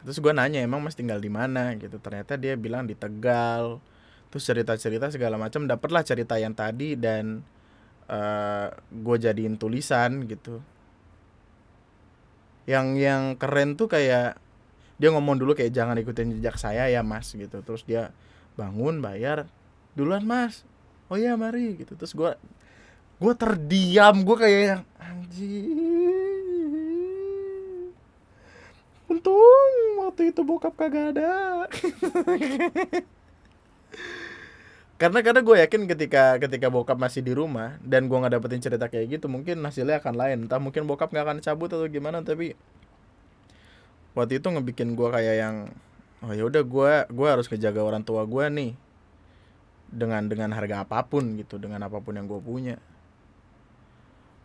terus 0.00 0.22
gue 0.22 0.32
nanya 0.32 0.62
emang 0.62 0.78
mas 0.80 0.94
tinggal 0.94 1.18
di 1.18 1.26
mana? 1.26 1.74
Gitu. 1.74 1.98
Ternyata 1.98 2.38
dia 2.38 2.54
bilang 2.54 2.86
di 2.86 2.94
Tegal. 2.94 3.82
Terus 4.30 4.46
cerita 4.46 4.78
cerita 4.78 5.10
segala 5.10 5.34
macam 5.34 5.66
dapatlah 5.66 6.06
cerita 6.06 6.38
yang 6.38 6.54
tadi 6.54 6.94
dan 6.94 7.42
eh 8.06 8.70
gue 8.86 9.16
jadiin 9.18 9.58
tulisan 9.58 10.30
gitu. 10.30 10.62
Yang 12.70 12.86
yang 13.02 13.22
keren 13.34 13.74
tuh 13.74 13.90
kayak 13.90 14.38
dia 14.94 15.10
ngomong 15.10 15.42
dulu 15.42 15.58
kayak 15.58 15.74
jangan 15.74 15.98
ikutin 15.98 16.38
jejak 16.38 16.54
saya 16.54 16.86
ya 16.86 17.02
mas 17.02 17.34
gitu. 17.34 17.66
Terus 17.66 17.82
dia 17.82 18.14
bangun 18.54 19.02
bayar 19.02 19.50
duluan 19.94 20.24
mas. 20.26 20.62
Oh 21.10 21.18
iya 21.18 21.34
mari 21.34 21.76
gitu. 21.80 21.94
Terus 21.98 22.14
gue 22.14 22.32
gue 23.20 23.34
terdiam. 23.36 24.14
Gue 24.22 24.36
kayak 24.38 24.60
yang 24.62 24.82
anjing. 24.98 25.70
Untung 29.10 29.74
waktu 30.06 30.30
itu 30.30 30.40
bokap 30.46 30.74
kagak 30.78 31.16
ada. 31.16 31.66
Karena 35.00 35.24
karena 35.24 35.40
gue 35.40 35.56
yakin 35.64 35.88
ketika 35.88 36.36
ketika 36.36 36.68
bokap 36.68 37.00
masih 37.00 37.24
di 37.24 37.32
rumah 37.32 37.80
dan 37.80 38.04
gue 38.04 38.12
nggak 38.20 38.36
dapetin 38.36 38.60
cerita 38.60 38.84
kayak 38.84 39.16
gitu 39.16 39.32
mungkin 39.32 39.64
hasilnya 39.64 40.04
akan 40.04 40.12
lain. 40.12 40.38
Entah 40.44 40.60
mungkin 40.60 40.84
bokap 40.84 41.08
nggak 41.08 41.24
akan 41.24 41.38
cabut 41.40 41.72
atau 41.72 41.88
gimana 41.88 42.20
tapi 42.20 42.52
waktu 44.12 44.42
itu 44.42 44.48
ngebikin 44.52 44.92
gue 44.98 45.08
kayak 45.08 45.36
yang 45.40 45.56
oh 46.20 46.32
ya 46.36 46.44
udah 46.44 46.60
gue 46.60 46.92
gue 47.08 47.28
harus 47.30 47.48
ngejaga 47.48 47.80
orang 47.80 48.04
tua 48.04 48.28
gue 48.28 48.44
nih 48.52 48.70
dengan 49.90 50.30
dengan 50.30 50.54
harga 50.54 50.86
apa 50.86 51.02
pun 51.04 51.34
gitu 51.36 51.58
dengan 51.58 51.82
apa 51.82 51.98
pun 51.98 52.14
yang 52.14 52.30
gue 52.30 52.40
punya. 52.40 52.76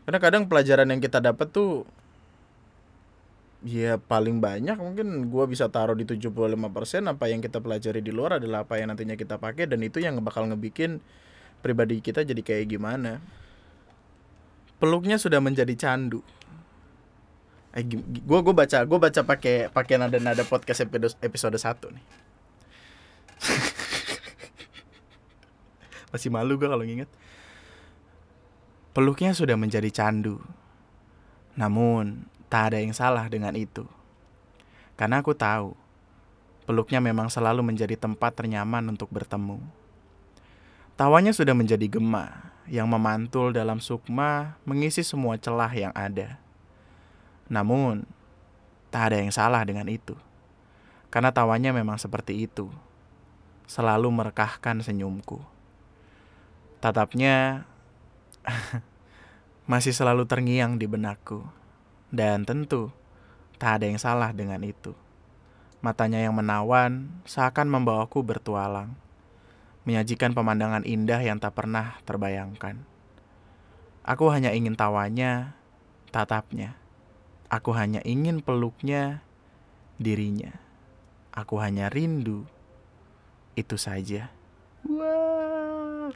Karena 0.05 0.19
kadang 0.21 0.45
pelajaran 0.45 0.89
yang 0.89 1.01
kita 1.01 1.17
dapat 1.17 1.49
tuh 1.49 1.85
ya 3.65 3.97
paling 3.97 4.37
banyak 4.37 4.77
mungkin 4.77 5.25
gua 5.33 5.49
bisa 5.49 5.65
taruh 5.65 5.97
di 5.97 6.05
75% 6.05 6.53
apa 7.09 7.25
yang 7.25 7.41
kita 7.41 7.57
pelajari 7.57 7.97
di 8.05 8.13
luar 8.13 8.37
adalah 8.37 8.61
apa 8.61 8.77
yang 8.77 8.93
nantinya 8.93 9.17
kita 9.17 9.41
pakai 9.41 9.65
dan 9.65 9.81
itu 9.81 9.97
yang 9.97 10.21
bakal 10.21 10.45
ngebikin 10.45 11.01
pribadi 11.65 11.97
kita 11.97 12.21
jadi 12.21 12.41
kayak 12.45 12.77
gimana. 12.77 13.17
Peluknya 14.77 15.17
sudah 15.17 15.41
menjadi 15.41 15.73
candu. 15.73 16.21
Eh 17.73 17.81
gua 18.21 18.45
gua 18.45 18.53
baca 18.53 18.85
gua 18.85 18.99
baca 19.01 19.21
pakai 19.25 19.73
pakai 19.73 19.95
nada-nada 19.97 20.45
podcast 20.45 20.85
episode 20.85 21.17
episode 21.25 21.57
1 21.57 21.89
nih 21.91 22.05
masih 26.15 26.31
malu 26.31 26.55
gua 26.55 26.71
kalau 26.71 26.87
nginget 26.87 27.11
peluknya 28.95 29.35
sudah 29.35 29.59
menjadi 29.59 29.91
candu 29.91 30.39
namun 31.55 32.27
tak 32.51 32.71
ada 32.71 32.77
yang 32.83 32.91
salah 32.91 33.25
dengan 33.31 33.55
itu. 33.55 33.87
Karena 34.95 35.19
aku 35.19 35.35
tahu, 35.35 35.75
peluknya 36.67 36.99
memang 36.99 37.31
selalu 37.31 37.63
menjadi 37.63 37.95
tempat 37.99 38.35
ternyaman 38.35 38.83
untuk 38.91 39.11
bertemu. 39.11 39.59
Tawanya 40.95 41.35
sudah 41.35 41.51
menjadi 41.51 41.83
gema 41.91 42.51
yang 42.71 42.87
memantul 42.87 43.51
dalam 43.51 43.83
sukma 43.83 44.55
mengisi 44.63 45.03
semua 45.03 45.35
celah 45.35 45.71
yang 45.75 45.91
ada. 45.91 46.39
Namun, 47.51 48.07
tak 48.91 49.11
ada 49.11 49.17
yang 49.19 49.31
salah 49.35 49.63
dengan 49.67 49.91
itu. 49.91 50.15
Karena 51.11 51.35
tawanya 51.35 51.75
memang 51.75 51.99
seperti 51.99 52.47
itu. 52.47 52.71
Selalu 53.67 54.07
merekahkan 54.11 54.79
senyumku. 54.79 55.43
Tatapnya 56.85 57.65
masih 59.73 59.89
selalu 59.89 60.29
terngiang 60.29 60.77
di 60.77 60.85
benakku. 60.85 61.41
Dan 62.13 62.45
tentu, 62.45 62.93
tak 63.57 63.81
ada 63.81 63.89
yang 63.89 63.97
salah 63.97 64.29
dengan 64.29 64.61
itu. 64.61 64.93
Matanya 65.81 66.21
yang 66.21 66.37
menawan 66.37 67.09
seakan 67.25 67.73
membawaku 67.73 68.21
bertualang, 68.21 68.93
menyajikan 69.89 70.37
pemandangan 70.37 70.85
indah 70.85 71.25
yang 71.25 71.41
tak 71.41 71.57
pernah 71.57 71.97
terbayangkan. 72.05 72.77
Aku 74.05 74.29
hanya 74.29 74.53
ingin 74.53 74.77
tawanya, 74.77 75.57
tatapnya. 76.13 76.77
Aku 77.49 77.73
hanya 77.73 78.05
ingin 78.05 78.45
peluknya, 78.45 79.25
dirinya. 79.97 80.53
Aku 81.33 81.57
hanya 81.57 81.89
rindu, 81.89 82.45
itu 83.57 83.73
saja. 83.73 84.29
Wah, 84.85 86.13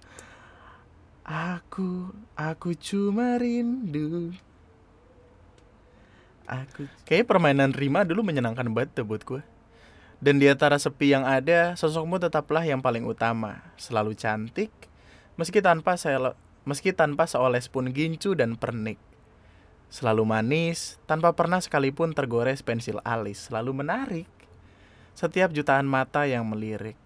aku, 1.29 2.09
aku 2.33 2.73
cuma 2.73 3.37
rindu. 3.37 4.33
Aku 6.49 6.89
kayak 7.05 7.29
permainan 7.29 7.77
Rima 7.77 8.01
dulu 8.01 8.25
menyenangkan 8.25 8.65
banget 8.73 8.97
tuh 8.97 9.05
buat 9.05 9.21
gue. 9.21 9.45
Dan 10.19 10.41
di 10.41 10.49
antara 10.49 10.75
sepi 10.81 11.13
yang 11.13 11.23
ada, 11.23 11.77
sosokmu 11.77 12.17
tetaplah 12.19 12.65
yang 12.65 12.81
paling 12.81 13.05
utama. 13.05 13.61
Selalu 13.77 14.17
cantik, 14.17 14.73
meski 15.37 15.61
tanpa 15.61 15.95
saya 15.95 16.35
meski 16.67 16.91
tanpa 16.91 17.29
seoles 17.29 17.71
pun 17.71 17.87
gincu 17.93 18.35
dan 18.35 18.57
pernik. 18.57 18.99
Selalu 19.89 20.25
manis, 20.27 20.99
tanpa 21.07 21.31
pernah 21.33 21.61
sekalipun 21.61 22.11
tergores 22.11 22.65
pensil 22.65 22.99
alis, 23.05 23.47
selalu 23.47 23.71
menarik. 23.85 24.29
Setiap 25.15 25.49
jutaan 25.55 25.87
mata 25.87 26.27
yang 26.29 26.45
melirik. 26.45 26.97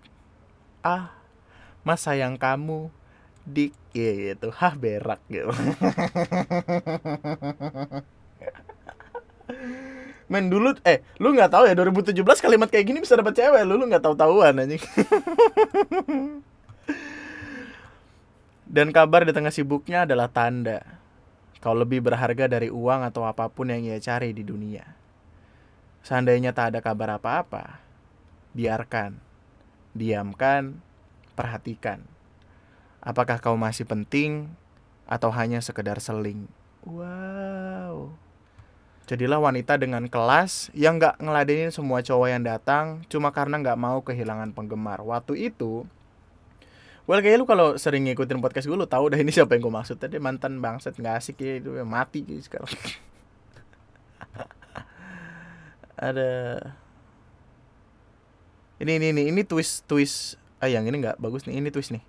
Ah, 0.83 1.15
mas 1.88 2.03
sayang 2.03 2.36
kamu, 2.36 2.91
dik 3.43 3.73
gitu. 3.91 4.51
Hah 4.56 4.73
berak 4.75 5.19
gitu. 5.27 5.51
Men 10.32 10.49
dulu 10.49 10.73
eh 10.88 11.03
lu 11.19 11.36
nggak 11.36 11.51
tahu 11.51 11.67
ya 11.67 11.75
2017 11.77 12.15
kalimat 12.23 12.71
kayak 12.71 12.86
gini 12.89 13.03
bisa 13.03 13.19
dapat 13.19 13.38
cewek 13.38 13.62
lu 13.67 13.77
lu 13.77 13.86
nggak 13.86 14.01
tahu 14.01 14.15
tahuan 14.15 14.60
anjing. 14.60 14.82
Dan 18.73 18.89
kabar 18.89 19.21
di 19.21 19.36
tengah 19.36 19.53
sibuknya 19.53 20.10
adalah 20.10 20.32
tanda 20.34 21.03
kau 21.63 21.71
lebih 21.71 22.03
berharga 22.03 22.51
dari 22.51 22.67
uang 22.67 23.08
atau 23.08 23.23
apa 23.23 23.47
pun 23.47 23.71
yang 23.71 23.79
ia 23.88 23.95
cari 24.03 24.36
di 24.36 24.43
dunia. 24.43 24.84
Seandainya 26.03 26.51
tak 26.51 26.75
ada 26.75 26.84
kabar 26.84 27.15
apa-apa, 27.15 27.79
biarkan, 28.51 29.15
diamkan, 29.95 30.84
perhatikan. 31.39 32.12
Apakah 33.03 33.43
kau 33.43 33.59
masih 33.59 33.83
penting 33.83 34.47
atau 35.03 35.27
hanya 35.35 35.59
sekedar 35.59 35.99
seling? 35.99 36.47
Wow. 36.87 38.15
Jadilah 39.03 39.43
wanita 39.43 39.75
dengan 39.75 40.07
kelas 40.07 40.71
yang 40.71 40.95
gak 40.95 41.19
ngeladenin 41.19 41.75
semua 41.75 41.99
cowok 41.99 42.27
yang 42.31 42.47
datang 42.47 43.03
cuma 43.11 43.35
karena 43.35 43.59
gak 43.59 43.75
mau 43.75 43.99
kehilangan 43.99 44.55
penggemar. 44.55 45.03
Waktu 45.03 45.51
itu, 45.51 45.83
Well 47.03 47.19
kayak 47.19 47.35
lu 47.35 47.43
kalau 47.43 47.75
sering 47.75 48.07
ngikutin 48.07 48.39
podcast 48.39 48.63
gue 48.63 48.79
lu 48.79 48.87
tahu 48.87 49.11
dah 49.11 49.19
ini 49.19 49.27
siapa 49.27 49.59
yang 49.59 49.67
gue 49.67 49.75
maksud 49.75 49.99
tadi 49.99 50.23
mantan 50.23 50.63
bangset 50.63 50.95
nggak 50.95 51.19
asik 51.19 51.35
ya 51.43 51.59
itu 51.59 51.75
mati 51.83 52.23
gitu 52.23 52.39
sekarang. 52.47 52.71
Ada 55.99 56.63
ini 58.79 59.03
ini 59.03 59.07
ini 59.11 59.21
ini 59.35 59.41
twist 59.43 59.83
twist 59.83 60.39
ah 60.63 60.71
yang 60.71 60.87
ini 60.87 61.03
nggak 61.03 61.19
bagus 61.19 61.43
nih 61.43 61.59
ini 61.59 61.75
twist 61.75 61.91
nih. 61.91 61.99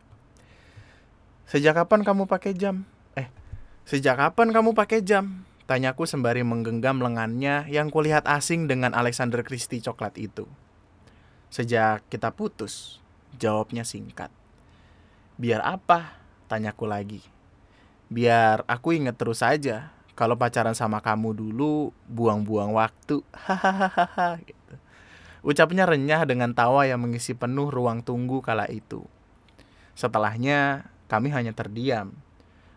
Sejak 1.45 1.77
kapan 1.77 2.01
kamu 2.01 2.25
pakai 2.25 2.57
jam? 2.57 2.89
Eh, 3.21 3.29
sejak 3.85 4.17
kapan 4.17 4.49
kamu 4.49 4.73
pakai 4.73 5.05
jam? 5.05 5.45
Tanyaku 5.65 6.05
sembari 6.09 6.45
menggenggam 6.45 7.01
lengannya 7.01 7.69
yang 7.69 7.89
kulihat 7.89 8.29
asing 8.29 8.69
dengan 8.69 8.93
Alexander 8.93 9.45
Christie 9.45 9.81
coklat 9.81 10.17
itu. 10.21 10.45
Sejak 11.49 12.05
kita 12.09 12.33
putus, 12.33 13.01
jawabnya 13.37 13.85
singkat. 13.85 14.33
Biar 15.37 15.61
apa? 15.65 16.17
Tanyaku 16.49 16.85
lagi. 16.89 17.21
Biar 18.09 18.65
aku 18.69 18.97
inget 18.97 19.17
terus 19.17 19.41
saja. 19.45 19.93
Kalau 20.15 20.39
pacaran 20.39 20.79
sama 20.79 21.03
kamu 21.03 21.35
dulu, 21.35 21.91
buang-buang 22.07 22.73
waktu. 22.77 23.21
Hahaha. 23.35 24.39
gitu. 24.47 24.75
Ucapnya 25.45 25.85
renyah 25.85 26.25
dengan 26.25 26.57
tawa 26.57 26.87
yang 26.87 27.03
mengisi 27.03 27.37
penuh 27.37 27.69
ruang 27.69 28.01
tunggu 28.01 28.41
kala 28.41 28.65
itu. 28.71 29.05
Setelahnya, 29.99 30.89
kami 31.07 31.33
hanya 31.33 31.53
terdiam. 31.53 32.13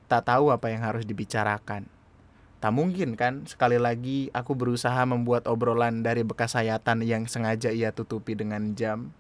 Tak 0.08 0.28
tahu 0.28 0.52
apa 0.52 0.72
yang 0.72 0.84
harus 0.84 1.04
dibicarakan. 1.04 1.88
Tak 2.58 2.74
mungkin 2.74 3.14
kan, 3.14 3.46
sekali 3.46 3.78
lagi 3.78 4.34
aku 4.34 4.58
berusaha 4.58 4.98
membuat 5.06 5.46
obrolan 5.46 6.02
dari 6.02 6.26
bekas 6.26 6.58
sayatan 6.58 7.06
yang 7.06 7.30
sengaja 7.30 7.70
ia 7.70 7.94
tutupi 7.94 8.34
dengan 8.34 8.74
jam. 8.74 9.14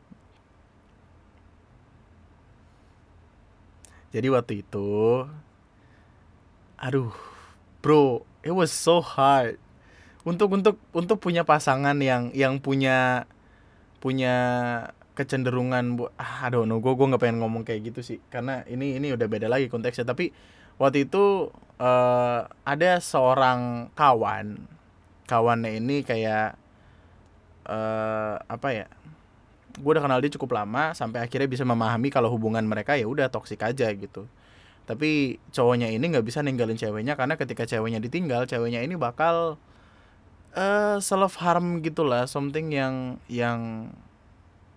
Jadi 4.09 4.27
waktu 4.33 4.65
itu 4.65 5.27
aduh, 6.77 7.13
bro, 7.81 8.25
it 8.41 8.53
was 8.53 8.73
so 8.73 9.01
hard. 9.03 9.61
Untuk 10.25 10.51
untuk 10.51 10.75
untuk 10.91 11.17
punya 11.21 11.45
pasangan 11.45 11.95
yang 12.01 12.33
yang 12.33 12.57
punya 12.57 13.29
punya 14.01 14.35
kecenderungan 15.17 15.97
bu 15.97 16.13
ah, 16.21 16.45
aduh 16.45 16.69
no 16.69 16.77
gue 16.77 16.93
gue 16.93 17.07
nggak 17.09 17.21
pengen 17.25 17.41
ngomong 17.41 17.65
kayak 17.65 17.89
gitu 17.89 18.05
sih. 18.05 18.19
Karena 18.29 18.61
ini 18.69 19.01
ini 19.01 19.09
udah 19.09 19.25
beda 19.25 19.49
lagi 19.49 19.65
konteksnya. 19.67 20.05
Tapi 20.05 20.29
waktu 20.77 21.09
itu 21.09 21.49
uh, 21.81 22.41
ada 22.61 22.91
seorang 23.01 23.89
kawan. 23.97 24.61
Kawannya 25.25 25.81
ini 25.81 26.05
kayak 26.05 26.55
uh, 27.67 28.37
apa 28.45 28.69
ya 28.71 28.85
gue 29.77 29.91
udah 29.93 30.01
kenal 30.01 30.17
dia 30.21 30.33
cukup 30.33 30.57
lama 30.57 30.97
sampai 30.97 31.21
akhirnya 31.21 31.45
bisa 31.45 31.61
memahami 31.61 32.09
kalau 32.09 32.33
hubungan 32.33 32.65
mereka 32.65 32.97
ya 32.97 33.05
udah 33.05 33.29
toksik 33.29 33.61
aja 33.61 33.89
gitu. 33.93 34.25
Tapi 34.87 35.41
cowoknya 35.51 35.91
ini 35.91 36.01
nggak 36.01 36.23
bisa 36.23 36.39
ninggalin 36.41 36.79
ceweknya 36.79 37.19
karena 37.19 37.35
ketika 37.35 37.67
ceweknya 37.67 37.99
ditinggal 37.99 38.47
ceweknya 38.47 38.81
ini 38.81 38.95
bakal 38.95 39.59
uh, 40.57 40.97
self 40.97 41.37
harm 41.37 41.83
gitulah 41.85 42.25
something 42.25 42.73
yang 42.73 43.21
yang 43.29 43.91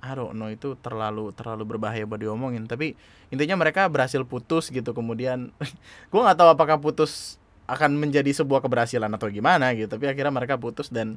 I 0.00 0.16
don't 0.16 0.32
know 0.32 0.48
itu 0.48 0.80
terlalu 0.80 1.30
terlalu 1.36 1.76
berbahaya 1.76 2.08
buat 2.08 2.20
diomongin. 2.20 2.64
Tapi 2.64 2.96
intinya 3.28 3.60
mereka 3.60 3.84
berhasil 3.92 4.24
putus 4.24 4.72
gitu 4.72 4.96
kemudian 4.96 5.52
gue 6.10 6.20
nggak 6.20 6.38
tahu 6.40 6.48
apakah 6.56 6.80
putus 6.80 7.36
akan 7.68 8.00
menjadi 8.00 8.32
sebuah 8.34 8.64
keberhasilan 8.64 9.12
atau 9.14 9.30
gimana 9.30 9.70
gitu 9.78 9.86
tapi 9.86 10.10
akhirnya 10.10 10.34
mereka 10.34 10.58
putus 10.58 10.90
dan 10.90 11.14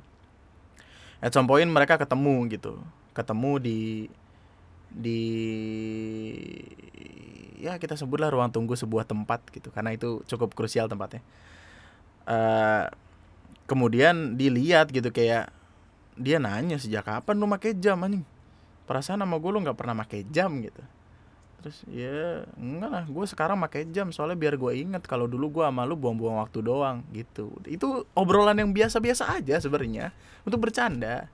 at 1.18 1.34
some 1.34 1.48
point 1.48 1.66
mereka 1.66 1.96
ketemu 1.96 2.52
gitu. 2.52 2.78
Ketemu 3.16 3.52
di 3.64 3.80
di 4.94 5.22
ya 7.64 7.80
kita 7.80 7.96
sebutlah 7.96 8.30
ruang 8.30 8.52
tunggu 8.52 8.76
sebuah 8.76 9.08
tempat 9.08 9.42
gitu 9.50 9.72
karena 9.72 9.96
itu 9.96 10.22
cukup 10.28 10.52
krusial 10.52 10.92
tempatnya. 10.92 11.24
Uh, 12.24 12.88
kemudian 13.68 14.36
dilihat 14.36 14.92
gitu 14.92 15.08
kayak 15.12 15.52
dia 16.20 16.38
nanya 16.38 16.78
sejak 16.78 17.08
kapan 17.08 17.36
lu 17.40 17.50
pakai 17.50 17.74
jam 17.74 17.98
anjing 18.04 18.24
perasaan 18.84 19.24
sama 19.24 19.40
gue 19.40 19.52
lu 19.52 19.60
nggak 19.64 19.78
pernah 19.80 19.96
pakai 20.04 20.28
jam 20.28 20.60
gitu. 20.60 20.84
Terus 21.64 21.78
ya 21.88 22.44
enggak 22.60 22.92
lah 22.92 23.06
gue 23.08 23.26
sekarang 23.26 23.56
pakai 23.64 23.88
jam 23.88 24.12
soalnya 24.12 24.36
biar 24.36 24.60
gue 24.60 24.72
inget 24.76 25.08
kalau 25.08 25.32
dulu 25.32 25.60
gue 25.60 25.64
sama 25.64 25.88
lu 25.88 25.96
buang-buang 25.96 26.44
waktu 26.44 26.60
doang 26.60 27.08
gitu. 27.16 27.56
Itu 27.64 28.04
obrolan 28.12 28.60
yang 28.60 28.76
biasa-biasa 28.76 29.40
aja 29.40 29.64
sebenarnya 29.64 30.12
untuk 30.44 30.60
bercanda. 30.60 31.32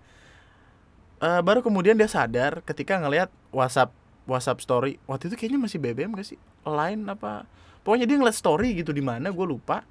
Uh, 1.20 1.44
baru 1.44 1.60
kemudian 1.60 2.00
dia 2.00 2.08
sadar 2.08 2.64
ketika 2.64 2.96
ngelihat 2.96 3.28
WhatsApp 3.52 3.92
WhatsApp 4.24 4.64
story 4.64 5.02
waktu 5.04 5.28
itu 5.28 5.36
kayaknya 5.36 5.60
masih 5.60 5.82
BBM 5.82 6.14
gak 6.14 6.30
sih? 6.30 6.40
Lain 6.64 7.10
apa? 7.10 7.50
Pokoknya 7.82 8.06
dia 8.06 8.22
ngeliat 8.22 8.38
story 8.38 8.78
gitu 8.78 8.94
di 8.94 9.02
mana 9.02 9.34
gue 9.34 9.46
lupa. 9.50 9.82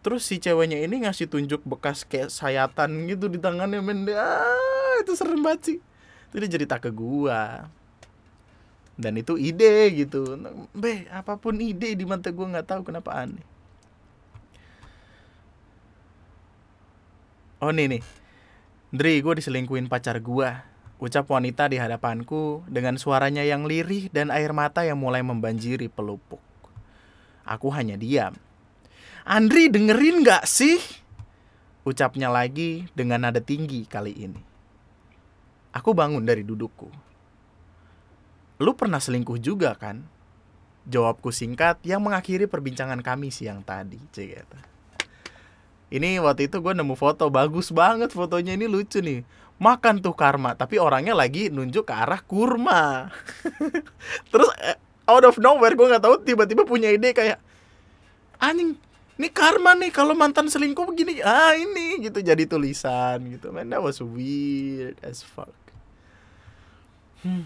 Terus 0.00 0.24
si 0.24 0.40
ceweknya 0.40 0.80
ini 0.80 1.04
ngasih 1.04 1.28
tunjuk 1.28 1.66
bekas 1.68 2.06
kayak 2.08 2.32
sayatan 2.32 3.10
gitu 3.10 3.28
di 3.28 3.36
tangannya 3.36 3.84
men. 3.84 4.08
Ah, 4.14 5.04
itu 5.04 5.12
serem 5.12 5.44
banget 5.44 5.62
sih 5.68 5.78
itu 6.30 6.36
dia 6.42 6.50
cerita 6.50 6.76
ke 6.80 6.90
gua 6.92 7.68
dan 8.96 9.12
itu 9.20 9.36
ide 9.36 9.92
gitu 9.92 10.38
be 10.72 11.04
apa 11.12 11.36
pun 11.36 11.60
ide 11.60 11.92
di 11.92 12.04
mata 12.08 12.32
gua 12.32 12.56
nggak 12.56 12.68
tahu 12.68 12.80
kenapa 12.88 13.12
aneh 13.12 13.44
oh 17.60 17.72
nih 17.72 17.98
nih 17.98 18.02
Dri, 18.94 19.18
gue 19.18 19.34
diselingkuin 19.42 19.90
pacar 19.90 20.22
gue. 20.22 20.50
Ucap 20.96 21.28
wanita 21.28 21.66
di 21.66 21.76
hadapanku 21.76 22.62
dengan 22.70 22.96
suaranya 22.96 23.42
yang 23.42 23.66
lirih 23.66 24.08
dan 24.14 24.30
air 24.30 24.54
mata 24.54 24.86
yang 24.86 24.96
mulai 24.96 25.26
membanjiri 25.26 25.90
pelupuk. 25.90 26.40
Aku 27.42 27.68
hanya 27.74 27.98
diam. 27.98 28.38
Andri 29.26 29.68
dengerin 29.68 30.22
gak 30.22 30.46
sih? 30.46 30.78
Ucapnya 31.82 32.30
lagi 32.30 32.86
dengan 32.94 33.26
nada 33.26 33.42
tinggi 33.42 33.84
kali 33.84 34.14
ini. 34.14 34.40
Aku 35.76 35.92
bangun 35.92 36.24
dari 36.24 36.40
dudukku. 36.40 36.88
Lu 38.56 38.72
pernah 38.72 38.96
selingkuh 38.96 39.36
juga 39.36 39.76
kan? 39.76 40.00
Jawabku 40.88 41.28
singkat 41.28 41.84
yang 41.84 42.00
mengakhiri 42.00 42.48
perbincangan 42.48 43.04
kami 43.04 43.28
siang 43.28 43.60
tadi. 43.60 44.00
Cek 44.16 44.48
ini 45.90 46.18
waktu 46.18 46.50
itu 46.50 46.58
gue 46.58 46.74
nemu 46.74 46.98
foto 46.98 47.30
bagus 47.30 47.70
banget 47.70 48.10
fotonya 48.10 48.58
ini 48.58 48.66
lucu 48.66 48.98
nih 48.98 49.22
makan 49.56 50.02
tuh 50.02 50.12
karma 50.12 50.58
tapi 50.58 50.82
orangnya 50.82 51.14
lagi 51.14 51.48
nunjuk 51.48 51.86
ke 51.86 51.94
arah 51.94 52.20
kurma 52.20 53.08
terus 54.34 54.50
eh, 54.60 54.76
out 55.06 55.24
of 55.24 55.38
nowhere 55.38 55.78
gue 55.78 55.86
nggak 55.86 56.02
tahu 56.02 56.14
tiba-tiba 56.26 56.66
punya 56.66 56.90
ide 56.90 57.14
kayak 57.14 57.38
anjing 58.42 58.74
ini 59.16 59.28
karma 59.32 59.78
nih 59.78 59.94
kalau 59.94 60.12
mantan 60.12 60.50
selingkuh 60.50 60.84
begini 60.84 61.22
ah 61.22 61.54
ini 61.54 62.02
gitu 62.02 62.20
jadi 62.20 62.44
tulisan 62.44 63.22
gitu 63.30 63.54
man 63.54 63.70
that 63.70 63.80
was 63.80 64.02
weird 64.02 64.98
as 65.06 65.22
fuck 65.22 65.54
hmm. 67.24 67.44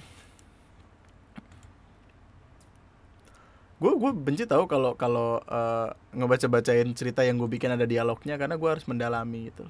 gue 3.81 3.93
gue 3.97 4.11
benci 4.13 4.45
tahu 4.45 4.69
kalau 4.69 4.93
kalau 4.97 5.41
uh, 5.47 5.93
ngebaca 6.13 6.47
bacain 6.49 6.91
cerita 6.93 7.25
yang 7.25 7.41
gue 7.41 7.49
bikin 7.49 7.73
ada 7.73 7.89
dialognya 7.89 8.37
karena 8.37 8.59
gue 8.61 8.69
harus 8.69 8.85
mendalami 8.85 9.53
gitu 9.53 9.65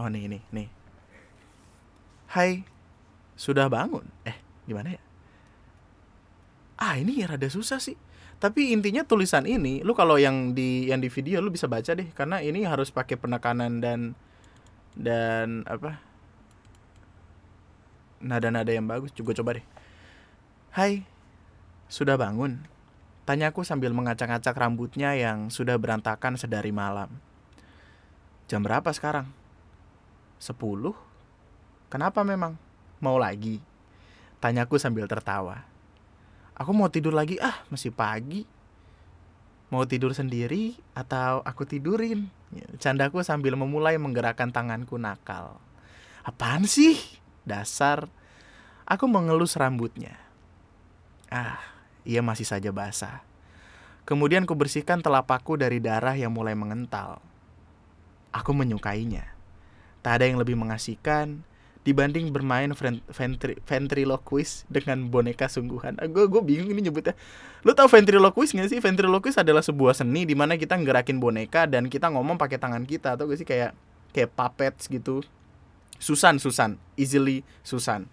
oh 0.00 0.08
nih 0.08 0.24
nih 0.32 0.42
nih. 0.48 0.68
Hai 2.32 2.64
sudah 3.36 3.68
bangun? 3.68 4.08
Eh 4.24 4.36
gimana 4.64 4.96
ya? 4.96 5.02
Ah 6.80 6.96
ini 6.96 7.20
ya 7.20 7.28
rada 7.28 7.48
susah 7.52 7.76
sih. 7.76 8.00
Tapi 8.40 8.72
intinya 8.72 9.04
tulisan 9.04 9.44
ini 9.44 9.84
lu 9.84 9.92
kalau 9.92 10.16
yang 10.16 10.56
di 10.56 10.88
yang 10.88 11.04
di 11.04 11.12
video 11.12 11.44
lu 11.44 11.52
bisa 11.52 11.68
baca 11.68 11.92
deh. 11.92 12.08
Karena 12.16 12.40
ini 12.40 12.64
harus 12.64 12.88
pakai 12.88 13.20
penekanan 13.20 13.84
dan 13.84 14.16
dan 14.96 15.68
apa 15.68 16.00
nada-nada 18.20 18.70
yang 18.70 18.84
bagus 18.84 19.10
juga 19.16 19.32
coba 19.32 19.58
deh 19.58 19.66
Hai 20.70 21.02
sudah 21.90 22.14
bangun? 22.14 22.62
Tanyaku 23.26 23.66
sambil 23.66 23.90
mengacak-acak 23.90 24.54
rambutnya 24.54 25.18
yang 25.18 25.50
sudah 25.50 25.74
berantakan 25.74 26.38
sedari 26.38 26.70
malam. 26.70 27.10
Jam 28.46 28.62
berapa 28.62 28.86
sekarang? 28.94 29.26
Sepuluh? 30.38 30.94
Kenapa 31.90 32.22
memang? 32.22 32.54
Mau 33.02 33.18
lagi? 33.18 33.58
Tanyaku 34.38 34.78
sambil 34.78 35.10
tertawa. 35.10 35.66
Aku 36.54 36.70
mau 36.70 36.86
tidur 36.86 37.18
lagi, 37.18 37.34
ah 37.42 37.66
masih 37.66 37.90
pagi. 37.90 38.46
Mau 39.74 39.82
tidur 39.90 40.14
sendiri 40.14 40.78
atau 40.94 41.42
aku 41.42 41.66
tidurin? 41.66 42.30
Candaku 42.78 43.26
sambil 43.26 43.58
memulai 43.58 43.98
menggerakkan 43.98 44.54
tanganku 44.54 44.98
nakal. 45.02 45.58
Apaan 46.22 46.62
sih? 46.62 47.19
Dasar. 47.50 48.06
Aku 48.86 49.10
mengelus 49.10 49.58
rambutnya. 49.58 50.14
Ah, 51.26 51.58
ia 52.06 52.22
masih 52.22 52.46
saja 52.46 52.70
basah. 52.70 53.26
Kemudian 54.06 54.46
ku 54.46 54.54
bersihkan 54.54 55.02
telapakku 55.02 55.58
dari 55.58 55.82
darah 55.82 56.14
yang 56.14 56.30
mulai 56.30 56.54
mengental. 56.54 57.18
Aku 58.30 58.54
menyukainya. 58.54 59.26
Tak 60.02 60.22
ada 60.22 60.24
yang 60.30 60.38
lebih 60.38 60.54
mengasihkan 60.54 61.42
dibanding 61.80 62.28
bermain 62.28 62.68
ventri 62.76 63.00
ventri 63.08 63.54
ventriloquist 63.64 64.68
dengan 64.68 65.08
boneka 65.08 65.48
sungguhan. 65.48 65.96
Gue 66.12 66.24
ah, 66.24 66.28
gue 66.28 66.42
bingung 66.44 66.68
ini 66.68 66.88
nyebutnya. 66.88 67.16
Lu 67.64 67.72
tau 67.72 67.88
ventriloquist 67.88 68.52
gak 68.52 68.68
sih? 68.68 68.80
Ventriloquist 68.80 69.40
adalah 69.40 69.64
sebuah 69.64 69.96
seni 69.96 70.28
di 70.28 70.36
mana 70.36 70.60
kita 70.60 70.76
ngerakin 70.76 71.16
boneka 71.16 71.64
dan 71.64 71.88
kita 71.88 72.12
ngomong 72.12 72.36
pakai 72.36 72.60
tangan 72.60 72.84
kita 72.84 73.16
atau 73.16 73.28
gak 73.28 73.38
sih 73.40 73.48
kayak 73.48 73.72
kayak 74.12 74.30
puppets 74.36 74.88
gitu. 74.92 75.24
Susan, 76.00 76.40
Susan, 76.40 76.80
easily 76.96 77.44
Susan. 77.60 78.08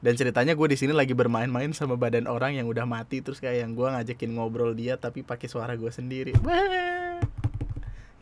Dan 0.00 0.16
ceritanya 0.16 0.56
gue 0.56 0.64
di 0.70 0.80
sini 0.80 0.96
lagi 0.96 1.12
bermain-main 1.12 1.74
sama 1.76 1.98
badan 2.00 2.24
orang 2.24 2.56
yang 2.56 2.64
udah 2.70 2.88
mati 2.88 3.20
terus 3.20 3.36
kayak 3.36 3.68
yang 3.68 3.76
gue 3.76 3.84
ngajakin 3.84 4.32
ngobrol 4.32 4.72
dia 4.72 4.96
tapi 4.96 5.20
pakai 5.20 5.50
suara 5.50 5.76
gue 5.76 5.92
sendiri. 5.92 6.32
Wah, 6.40 7.20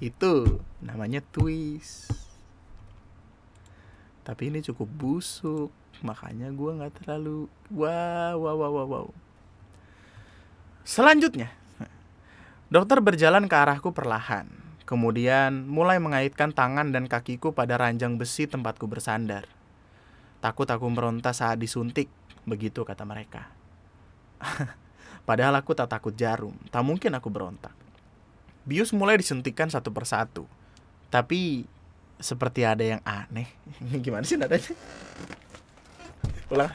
itu 0.03 0.59
namanya 0.83 1.22
twist. 1.22 2.11
Tapi 4.27 4.51
ini 4.51 4.64
cukup 4.64 4.88
busuk 4.90 5.70
makanya 6.03 6.55
gue 6.55 6.70
nggak 6.79 6.94
terlalu 7.03 7.51
wow 7.74 8.38
wow 8.38 8.55
wow 8.55 8.70
wow 8.70 8.87
wow 8.87 9.07
selanjutnya 10.87 11.51
dokter 12.70 13.03
berjalan 13.03 13.51
ke 13.51 13.57
arahku 13.59 13.90
perlahan 13.90 14.46
kemudian 14.88 15.68
mulai 15.68 16.01
mengaitkan 16.01 16.57
tangan 16.57 16.88
dan 16.88 17.05
kakiku 17.05 17.53
pada 17.53 17.77
ranjang 17.77 18.16
besi 18.16 18.48
tempatku 18.48 18.88
bersandar 18.88 19.44
takut 20.40 20.64
aku 20.64 20.88
meronta 20.88 21.37
saat 21.37 21.61
disuntik 21.61 22.09
begitu 22.48 22.88
kata 22.88 23.05
mereka 23.05 23.53
padahal 25.29 25.61
aku 25.61 25.77
tak 25.77 25.92
takut 25.92 26.16
jarum 26.16 26.57
tak 26.72 26.81
mungkin 26.81 27.12
aku 27.12 27.29
berontak 27.29 27.77
bius 28.64 28.96
mulai 28.96 29.20
disuntikkan 29.20 29.68
satu 29.68 29.92
persatu 29.92 30.48
tapi 31.12 31.68
seperti 32.18 32.66
ada 32.66 32.85
yang 32.85 33.03
aneh. 33.07 33.48
Gimana 34.05 34.27
sih 34.27 34.37
nadanya? 34.37 34.74
Ulang. 36.51 36.72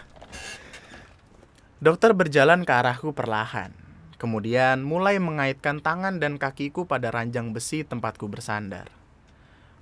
Dokter 1.83 2.15
berjalan 2.15 2.63
ke 2.63 2.71
arahku 2.71 3.11
perlahan. 3.11 3.75
Kemudian 4.23 4.87
mulai 4.87 5.19
mengaitkan 5.19 5.83
tangan 5.83 6.15
dan 6.15 6.39
kakiku 6.39 6.87
pada 6.87 7.11
ranjang 7.11 7.51
besi 7.51 7.83
tempatku 7.83 8.31
bersandar. 8.31 8.87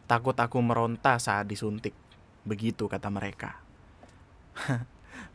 Takut 0.10 0.34
aku 0.34 0.58
meronta 0.66 1.22
saat 1.22 1.46
disuntik. 1.46 1.94
Begitu 2.42 2.90
kata 2.90 3.14
mereka. 3.14 3.62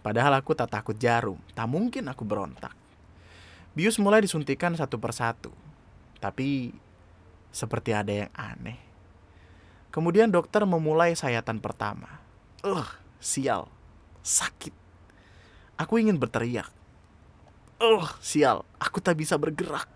Padahal 0.05 0.35
aku 0.35 0.59
tak 0.59 0.75
takut 0.75 0.99
jarum. 0.99 1.39
Tak 1.55 1.71
mungkin 1.71 2.11
aku 2.11 2.27
berontak. 2.27 2.75
Bius 3.79 3.95
mulai 4.03 4.27
disuntikan 4.27 4.75
satu 4.75 4.99
persatu. 4.99 5.55
Tapi 6.19 6.75
seperti 7.55 7.95
ada 7.95 8.11
yang 8.11 8.33
aneh. 8.35 8.83
Kemudian 9.95 10.35
dokter 10.35 10.67
memulai 10.67 11.15
sayatan 11.15 11.63
pertama. 11.63 12.19
Ugh, 12.67 12.91
sial. 13.23 13.71
Sakit. 14.27 14.75
Aku 15.79 15.95
ingin 16.03 16.19
berteriak. 16.19 16.75
Ugh, 17.77 18.09
sial. 18.25 18.65
Aku 18.81 19.01
tak 19.01 19.21
bisa 19.21 19.37
bergerak. 19.37 19.89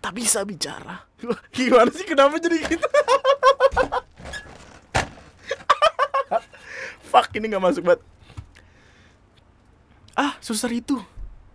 Tak 0.00 0.12
bisa 0.12 0.44
bicara. 0.44 1.08
Gimana 1.56 1.90
sih 1.90 2.04
kenapa 2.04 2.36
jadi 2.36 2.60
gitu? 2.62 2.88
Fuck, 7.10 7.32
ini 7.38 7.48
gak 7.48 7.64
masuk 7.64 7.82
banget. 7.86 8.02
Ah, 10.12 10.36
suster 10.44 10.70
itu. 10.72 11.00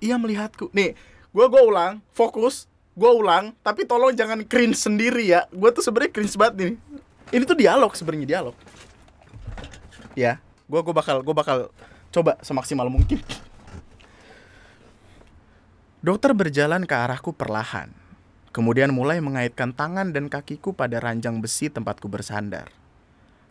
Ia 0.01 0.17
melihatku. 0.17 0.73
Nih, 0.73 0.97
gue 1.29 1.45
gue 1.45 1.61
ulang, 1.61 2.01
fokus, 2.11 2.65
gue 2.97 3.11
ulang, 3.13 3.53
tapi 3.61 3.85
tolong 3.85 4.13
jangan 4.17 4.41
cringe 4.45 4.77
sendiri 4.77 5.29
ya. 5.29 5.45
Gue 5.53 5.69
tuh 5.69 5.85
sebenarnya 5.85 6.11
cringe 6.13 6.35
banget 6.37 6.55
nih 6.57 6.73
ini 7.31 7.43
tuh 7.47 7.57
dialog 7.57 7.91
sebenarnya 7.95 8.27
dialog 8.27 8.55
ya 10.13 10.37
gue 10.67 10.79
gue 10.83 10.95
bakal 10.95 11.23
gue 11.23 11.35
bakal 11.35 11.57
coba 12.11 12.35
semaksimal 12.43 12.91
mungkin 12.91 13.23
dokter 16.01 16.33
berjalan 16.33 16.83
ke 16.89 16.93
arahku 16.97 17.33
perlahan 17.33 17.93
kemudian 18.51 18.91
mulai 18.91 19.21
mengaitkan 19.23 19.71
tangan 19.71 20.11
dan 20.11 20.27
kakiku 20.27 20.73
pada 20.75 20.99
ranjang 20.99 21.39
besi 21.39 21.71
tempatku 21.71 22.09
bersandar 22.09 22.69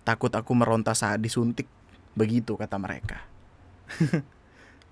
takut 0.04 0.30
aku 0.34 0.52
meronta 0.52 0.92
saat 0.92 1.22
disuntik 1.22 1.70
begitu 2.18 2.58
kata 2.58 2.76
mereka 2.76 3.22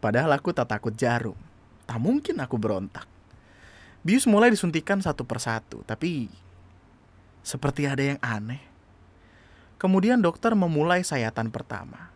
padahal 0.03 0.33
aku 0.39 0.55
tak 0.55 0.71
takut 0.71 0.95
jarum 0.95 1.37
tak 1.85 1.99
mungkin 1.99 2.39
aku 2.39 2.57
berontak 2.57 3.05
bius 4.07 4.25
mulai 4.25 4.49
disuntikan 4.49 5.03
satu 5.03 5.27
persatu 5.27 5.83
tapi 5.83 6.31
seperti 7.43 7.91
ada 7.91 8.15
yang 8.15 8.21
aneh 8.23 8.69
Kemudian 9.79 10.19
dokter 10.19 10.59
memulai 10.59 11.07
sayatan 11.07 11.55
pertama. 11.55 12.11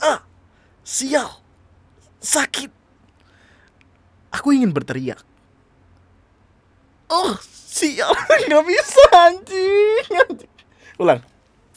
Ah, 0.00 0.24
sial, 0.80 1.44
sakit. 2.24 2.72
Aku 4.32 4.56
ingin 4.56 4.72
berteriak. 4.72 5.20
Oh, 7.12 7.36
sial, 7.44 8.08
nggak 8.48 8.64
bisa 8.64 9.02
anjing. 9.12 10.06
Ulang. 10.96 11.20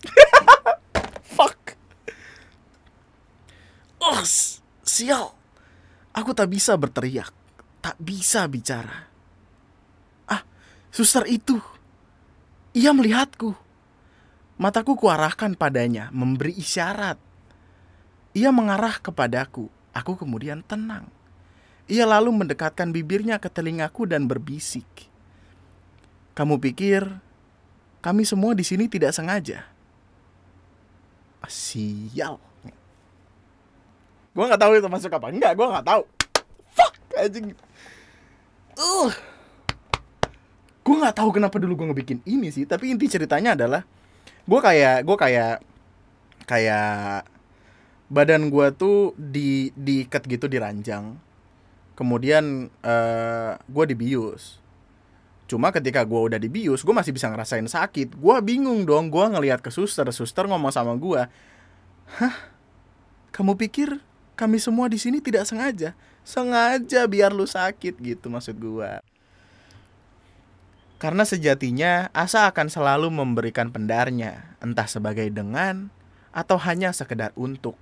Fuck. 1.36 1.76
Oh, 4.00 4.24
sial. 4.88 5.36
Aku 6.16 6.32
tak 6.32 6.48
bisa 6.48 6.80
berteriak, 6.80 7.36
tak 7.84 8.00
bisa 8.00 8.48
bicara. 8.48 9.12
Ah, 10.32 10.48
suster 10.88 11.28
itu. 11.28 11.60
Ia 12.72 12.96
melihatku. 12.96 13.52
Mataku 14.56 14.96
kuarahkan 14.96 15.60
padanya, 15.60 16.08
memberi 16.16 16.56
isyarat. 16.56 17.20
Ia 18.32 18.56
mengarah 18.56 19.04
kepadaku. 19.04 19.68
Aku 19.92 20.16
kemudian 20.16 20.64
tenang. 20.64 21.12
Ia 21.86 22.06
lalu 22.10 22.34
mendekatkan 22.34 22.90
bibirnya 22.90 23.38
ke 23.38 23.46
telingaku 23.46 24.10
dan 24.10 24.26
berbisik. 24.26 24.86
Kamu 26.34 26.58
pikir 26.58 27.06
kami 28.02 28.26
semua 28.26 28.58
di 28.58 28.66
sini 28.66 28.90
tidak 28.90 29.14
sengaja? 29.14 29.66
Ah, 31.46 31.50
sial. 31.50 32.42
Gue 34.34 34.44
nggak 34.50 34.62
tahu 34.62 34.72
itu 34.82 34.90
masuk 34.90 35.14
apa. 35.14 35.30
Enggak, 35.30 35.54
gue 35.54 35.68
nggak 35.70 35.86
tahu. 35.86 36.04
Fuck, 36.74 36.94
anjing. 37.14 37.54
Uh. 38.76 39.14
Gue 40.82 40.96
nggak 41.02 41.18
tahu 41.18 41.30
kenapa 41.38 41.62
dulu 41.62 41.86
gue 41.86 41.88
ngebikin 41.94 42.20
ini 42.26 42.50
sih. 42.50 42.66
Tapi 42.66 42.92
inti 42.94 43.06
ceritanya 43.06 43.54
adalah 43.54 43.86
gue 44.46 44.60
kayak 44.60 45.06
gue 45.06 45.18
kayak 45.18 45.56
kayak 46.50 47.26
badan 48.10 48.54
gue 48.54 48.68
tuh 48.74 49.18
di 49.18 49.74
diikat 49.74 50.30
gitu 50.30 50.46
di 50.46 50.62
ranjang 50.62 51.25
kemudian 51.96 52.70
uh, 52.84 52.92
eh, 52.92 53.52
gue 53.66 53.86
dibius. 53.96 54.60
Cuma 55.46 55.70
ketika 55.70 56.02
gue 56.04 56.20
udah 56.32 56.40
dibius 56.42 56.84
gue 56.84 56.94
masih 56.96 57.16
bisa 57.16 57.32
ngerasain 57.32 57.66
sakit. 57.66 58.16
Gue 58.16 58.36
bingung 58.44 58.84
dong 58.84 59.10
gue 59.10 59.26
ngelihat 59.26 59.64
ke 59.64 59.74
suster 59.74 60.06
suster 60.14 60.46
ngomong 60.46 60.72
sama 60.72 60.94
gue 61.00 61.26
hah? 62.20 62.36
Kamu 63.34 63.58
pikir 63.60 64.00
kami 64.36 64.60
semua 64.60 64.92
di 64.92 65.00
sini 65.00 65.24
tidak 65.24 65.48
sengaja? 65.48 65.96
Sengaja 66.22 67.08
biar 67.08 67.32
lu 67.32 67.48
sakit 67.48 68.00
gitu 68.00 68.28
maksud 68.32 68.58
gue 68.58 68.90
karena 70.96 71.28
sejatinya 71.28 72.10
asa 72.16 72.48
akan 72.48 72.72
selalu 72.72 73.12
memberikan 73.12 73.68
pendarnya, 73.68 74.56
entah 74.64 74.88
sebagai 74.88 75.28
dengan 75.28 75.92
atau 76.32 76.56
hanya 76.58 76.96
sekedar 76.96 77.36
untuk. 77.36 77.76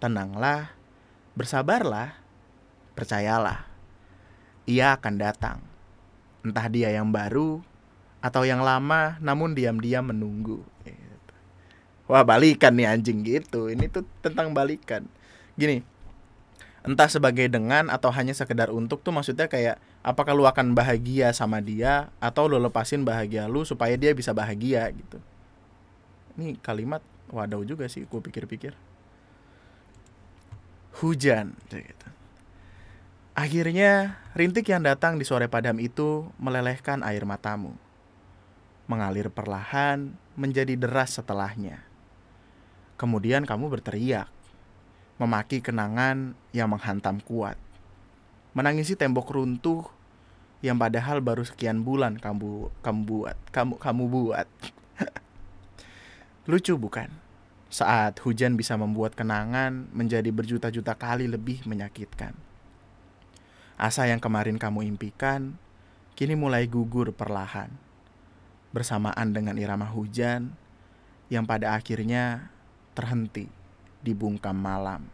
Tenanglah, 0.00 0.72
bersabarlah, 1.38 2.16
percayalah. 2.98 3.62
Ia 4.66 4.98
akan 4.98 5.14
datang. 5.22 5.62
Entah 6.42 6.66
dia 6.66 6.90
yang 6.90 7.14
baru 7.14 7.62
atau 8.18 8.42
yang 8.42 8.66
lama 8.66 9.14
namun 9.22 9.54
diam-diam 9.54 10.10
menunggu. 10.10 10.66
Wah 12.10 12.26
balikan 12.26 12.74
nih 12.74 12.90
anjing 12.90 13.22
gitu. 13.22 13.70
Ini 13.70 13.86
tuh 13.86 14.02
tentang 14.18 14.50
balikan. 14.50 15.06
Gini, 15.54 15.86
entah 16.88 17.04
sebagai 17.04 17.52
dengan 17.52 17.92
atau 17.92 18.08
hanya 18.08 18.32
sekedar 18.32 18.72
untuk 18.72 19.04
tuh 19.04 19.12
maksudnya 19.12 19.44
kayak 19.44 19.76
apakah 20.00 20.32
lu 20.32 20.48
akan 20.48 20.72
bahagia 20.72 21.36
sama 21.36 21.60
dia 21.60 22.08
atau 22.16 22.48
lu 22.48 22.56
lepasin 22.56 23.04
bahagia 23.04 23.44
lu 23.44 23.60
supaya 23.66 23.92
dia 24.00 24.16
bisa 24.16 24.32
bahagia 24.32 24.88
gitu 24.96 25.20
ini 26.40 26.56
kalimat 26.64 27.04
waduh 27.28 27.60
juga 27.66 27.90
sih 27.92 28.08
gue 28.08 28.20
pikir-pikir 28.24 28.72
hujan 31.02 31.52
gitu 31.68 32.08
Akhirnya, 33.38 34.18
rintik 34.34 34.66
yang 34.66 34.82
datang 34.82 35.14
di 35.14 35.22
sore 35.22 35.46
padam 35.46 35.78
itu 35.78 36.26
melelehkan 36.42 37.06
air 37.06 37.22
matamu. 37.22 37.70
Mengalir 38.90 39.30
perlahan 39.30 40.10
menjadi 40.34 40.74
deras 40.74 41.14
setelahnya. 41.14 41.78
Kemudian 42.98 43.46
kamu 43.46 43.70
berteriak, 43.70 44.26
memaki 45.22 45.62
kenangan 45.62 46.34
yang 46.50 46.66
menghantam 46.66 47.22
kuat. 47.22 47.54
Menangisi 48.58 48.98
tembok 48.98 49.30
runtuh 49.30 49.86
yang 50.58 50.74
padahal 50.74 51.22
baru 51.22 51.46
sekian 51.46 51.86
bulan 51.86 52.18
kamu 52.18 52.74
kamu 52.82 53.00
buat, 53.06 53.38
kamu 53.54 53.78
kamu 53.78 54.04
buat. 54.10 54.48
Lucu 56.50 56.74
bukan? 56.74 57.06
Saat 57.70 58.18
hujan 58.26 58.58
bisa 58.58 58.74
membuat 58.74 59.14
kenangan 59.14 59.86
menjadi 59.94 60.26
berjuta-juta 60.34 60.98
kali 60.98 61.30
lebih 61.30 61.62
menyakitkan. 61.70 62.47
Asa 63.78 64.10
yang 64.10 64.18
kemarin 64.18 64.58
kamu 64.58 64.82
impikan 64.90 65.54
kini 66.18 66.34
mulai 66.34 66.66
gugur 66.66 67.14
perlahan. 67.14 67.70
Bersamaan 68.74 69.30
dengan 69.30 69.54
irama 69.54 69.86
hujan 69.86 70.50
yang 71.30 71.46
pada 71.46 71.78
akhirnya 71.78 72.50
terhenti 72.98 73.46
di 74.02 74.12
bungkam 74.18 74.58
malam. 74.58 75.06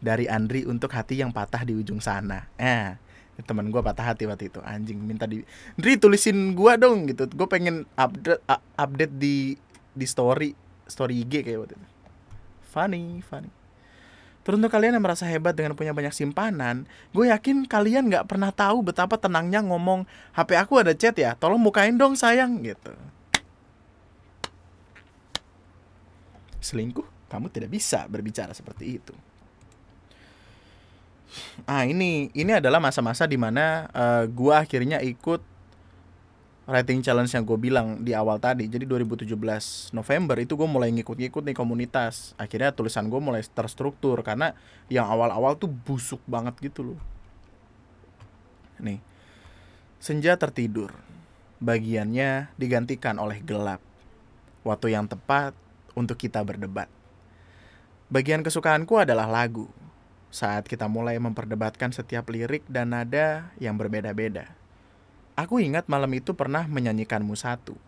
Dari 0.00 0.24
Andri 0.24 0.64
untuk 0.64 0.96
hati 0.96 1.20
yang 1.20 1.28
patah 1.36 1.68
di 1.68 1.76
ujung 1.76 2.00
sana. 2.00 2.48
Eh, 2.56 2.96
teman 3.44 3.68
gue 3.72 3.80
patah 3.80 4.12
hati 4.12 4.28
waktu 4.28 4.52
itu 4.52 4.60
anjing 4.60 5.00
minta 5.00 5.24
di 5.24 5.40
Andri 5.76 5.96
tulisin 5.96 6.52
gue 6.52 6.72
dong 6.76 7.08
gitu 7.08 7.24
gue 7.24 7.48
pengen 7.48 7.88
update 7.96 8.40
update 8.76 9.14
di 9.16 9.56
di 9.96 10.06
story 10.06 10.52
story 10.84 11.24
IG 11.24 11.44
kayak 11.44 11.58
waktu 11.64 11.74
itu 11.76 11.88
funny 12.68 13.24
funny 13.24 13.59
Terus 14.40 14.56
untuk 14.56 14.72
kalian 14.72 14.96
yang 14.96 15.04
merasa 15.04 15.28
hebat 15.28 15.52
dengan 15.52 15.76
punya 15.76 15.92
banyak 15.92 16.16
simpanan, 16.16 16.88
gue 17.12 17.28
yakin 17.28 17.68
kalian 17.68 18.08
nggak 18.08 18.24
pernah 18.24 18.48
tahu 18.48 18.80
betapa 18.80 19.20
tenangnya 19.20 19.60
ngomong 19.60 20.08
HP 20.32 20.56
aku 20.56 20.80
ada 20.80 20.96
chat 20.96 21.12
ya, 21.14 21.36
tolong 21.36 21.60
bukain 21.60 22.00
dong 22.00 22.16
sayang 22.16 22.64
gitu. 22.64 22.96
Selingkuh, 26.60 27.04
kamu 27.28 27.52
tidak 27.52 27.68
bisa 27.72 28.08
berbicara 28.08 28.56
seperti 28.56 28.96
itu. 28.96 29.12
Ah 31.68 31.86
ini 31.86 32.32
ini 32.34 32.50
adalah 32.56 32.82
masa-masa 32.82 33.22
di 33.28 33.38
mana 33.38 33.86
uh, 33.94 34.24
gue 34.26 34.50
akhirnya 34.50 34.98
ikut 34.98 35.38
writing 36.70 37.02
challenge 37.02 37.34
yang 37.34 37.42
gue 37.42 37.58
bilang 37.58 37.98
di 37.98 38.14
awal 38.14 38.38
tadi. 38.38 38.70
Jadi 38.70 38.86
2017 38.86 39.26
November 39.90 40.38
itu 40.38 40.54
gue 40.54 40.68
mulai 40.70 40.94
ngikut-ngikut 40.94 41.42
nih 41.42 41.56
komunitas. 41.58 42.38
Akhirnya 42.38 42.70
tulisan 42.70 43.10
gue 43.10 43.18
mulai 43.18 43.42
terstruktur 43.42 44.22
karena 44.22 44.54
yang 44.86 45.10
awal-awal 45.10 45.58
tuh 45.58 45.66
busuk 45.66 46.22
banget 46.30 46.54
gitu 46.62 46.94
loh. 46.94 47.00
Nih 48.78 49.02
senja 49.98 50.38
tertidur. 50.38 50.94
Bagiannya 51.58 52.54
digantikan 52.54 53.18
oleh 53.18 53.42
gelap. 53.42 53.82
Waktu 54.62 54.94
yang 54.94 55.10
tepat 55.10 55.52
untuk 55.98 56.16
kita 56.16 56.40
berdebat. 56.46 56.86
Bagian 58.08 58.46
kesukaanku 58.46 58.96
adalah 58.96 59.26
lagu. 59.26 59.66
Saat 60.30 60.70
kita 60.70 60.86
mulai 60.86 61.18
memperdebatkan 61.18 61.90
setiap 61.90 62.30
lirik 62.30 62.62
dan 62.70 62.94
nada 62.94 63.50
yang 63.58 63.74
berbeda-beda 63.74 64.59
Aku 65.38 65.62
ingat 65.62 65.86
malam 65.86 66.10
itu 66.16 66.34
pernah 66.34 66.66
menyanyikanmu 66.66 67.32
satu, 67.38 67.78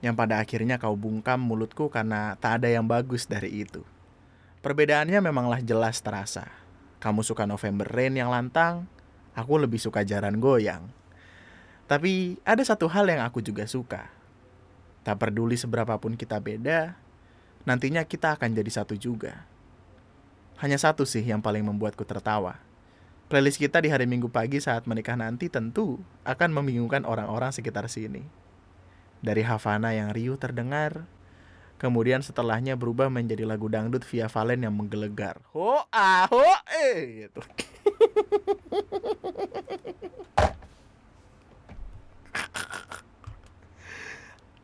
yang 0.00 0.14
pada 0.14 0.38
akhirnya 0.38 0.78
kau 0.78 0.94
bungkam 0.94 1.40
mulutku 1.42 1.90
karena 1.90 2.38
tak 2.38 2.62
ada 2.62 2.68
yang 2.70 2.86
bagus 2.86 3.26
dari 3.26 3.66
itu. 3.66 3.82
Perbedaannya 4.62 5.22
memanglah 5.22 5.62
jelas 5.62 6.02
terasa. 6.02 6.50
Kamu 6.98 7.22
suka 7.22 7.46
November 7.46 7.86
Rain 7.86 8.14
yang 8.18 8.32
lantang, 8.32 8.90
aku 9.34 9.62
lebih 9.62 9.78
suka 9.78 10.02
jaran 10.02 10.42
goyang. 10.42 10.90
Tapi 11.86 12.42
ada 12.42 12.62
satu 12.66 12.90
hal 12.90 13.06
yang 13.06 13.22
aku 13.22 13.38
juga 13.38 13.62
suka. 13.70 14.10
Tak 15.06 15.22
peduli 15.22 15.54
seberapapun 15.54 16.18
kita 16.18 16.42
beda, 16.42 16.98
nantinya 17.62 18.02
kita 18.02 18.34
akan 18.34 18.58
jadi 18.58 18.70
satu 18.82 18.98
juga. 18.98 19.46
Hanya 20.58 20.82
satu 20.82 21.06
sih 21.06 21.22
yang 21.22 21.38
paling 21.38 21.62
membuatku 21.62 22.02
tertawa 22.02 22.65
Playlist 23.26 23.58
kita 23.58 23.82
di 23.82 23.90
hari 23.90 24.06
Minggu 24.06 24.30
pagi 24.30 24.62
saat 24.62 24.86
menikah 24.86 25.18
nanti 25.18 25.50
tentu 25.50 25.98
akan 26.22 26.54
membingungkan 26.54 27.02
orang-orang 27.02 27.50
sekitar 27.50 27.90
sini. 27.90 28.22
Dari 29.18 29.42
Havana 29.42 29.90
yang 29.90 30.14
riuh 30.14 30.38
terdengar, 30.38 31.10
kemudian 31.74 32.22
setelahnya 32.22 32.78
berubah 32.78 33.10
menjadi 33.10 33.42
lagu 33.42 33.66
dangdut 33.66 34.06
via 34.06 34.30
Valen 34.30 34.62
yang 34.62 34.70
menggelegar. 34.78 35.42
Ho 35.58 35.82
ah 35.90 36.30
ho 36.30 36.46
eh 36.70 37.26
gitu. 37.26 37.42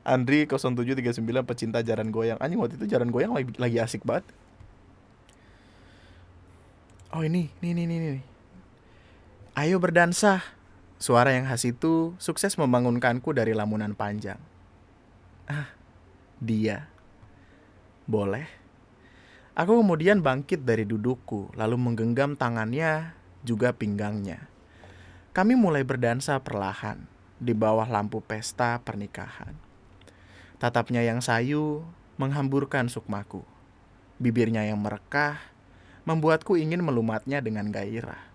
Andri 0.07 0.47
0739 0.47 1.19
pecinta 1.43 1.83
jaran 1.83 2.15
goyang. 2.15 2.39
Anjing 2.39 2.63
waktu 2.63 2.79
itu 2.79 2.87
jaran 2.87 3.11
goyang 3.11 3.35
lagi, 3.35 3.51
lagi 3.59 3.83
asik 3.83 4.07
banget. 4.07 4.23
Oh 7.11 7.27
ini, 7.27 7.51
ini, 7.59 7.91
ini, 7.91 7.99
ini. 7.99 8.32
Ayo 9.53 9.76
berdansa. 9.76 10.40
Suara 10.96 11.36
yang 11.36 11.44
khas 11.44 11.68
itu 11.68 12.16
sukses 12.16 12.57
membangunkanku 12.57 13.36
dari 13.36 13.53
lamunan 13.53 13.92
panjang. 13.92 14.40
Ah, 15.44 15.68
dia. 16.40 16.88
Boleh. 18.09 18.48
Aku 19.53 19.76
kemudian 19.84 20.24
bangkit 20.24 20.64
dari 20.64 20.88
dudukku, 20.88 21.53
lalu 21.53 21.76
menggenggam 21.76 22.32
tangannya, 22.32 23.12
juga 23.44 23.76
pinggangnya. 23.76 24.48
Kami 25.36 25.53
mulai 25.53 25.84
berdansa 25.84 26.40
perlahan 26.40 27.05
di 27.36 27.53
bawah 27.53 27.84
lampu 27.92 28.24
pesta 28.24 28.80
pernikahan. 28.80 29.53
Tatapnya 30.57 31.05
yang 31.05 31.20
sayu 31.20 31.84
menghamburkan 32.16 32.88
sukmaku. 32.88 33.44
Bibirnya 34.16 34.64
yang 34.64 34.80
merekah 34.80 35.44
membuatku 36.09 36.57
ingin 36.57 36.80
melumatnya 36.80 37.44
dengan 37.44 37.68
gairah. 37.68 38.32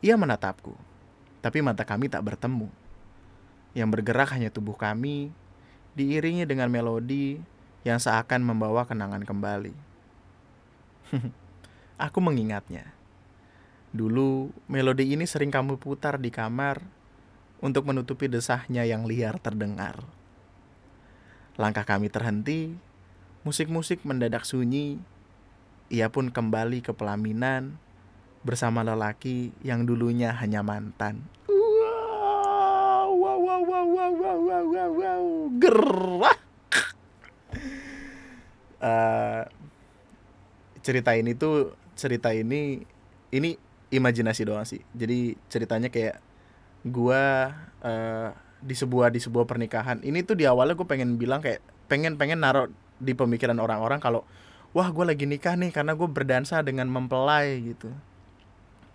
Ia 0.00 0.16
menatapku, 0.16 0.72
tapi 1.44 1.60
mata 1.60 1.84
kami 1.84 2.08
tak 2.08 2.24
bertemu. 2.24 2.72
Yang 3.76 3.88
bergerak 3.92 4.32
hanya 4.32 4.48
tubuh 4.48 4.72
kami, 4.72 5.28
diiringi 5.92 6.48
dengan 6.48 6.72
melodi 6.72 7.36
yang 7.84 8.00
seakan 8.00 8.40
membawa 8.40 8.88
kenangan 8.88 9.20
kembali. 9.28 9.76
Aku 12.08 12.18
mengingatnya. 12.24 12.96
Dulu, 13.92 14.48
melodi 14.70 15.12
ini 15.12 15.28
sering 15.28 15.52
kamu 15.52 15.76
putar 15.76 16.16
di 16.16 16.32
kamar 16.32 16.80
untuk 17.60 17.84
menutupi 17.84 18.24
desahnya 18.24 18.88
yang 18.88 19.04
liar 19.04 19.36
terdengar. 19.36 20.00
Langkah 21.60 21.84
kami 21.84 22.08
terhenti, 22.08 22.72
musik-musik 23.44 24.00
mendadak 24.08 24.48
sunyi, 24.48 24.96
ia 25.92 26.08
pun 26.08 26.32
kembali 26.32 26.80
ke 26.80 26.96
pelaminan 26.96 27.76
bersama 28.40 28.80
lelaki 28.80 29.52
yang 29.60 29.84
dulunya 29.84 30.32
hanya 30.40 30.64
mantan. 30.64 31.20
Wow, 31.48 33.12
wow, 33.16 33.38
wow, 33.40 33.62
wow, 33.64 33.86
wow, 33.86 34.12
wow, 34.16 34.64
wow, 34.64 34.90
wow, 34.90 35.22
gerah. 35.60 36.38
Uh, 38.80 39.44
cerita 40.80 41.12
ini 41.12 41.36
tuh 41.36 41.76
cerita 41.92 42.32
ini 42.32 42.80
ini 43.28 43.60
imajinasi 43.92 44.48
doang 44.48 44.64
sih. 44.64 44.80
Jadi 44.96 45.36
ceritanya 45.52 45.92
kayak 45.92 46.16
gua 46.88 47.52
uh, 47.84 48.32
di 48.60 48.72
sebuah 48.72 49.12
di 49.12 49.20
sebuah 49.20 49.44
pernikahan. 49.44 50.00
Ini 50.00 50.24
tuh 50.24 50.40
di 50.40 50.48
awalnya 50.48 50.76
gue 50.76 50.88
pengen 50.88 51.20
bilang 51.20 51.44
kayak 51.44 51.60
pengen 51.92 52.16
pengen 52.16 52.40
naruh 52.40 52.72
di 53.00 53.16
pemikiran 53.16 53.56
orang-orang 53.56 54.00
kalau 54.00 54.24
wah 54.76 54.88
gue 54.92 55.04
lagi 55.04 55.24
nikah 55.24 55.56
nih 55.56 55.72
karena 55.72 55.96
gue 55.96 56.06
berdansa 56.06 56.60
dengan 56.60 56.86
mempelai 56.86 57.58
gitu 57.64 57.90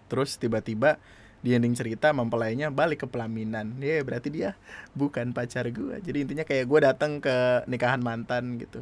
terus 0.06 0.38
tiba-tiba 0.38 1.02
di 1.46 1.54
ending 1.54 1.78
cerita 1.78 2.10
mempelainya 2.10 2.74
balik 2.74 3.06
ke 3.06 3.08
pelaminan. 3.08 3.78
Ya 3.78 4.02
yeah, 4.02 4.02
berarti 4.02 4.34
dia 4.34 4.50
bukan 4.98 5.30
pacar 5.30 5.70
gue 5.70 6.02
jadi 6.02 6.26
intinya 6.26 6.42
kayak 6.42 6.66
gue 6.66 6.80
datang 6.82 7.22
ke 7.22 7.62
nikahan 7.70 8.02
mantan 8.02 8.58
gitu. 8.58 8.82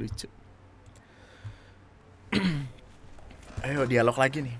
Lucu. 0.00 0.28
Ayo 3.68 3.84
dialog 3.84 4.16
lagi 4.16 4.40
nih. 4.40 4.56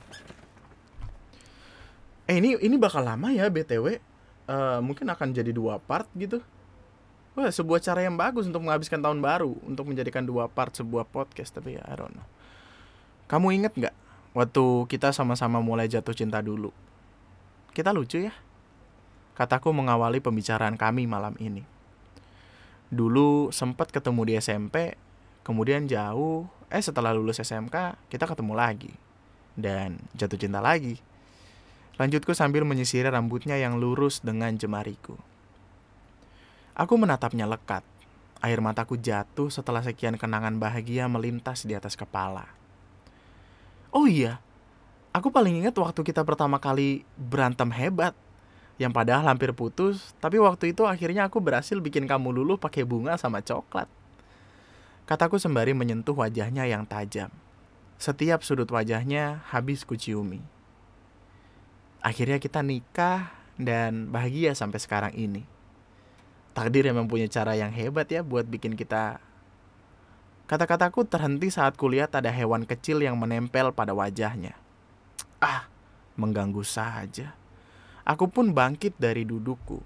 Eh 2.28 2.36
ini 2.36 2.60
ini 2.60 2.76
bakal 2.76 3.00
lama 3.00 3.32
ya 3.32 3.48
btw 3.48 3.88
uh, 3.88 3.96
eh, 4.52 4.80
mungkin 4.84 5.08
akan 5.08 5.32
jadi 5.32 5.48
dua 5.48 5.80
part 5.80 6.04
gitu. 6.12 6.44
Wah, 7.32 7.48
sebuah 7.48 7.78
cara 7.78 8.02
yang 8.02 8.18
bagus 8.18 8.50
untuk 8.50 8.66
menghabiskan 8.66 8.98
tahun 8.98 9.22
baru 9.22 9.54
untuk 9.64 9.88
menjadikan 9.88 10.26
dua 10.26 10.50
part 10.50 10.74
sebuah 10.74 11.08
podcast 11.08 11.56
tapi 11.56 11.80
ya 11.80 11.82
I 11.88 11.96
don't 11.96 12.12
know. 12.12 12.26
Kamu 13.30 13.56
inget 13.56 13.72
nggak 13.72 13.94
waktu 14.38 14.86
kita 14.86 15.10
sama-sama 15.10 15.58
mulai 15.58 15.90
jatuh 15.90 16.14
cinta 16.14 16.38
dulu. 16.38 16.70
Kita 17.74 17.90
lucu 17.90 18.22
ya. 18.22 18.34
Kataku 19.34 19.74
mengawali 19.74 20.22
pembicaraan 20.22 20.78
kami 20.78 21.10
malam 21.10 21.34
ini. 21.42 21.66
Dulu 22.86 23.50
sempat 23.50 23.90
ketemu 23.90 24.22
di 24.30 24.32
SMP, 24.38 24.94
kemudian 25.42 25.90
jauh, 25.90 26.46
eh 26.70 26.78
setelah 26.78 27.10
lulus 27.10 27.42
SMK 27.42 27.98
kita 28.06 28.30
ketemu 28.30 28.54
lagi 28.54 28.94
dan 29.58 29.98
jatuh 30.14 30.38
cinta 30.38 30.62
lagi. 30.62 31.02
Lanjutku 31.98 32.30
sambil 32.30 32.62
menyisiri 32.62 33.10
rambutnya 33.10 33.58
yang 33.58 33.74
lurus 33.82 34.22
dengan 34.22 34.54
jemariku. 34.54 35.18
Aku 36.78 36.94
menatapnya 36.94 37.50
lekat. 37.50 37.82
Air 38.38 38.62
mataku 38.62 38.94
jatuh 38.94 39.50
setelah 39.50 39.82
sekian 39.82 40.14
kenangan 40.14 40.62
bahagia 40.62 41.10
melintas 41.10 41.66
di 41.66 41.74
atas 41.74 41.98
kepala. 41.98 42.57
Oh 43.98 44.06
iya, 44.06 44.38
aku 45.10 45.26
paling 45.34 45.58
ingat 45.58 45.74
waktu 45.74 46.06
kita 46.06 46.22
pertama 46.22 46.62
kali 46.62 47.02
berantem 47.18 47.66
hebat. 47.74 48.14
Yang 48.78 48.94
padahal 48.94 49.26
hampir 49.26 49.50
putus, 49.50 50.14
tapi 50.22 50.38
waktu 50.38 50.70
itu 50.70 50.86
akhirnya 50.86 51.26
aku 51.26 51.42
berhasil 51.42 51.74
bikin 51.82 52.06
kamu 52.06 52.30
luluh 52.30 52.54
pakai 52.54 52.86
bunga 52.86 53.18
sama 53.18 53.42
coklat. 53.42 53.90
Kataku 55.02 55.42
sembari 55.42 55.74
menyentuh 55.74 56.14
wajahnya 56.14 56.62
yang 56.70 56.86
tajam. 56.86 57.26
Setiap 57.98 58.46
sudut 58.46 58.70
wajahnya 58.70 59.42
habis 59.50 59.82
kuciumi. 59.82 60.38
Akhirnya 61.98 62.38
kita 62.38 62.62
nikah 62.62 63.34
dan 63.58 64.14
bahagia 64.14 64.54
sampai 64.54 64.78
sekarang 64.78 65.12
ini. 65.18 65.42
Takdir 66.54 66.86
yang 66.86 67.02
mempunyai 67.02 67.26
cara 67.26 67.58
yang 67.58 67.74
hebat 67.74 68.06
ya 68.06 68.22
buat 68.22 68.46
bikin 68.46 68.78
kita 68.78 69.18
Kata-kataku 70.48 71.04
terhenti 71.04 71.52
saat 71.52 71.76
kulihat 71.76 72.16
ada 72.16 72.32
hewan 72.32 72.64
kecil 72.64 73.04
yang 73.04 73.20
menempel 73.20 73.68
pada 73.76 73.92
wajahnya. 73.92 74.56
Ah, 75.44 75.68
mengganggu 76.16 76.64
saja. 76.64 77.36
Aku 78.08 78.32
pun 78.32 78.56
bangkit 78.56 78.96
dari 78.96 79.28
dudukku. 79.28 79.84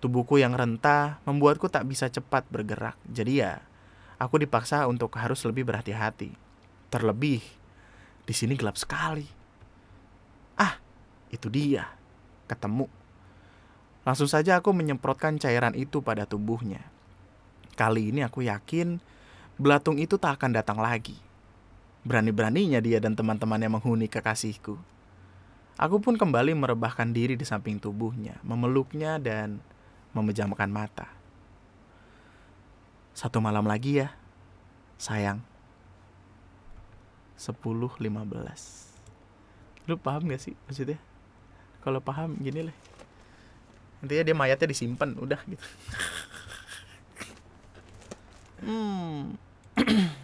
Tubuhku 0.00 0.40
yang 0.40 0.56
rentah 0.56 1.20
membuatku 1.28 1.68
tak 1.68 1.84
bisa 1.84 2.08
cepat 2.08 2.48
bergerak. 2.48 2.96
Jadi 3.04 3.44
ya, 3.44 3.60
aku 4.16 4.40
dipaksa 4.40 4.88
untuk 4.88 5.12
harus 5.20 5.44
lebih 5.44 5.68
berhati-hati. 5.68 6.32
Terlebih, 6.88 7.44
di 8.24 8.32
sini 8.32 8.56
gelap 8.56 8.80
sekali. 8.80 9.28
Ah, 10.56 10.80
itu 11.28 11.52
dia. 11.52 11.92
Ketemu. 12.48 12.88
Langsung 14.08 14.26
saja 14.26 14.56
aku 14.56 14.72
menyemprotkan 14.72 15.36
cairan 15.36 15.76
itu 15.76 16.00
pada 16.00 16.24
tubuhnya. 16.24 16.80
Kali 17.76 18.08
ini 18.08 18.24
aku 18.24 18.40
yakin 18.48 18.98
belatung 19.56 20.00
itu 20.00 20.16
tak 20.16 20.40
akan 20.40 20.56
datang 20.56 20.78
lagi. 20.80 21.16
Berani-beraninya 22.02 22.82
dia 22.82 22.98
dan 22.98 23.14
teman-temannya 23.14 23.70
menghuni 23.70 24.10
kekasihku. 24.10 24.74
Aku 25.80 25.96
pun 26.02 26.20
kembali 26.20 26.52
merebahkan 26.52 27.10
diri 27.14 27.38
di 27.38 27.46
samping 27.48 27.80
tubuhnya, 27.80 28.36
memeluknya 28.44 29.16
dan 29.16 29.62
memejamkan 30.12 30.68
mata. 30.68 31.08
Satu 33.16 33.40
malam 33.40 33.64
lagi 33.64 34.04
ya, 34.04 34.12
sayang. 35.00 35.40
10.15 37.42 37.98
Lu 39.90 39.98
paham 39.98 40.30
gak 40.30 40.38
sih 40.38 40.54
maksudnya? 40.70 40.94
Kalau 41.82 41.98
paham 41.98 42.38
gini 42.38 42.70
lah. 42.70 42.76
Intinya 44.02 44.22
dia 44.22 44.36
mayatnya 44.38 44.70
disimpan, 44.70 45.18
udah 45.18 45.42
gitu. 45.50 45.62
hmm. 48.62 49.36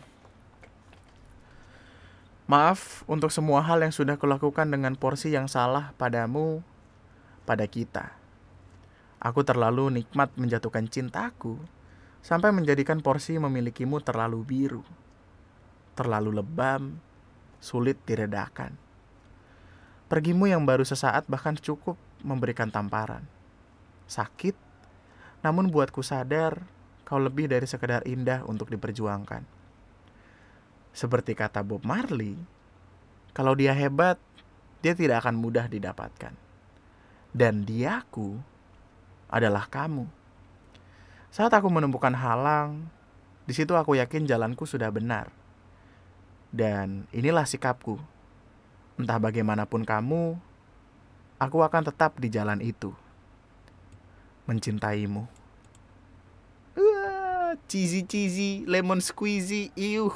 Maaf 2.48 3.04
untuk 3.04 3.28
semua 3.28 3.60
hal 3.60 3.84
yang 3.84 3.92
sudah 3.92 4.16
kulakukan 4.16 4.64
dengan 4.72 4.96
porsi 4.96 5.36
yang 5.36 5.52
salah 5.52 5.92
padamu, 6.00 6.64
pada 7.48 7.64
kita. 7.64 8.12
Aku 9.20 9.40
terlalu 9.40 10.00
nikmat 10.00 10.32
menjatuhkan 10.36 10.88
cintaku, 10.88 11.56
sampai 12.20 12.52
menjadikan 12.52 13.00
porsi 13.00 13.40
memilikimu 13.40 14.04
terlalu 14.04 14.44
biru, 14.44 14.84
terlalu 15.96 16.40
lebam, 16.40 17.00
sulit 17.58 17.96
diredakan. 18.04 18.76
Pergimu 20.08 20.48
yang 20.48 20.64
baru 20.64 20.84
sesaat 20.84 21.28
bahkan 21.28 21.52
cukup 21.56 21.96
memberikan 22.24 22.72
tamparan. 22.72 23.24
Sakit, 24.08 24.56
namun 25.44 25.68
buatku 25.68 26.00
sadar 26.00 26.64
kau 27.08 27.16
lebih 27.16 27.48
dari 27.48 27.64
sekedar 27.64 28.04
indah 28.04 28.44
untuk 28.44 28.68
diperjuangkan. 28.68 29.40
Seperti 30.92 31.32
kata 31.32 31.64
Bob 31.64 31.80
Marley, 31.88 32.36
kalau 33.32 33.56
dia 33.56 33.72
hebat, 33.72 34.20
dia 34.84 34.92
tidak 34.92 35.24
akan 35.24 35.40
mudah 35.40 35.72
didapatkan. 35.72 36.36
Dan 37.32 37.64
diaku 37.64 38.36
adalah 39.32 39.64
kamu. 39.72 40.04
Saat 41.32 41.56
aku 41.56 41.72
menemukan 41.72 42.12
halang, 42.12 42.92
di 43.48 43.56
situ 43.56 43.72
aku 43.72 43.96
yakin 43.96 44.28
jalanku 44.28 44.68
sudah 44.68 44.92
benar. 44.92 45.32
Dan 46.52 47.08
inilah 47.16 47.48
sikapku. 47.48 47.96
Entah 49.00 49.16
bagaimanapun 49.16 49.80
kamu, 49.88 50.36
aku 51.40 51.58
akan 51.64 51.88
tetap 51.88 52.20
di 52.20 52.28
jalan 52.28 52.60
itu. 52.60 52.92
Mencintaimu. 54.44 55.37
Cheesy 57.68 58.04
cheesy, 58.04 58.64
lemon 58.68 59.00
squeezy, 59.00 59.72
iuh. 59.78 60.14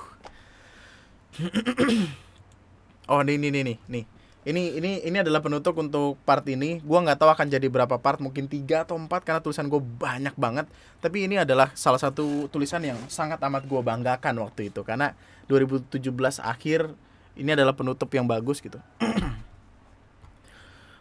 Oh 3.11 3.19
ini 3.25 3.35
ini 3.35 3.51
nih 3.51 3.79
nih 3.89 4.05
ini 4.43 4.75
ini 4.75 4.91
ini 5.07 5.17
adalah 5.23 5.39
penutup 5.39 5.79
untuk 5.79 6.19
part 6.27 6.43
ini. 6.51 6.83
Gua 6.83 6.99
nggak 6.99 7.19
tahu 7.23 7.31
akan 7.31 7.47
jadi 7.47 7.67
berapa 7.71 7.95
part 8.03 8.19
mungkin 8.19 8.51
tiga 8.51 8.83
atau 8.83 8.99
empat 8.99 9.23
karena 9.23 9.39
tulisan 9.39 9.71
gue 9.71 9.79
banyak 9.79 10.35
banget. 10.35 10.67
Tapi 10.99 11.31
ini 11.31 11.39
adalah 11.39 11.71
salah 11.79 12.03
satu 12.03 12.51
tulisan 12.51 12.83
yang 12.83 12.99
sangat 13.07 13.39
amat 13.39 13.71
gue 13.71 13.79
banggakan 13.79 14.43
waktu 14.43 14.75
itu 14.75 14.83
karena 14.83 15.15
2017 15.47 15.95
akhir 16.43 16.91
ini 17.39 17.51
adalah 17.55 17.71
penutup 17.79 18.11
yang 18.11 18.27
bagus 18.27 18.59
gitu. 18.59 18.83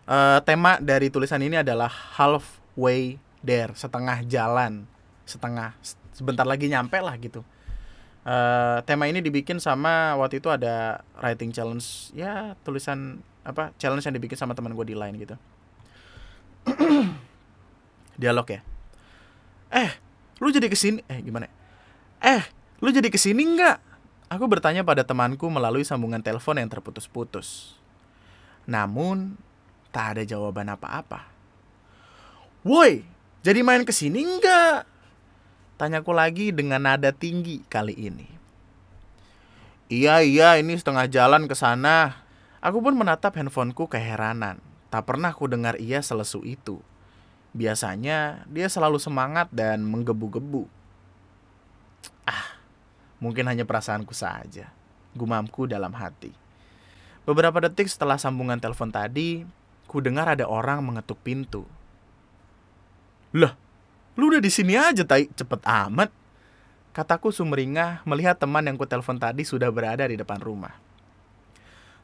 Uh, 0.05 0.37
tema 0.47 0.77
dari 0.77 1.09
tulisan 1.09 1.41
ini 1.41 1.65
adalah 1.65 1.89
halfway 1.89 3.17
there 3.41 3.73
setengah 3.73 4.21
jalan 4.29 4.85
setengah 5.25 5.73
sebentar 6.11 6.45
lagi 6.45 6.67
nyampe 6.67 6.99
lah 6.99 7.15
gitu. 7.17 7.43
Uh, 8.21 8.85
tema 8.85 9.09
ini 9.09 9.17
dibikin 9.17 9.57
sama 9.57 10.13
waktu 10.13 10.37
itu 10.37 10.45
ada 10.53 11.01
writing 11.17 11.49
challenge 11.49 12.13
ya 12.13 12.53
tulisan 12.61 13.17
apa 13.41 13.73
challenge 13.81 14.05
yang 14.05 14.13
dibikin 14.13 14.37
sama 14.37 14.53
teman 14.53 14.77
gue 14.77 14.85
di 14.85 14.95
line 14.95 15.17
gitu. 15.17 15.35
Dialog 18.21 18.45
ya. 18.45 18.61
Eh 19.73 19.91
lu 20.37 20.53
jadi 20.53 20.69
ke 20.69 20.77
sini 20.77 21.01
eh 21.09 21.17
gimana? 21.25 21.49
Eh 22.21 22.45
lu 22.77 22.93
jadi 22.93 23.09
ke 23.09 23.17
sini 23.17 23.41
nggak? 23.41 23.77
Aku 24.31 24.45
bertanya 24.47 24.85
pada 24.85 25.03
temanku 25.03 25.49
melalui 25.49 25.83
sambungan 25.83 26.21
telepon 26.21 26.55
yang 26.61 26.69
terputus-putus. 26.69 27.75
Namun 28.69 29.35
tak 29.89 30.15
ada 30.15 30.23
jawaban 30.23 30.69
apa-apa. 30.69 31.25
Woi 32.61 33.01
jadi 33.41 33.65
main 33.65 33.81
ke 33.81 33.89
sini 33.89 34.21
nggak 34.21 34.85
Tanyaku 35.81 36.13
lagi 36.13 36.53
dengan 36.53 36.85
nada 36.85 37.09
tinggi 37.09 37.65
kali 37.65 37.97
ini. 37.97 38.29
Iya, 39.89 40.21
iya, 40.21 40.53
ini 40.61 40.77
setengah 40.77 41.09
jalan 41.09 41.49
ke 41.49 41.57
sana. 41.57 42.21
Aku 42.61 42.85
pun 42.85 42.93
menatap 42.93 43.33
handphoneku 43.33 43.89
keheranan. 43.89 44.61
Tak 44.93 45.09
pernah 45.09 45.33
ku 45.33 45.49
dengar 45.49 45.81
ia 45.81 45.97
selesu 46.05 46.45
itu. 46.45 46.85
Biasanya 47.57 48.45
dia 48.45 48.69
selalu 48.69 49.01
semangat 49.01 49.49
dan 49.49 49.81
menggebu-gebu. 49.81 50.69
Ah, 52.29 52.61
mungkin 53.17 53.49
hanya 53.49 53.65
perasaanku 53.65 54.13
saja. 54.13 54.69
Gumamku 55.17 55.65
dalam 55.65 55.97
hati. 55.97 56.29
Beberapa 57.25 57.57
detik 57.57 57.89
setelah 57.89 58.21
sambungan 58.21 58.61
telepon 58.61 58.93
tadi, 58.93 59.49
ku 59.89 59.97
dengar 59.97 60.29
ada 60.29 60.45
orang 60.45 60.85
mengetuk 60.85 61.17
pintu. 61.25 61.65
Lah, 63.33 63.57
Lu 64.19 64.31
udah 64.31 64.41
di 64.43 64.51
sini 64.51 64.75
aja, 64.75 65.03
tai. 65.03 65.31
Cepet 65.31 65.61
amat. 65.63 66.11
Kataku 66.91 67.31
sumringah 67.31 68.03
melihat 68.03 68.35
teman 68.35 68.67
yang 68.67 68.75
ku 68.75 68.83
telepon 68.83 69.15
tadi 69.15 69.47
sudah 69.47 69.71
berada 69.71 70.03
di 70.03 70.19
depan 70.19 70.43
rumah. 70.43 70.75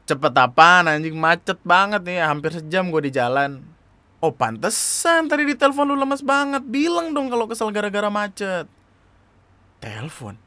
Cepet 0.08 0.32
apa 0.32 0.80
anjing 0.88 1.20
macet 1.20 1.60
banget 1.60 2.00
nih, 2.08 2.24
hampir 2.24 2.56
sejam 2.56 2.88
gue 2.88 3.04
di 3.04 3.12
jalan. 3.12 3.60
Oh 4.24 4.32
pantesan 4.32 5.28
tadi 5.28 5.44
di 5.44 5.52
telepon 5.52 5.92
lu 5.92 6.00
lemes 6.00 6.24
banget. 6.24 6.64
Bilang 6.64 7.12
dong 7.12 7.28
kalau 7.28 7.44
kesel 7.44 7.68
gara-gara 7.68 8.08
macet. 8.08 8.64
Telepon. 9.84 10.40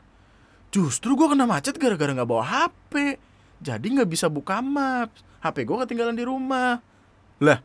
Justru 0.74 1.14
gue 1.14 1.30
kena 1.30 1.46
macet 1.46 1.78
gara-gara 1.78 2.10
nggak 2.10 2.26
bawa 2.26 2.42
HP. 2.42 3.22
Jadi 3.62 3.86
nggak 3.94 4.10
bisa 4.10 4.26
buka 4.26 4.58
maps. 4.66 5.22
HP 5.46 5.70
gue 5.70 5.78
ketinggalan 5.86 6.18
di 6.18 6.26
rumah. 6.26 6.82
Lah, 7.38 7.62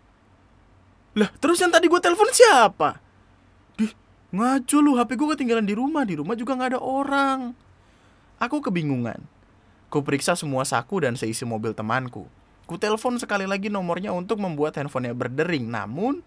lah 1.17 1.31
terus 1.41 1.57
yang 1.65 1.73
tadi 1.73 1.89
gue 1.89 2.01
telepon 2.05 2.29
siapa? 2.29 3.06
Ngaco 4.35 4.79
lu, 4.83 4.99
HP 4.99 5.15
gue 5.15 5.29
ketinggalan 5.39 5.67
di 5.67 5.75
rumah. 5.79 6.03
Di 6.03 6.19
rumah 6.19 6.35
juga 6.35 6.59
nggak 6.59 6.71
ada 6.75 6.81
orang. 6.83 7.55
Aku 8.43 8.59
kebingungan. 8.59 9.23
Ku 9.87 10.03
periksa 10.03 10.35
semua 10.35 10.67
saku 10.67 11.07
dan 11.07 11.15
seisi 11.15 11.47
mobil 11.47 11.71
temanku. 11.71 12.27
Ku 12.67 12.75
telepon 12.75 13.15
sekali 13.23 13.47
lagi 13.47 13.71
nomornya 13.71 14.11
untuk 14.11 14.43
membuat 14.43 14.75
handphonenya 14.75 15.15
berdering. 15.15 15.71
Namun, 15.71 16.27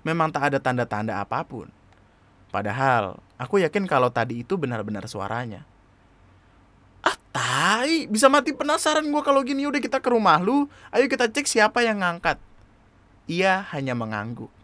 memang 0.00 0.32
tak 0.32 0.54
ada 0.54 0.58
tanda-tanda 0.58 1.20
apa 1.20 1.44
pun. 1.44 1.68
Padahal, 2.48 3.20
aku 3.36 3.60
yakin 3.60 3.84
kalau 3.84 4.08
tadi 4.08 4.40
itu 4.40 4.56
benar-benar 4.56 5.04
suaranya. 5.04 5.68
Ah, 7.04 7.20
Tai, 7.36 8.08
bisa 8.08 8.32
mati 8.32 8.56
penasaran 8.56 9.04
gue 9.04 9.22
kalau 9.22 9.44
gini 9.44 9.68
udah 9.68 9.78
kita 9.84 10.00
ke 10.00 10.08
rumah 10.08 10.40
lu. 10.40 10.64
Ayo 10.88 11.04
kita 11.04 11.28
cek 11.28 11.44
siapa 11.44 11.84
yang 11.84 12.00
ngangkat. 12.00 12.40
Ia 13.28 13.68
hanya 13.76 13.92
mengangguk. 13.92 14.55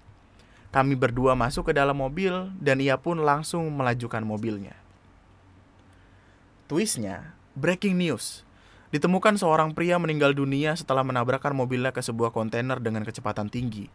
Kami 0.73 0.97
berdua 0.97 1.37
masuk 1.37 1.69
ke 1.69 1.73
dalam 1.77 2.01
mobil 2.01 2.33
dan 2.57 2.81
ia 2.81 2.97
pun 2.97 3.21
langsung 3.21 3.69
melajukan 3.77 4.25
mobilnya. 4.25 4.73
Twistnya, 6.65 7.37
breaking 7.53 8.01
news. 8.01 8.41
Ditemukan 8.89 9.37
seorang 9.37 9.77
pria 9.77 10.01
meninggal 10.01 10.33
dunia 10.33 10.73
setelah 10.73 11.05
menabrakkan 11.05 11.53
mobilnya 11.53 11.93
ke 11.93 12.01
sebuah 12.01 12.33
kontainer 12.33 12.81
dengan 12.81 13.05
kecepatan 13.05 13.53
tinggi. 13.53 13.93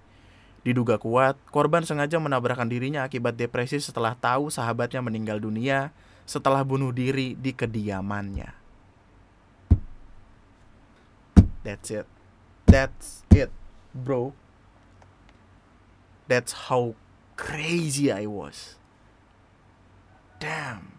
Diduga 0.61 1.01
kuat, 1.01 1.38
korban 1.49 1.82
sengaja 1.82 2.21
menabrakkan 2.21 2.69
dirinya 2.69 3.05
akibat 3.05 3.34
depresi 3.34 3.82
setelah 3.82 4.13
tahu 4.13 4.53
sahabatnya 4.53 5.01
meninggal 5.01 5.41
dunia 5.41 5.89
setelah 6.30 6.61
bunuh 6.61 6.93
diri 6.93 7.34
di 7.34 7.57
kediamannya. 7.57 8.53
That's 11.65 11.89
it. 11.89 12.05
That's 12.69 13.25
it, 13.34 13.49
bro. 13.97 14.38
That's 16.28 16.71
how 16.71 16.95
crazy 17.39 18.11
I 18.11 18.28
was. 18.28 18.75
Damn. 20.43 20.93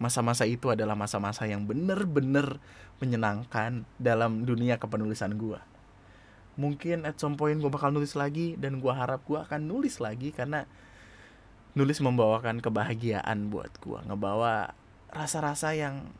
Masa-masa 0.00 0.48
itu 0.48 0.72
adalah 0.72 0.96
masa-masa 0.96 1.44
yang 1.44 1.68
bener-bener 1.68 2.56
menyenangkan 3.00 3.84
dalam 3.96 4.44
dunia 4.44 4.76
kepenulisan 4.76 5.36
gue. 5.36 5.60
Mungkin 6.60 7.08
at 7.08 7.16
some 7.16 7.36
point 7.40 7.56
gue 7.56 7.72
bakal 7.72 7.92
nulis 7.92 8.16
lagi 8.16 8.56
dan 8.56 8.80
gue 8.80 8.92
harap 8.92 9.24
gue 9.24 9.36
akan 9.40 9.64
nulis 9.64 10.00
lagi 10.00 10.32
karena 10.32 10.68
nulis 11.72 12.00
membawakan 12.02 12.60
kebahagiaan 12.60 13.48
buat 13.48 13.70
gue, 13.80 13.98
ngebawa 14.08 14.74
rasa-rasa 15.10 15.72
yang 15.74 16.10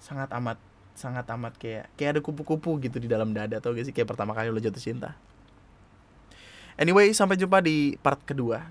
sangat 0.00 0.30
amat 0.38 0.58
sangat 0.96 1.28
amat 1.28 1.52
kayak 1.60 1.92
kayak 1.98 2.16
ada 2.16 2.20
kupu-kupu 2.24 2.80
gitu 2.80 2.96
di 2.96 3.08
dalam 3.10 3.36
dada 3.36 3.60
atau 3.60 3.76
gak 3.76 3.84
sih 3.84 3.92
kayak 3.92 4.08
pertama 4.08 4.32
kali 4.32 4.48
lo 4.48 4.56
jatuh 4.56 4.80
cinta 4.80 5.12
Anyway, 6.76 7.08
sampai 7.16 7.40
jumpa 7.40 7.64
di 7.64 7.96
part 8.04 8.20
kedua. 8.28 8.68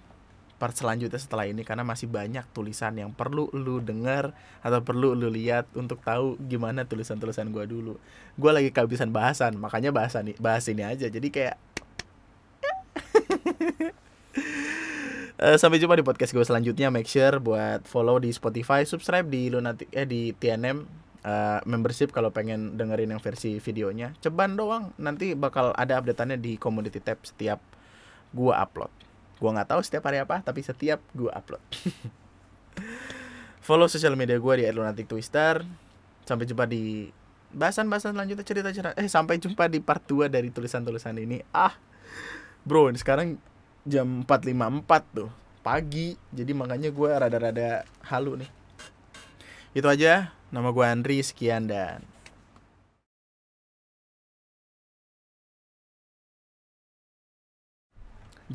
Part 0.62 0.78
selanjutnya 0.78 1.18
setelah 1.18 1.49
ini 1.49 1.66
karena 1.66 1.82
masih 1.82 2.06
banyak 2.06 2.45
tulisan 2.53 2.93
yang 2.95 3.10
perlu 3.12 3.49
lu 3.51 3.82
denger 3.82 4.30
atau 4.62 4.80
perlu 4.86 5.18
lu 5.18 5.28
lihat 5.28 5.68
untuk 5.74 5.99
tahu 6.06 6.38
gimana 6.45 6.86
tulisan-tulisan 6.86 7.49
gua 7.49 7.66
dulu. 7.66 7.97
Gua 8.38 8.53
lagi 8.53 8.70
kehabisan 8.70 9.10
bahasan, 9.10 9.58
makanya 9.58 9.89
bahasan 9.89 10.32
nih 10.32 10.38
bahas 10.38 10.64
ini 10.70 10.86
aja. 10.86 11.10
Jadi 11.10 11.28
kayak 11.34 11.58
Uh, 15.36 15.56
sampai 15.62 15.80
jumpa 15.80 15.99
di 15.99 16.06
podcast 16.06 16.32
gue 16.32 16.45
selanjutnya. 16.45 16.88
Make 16.88 17.12
sure 17.12 17.43
buat 17.43 17.84
follow 17.84 18.20
di 18.24 18.32
Spotify, 18.32 18.88
subscribe 18.88 19.28
di 19.28 19.51
Lunatic 19.51 19.91
eh 19.91 20.08
di 20.08 20.32
TNM 20.32 20.78
uh, 20.78 20.80
eh, 21.28 21.60
membership 21.68 22.16
kalau 22.16 22.32
pengen 22.32 22.80
dengerin 22.80 23.12
yang 23.16 23.22
versi 23.24 23.60
videonya. 23.60 24.16
Ceban 24.24 24.56
doang, 24.56 24.95
nanti 24.95 25.36
bakal 25.36 25.76
ada 25.76 25.99
updateannya 25.99 26.39
di 26.39 26.56
community 26.56 27.03
tab 27.03 27.20
setiap 27.28 27.60
gua 28.36 28.60
upload. 28.60 28.92
Gua 29.40 29.56
nggak 29.56 29.72
tahu 29.72 29.80
setiap 29.80 30.04
hari 30.12 30.20
apa 30.20 30.44
tapi 30.44 30.60
setiap 30.60 31.00
gua 31.16 31.32
upload. 31.40 31.64
Follow 33.66 33.88
sosial 33.88 34.20
media 34.20 34.36
gua 34.36 34.60
di 34.60 34.68
@lunatic 34.68 35.08
twister. 35.08 35.64
Sampai 36.28 36.44
jumpa 36.44 36.68
di 36.68 37.08
bahasan-bahasan 37.56 38.12
selanjutnya 38.12 38.44
cerita-cerita. 38.44 38.92
Eh 39.00 39.08
sampai 39.08 39.40
jumpa 39.40 39.72
di 39.72 39.80
part 39.80 40.04
2 40.04 40.28
dari 40.28 40.52
tulisan-tulisan 40.52 41.16
ini. 41.16 41.40
Ah 41.56 41.72
bro 42.68 42.92
ini 42.92 43.00
sekarang 43.00 43.40
jam 43.88 44.28
4.54 44.28 45.16
tuh 45.16 45.32
pagi. 45.64 46.20
Jadi 46.36 46.52
makanya 46.52 46.92
gue 46.92 47.10
rada-rada 47.10 47.88
halu 48.06 48.44
nih. 48.44 48.52
Itu 49.74 49.88
aja 49.88 50.36
nama 50.52 50.70
gue 50.70 50.86
Andri 50.86 51.22
sekian 51.22 51.70
dan 51.70 52.06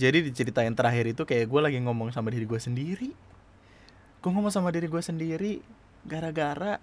jadi 0.01 0.24
di 0.24 0.32
cerita 0.32 0.64
yang 0.64 0.72
terakhir 0.72 1.12
itu 1.12 1.28
kayak 1.28 1.44
gue 1.44 1.61
lagi 1.61 1.76
ngomong 1.84 2.09
sama 2.09 2.32
diri 2.32 2.48
gue 2.48 2.57
sendiri. 2.57 3.12
Gue 4.24 4.30
ngomong 4.32 4.48
sama 4.48 4.72
diri 4.72 4.88
gue 4.88 5.03
sendiri 5.05 5.61
gara-gara 6.09 6.80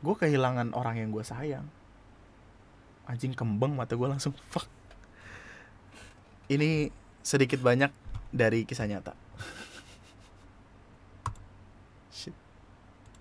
gue 0.00 0.14
kehilangan 0.16 0.72
orang 0.72 0.96
yang 1.04 1.12
gue 1.12 1.20
sayang. 1.20 1.68
Anjing 3.04 3.36
kembang 3.36 3.76
mata 3.76 3.92
gue 3.92 4.08
langsung 4.08 4.32
fuck. 4.48 4.64
Ini 6.48 6.88
sedikit 7.20 7.60
banyak 7.60 7.92
dari 8.32 8.64
kisah 8.64 8.88
nyata 8.88 9.12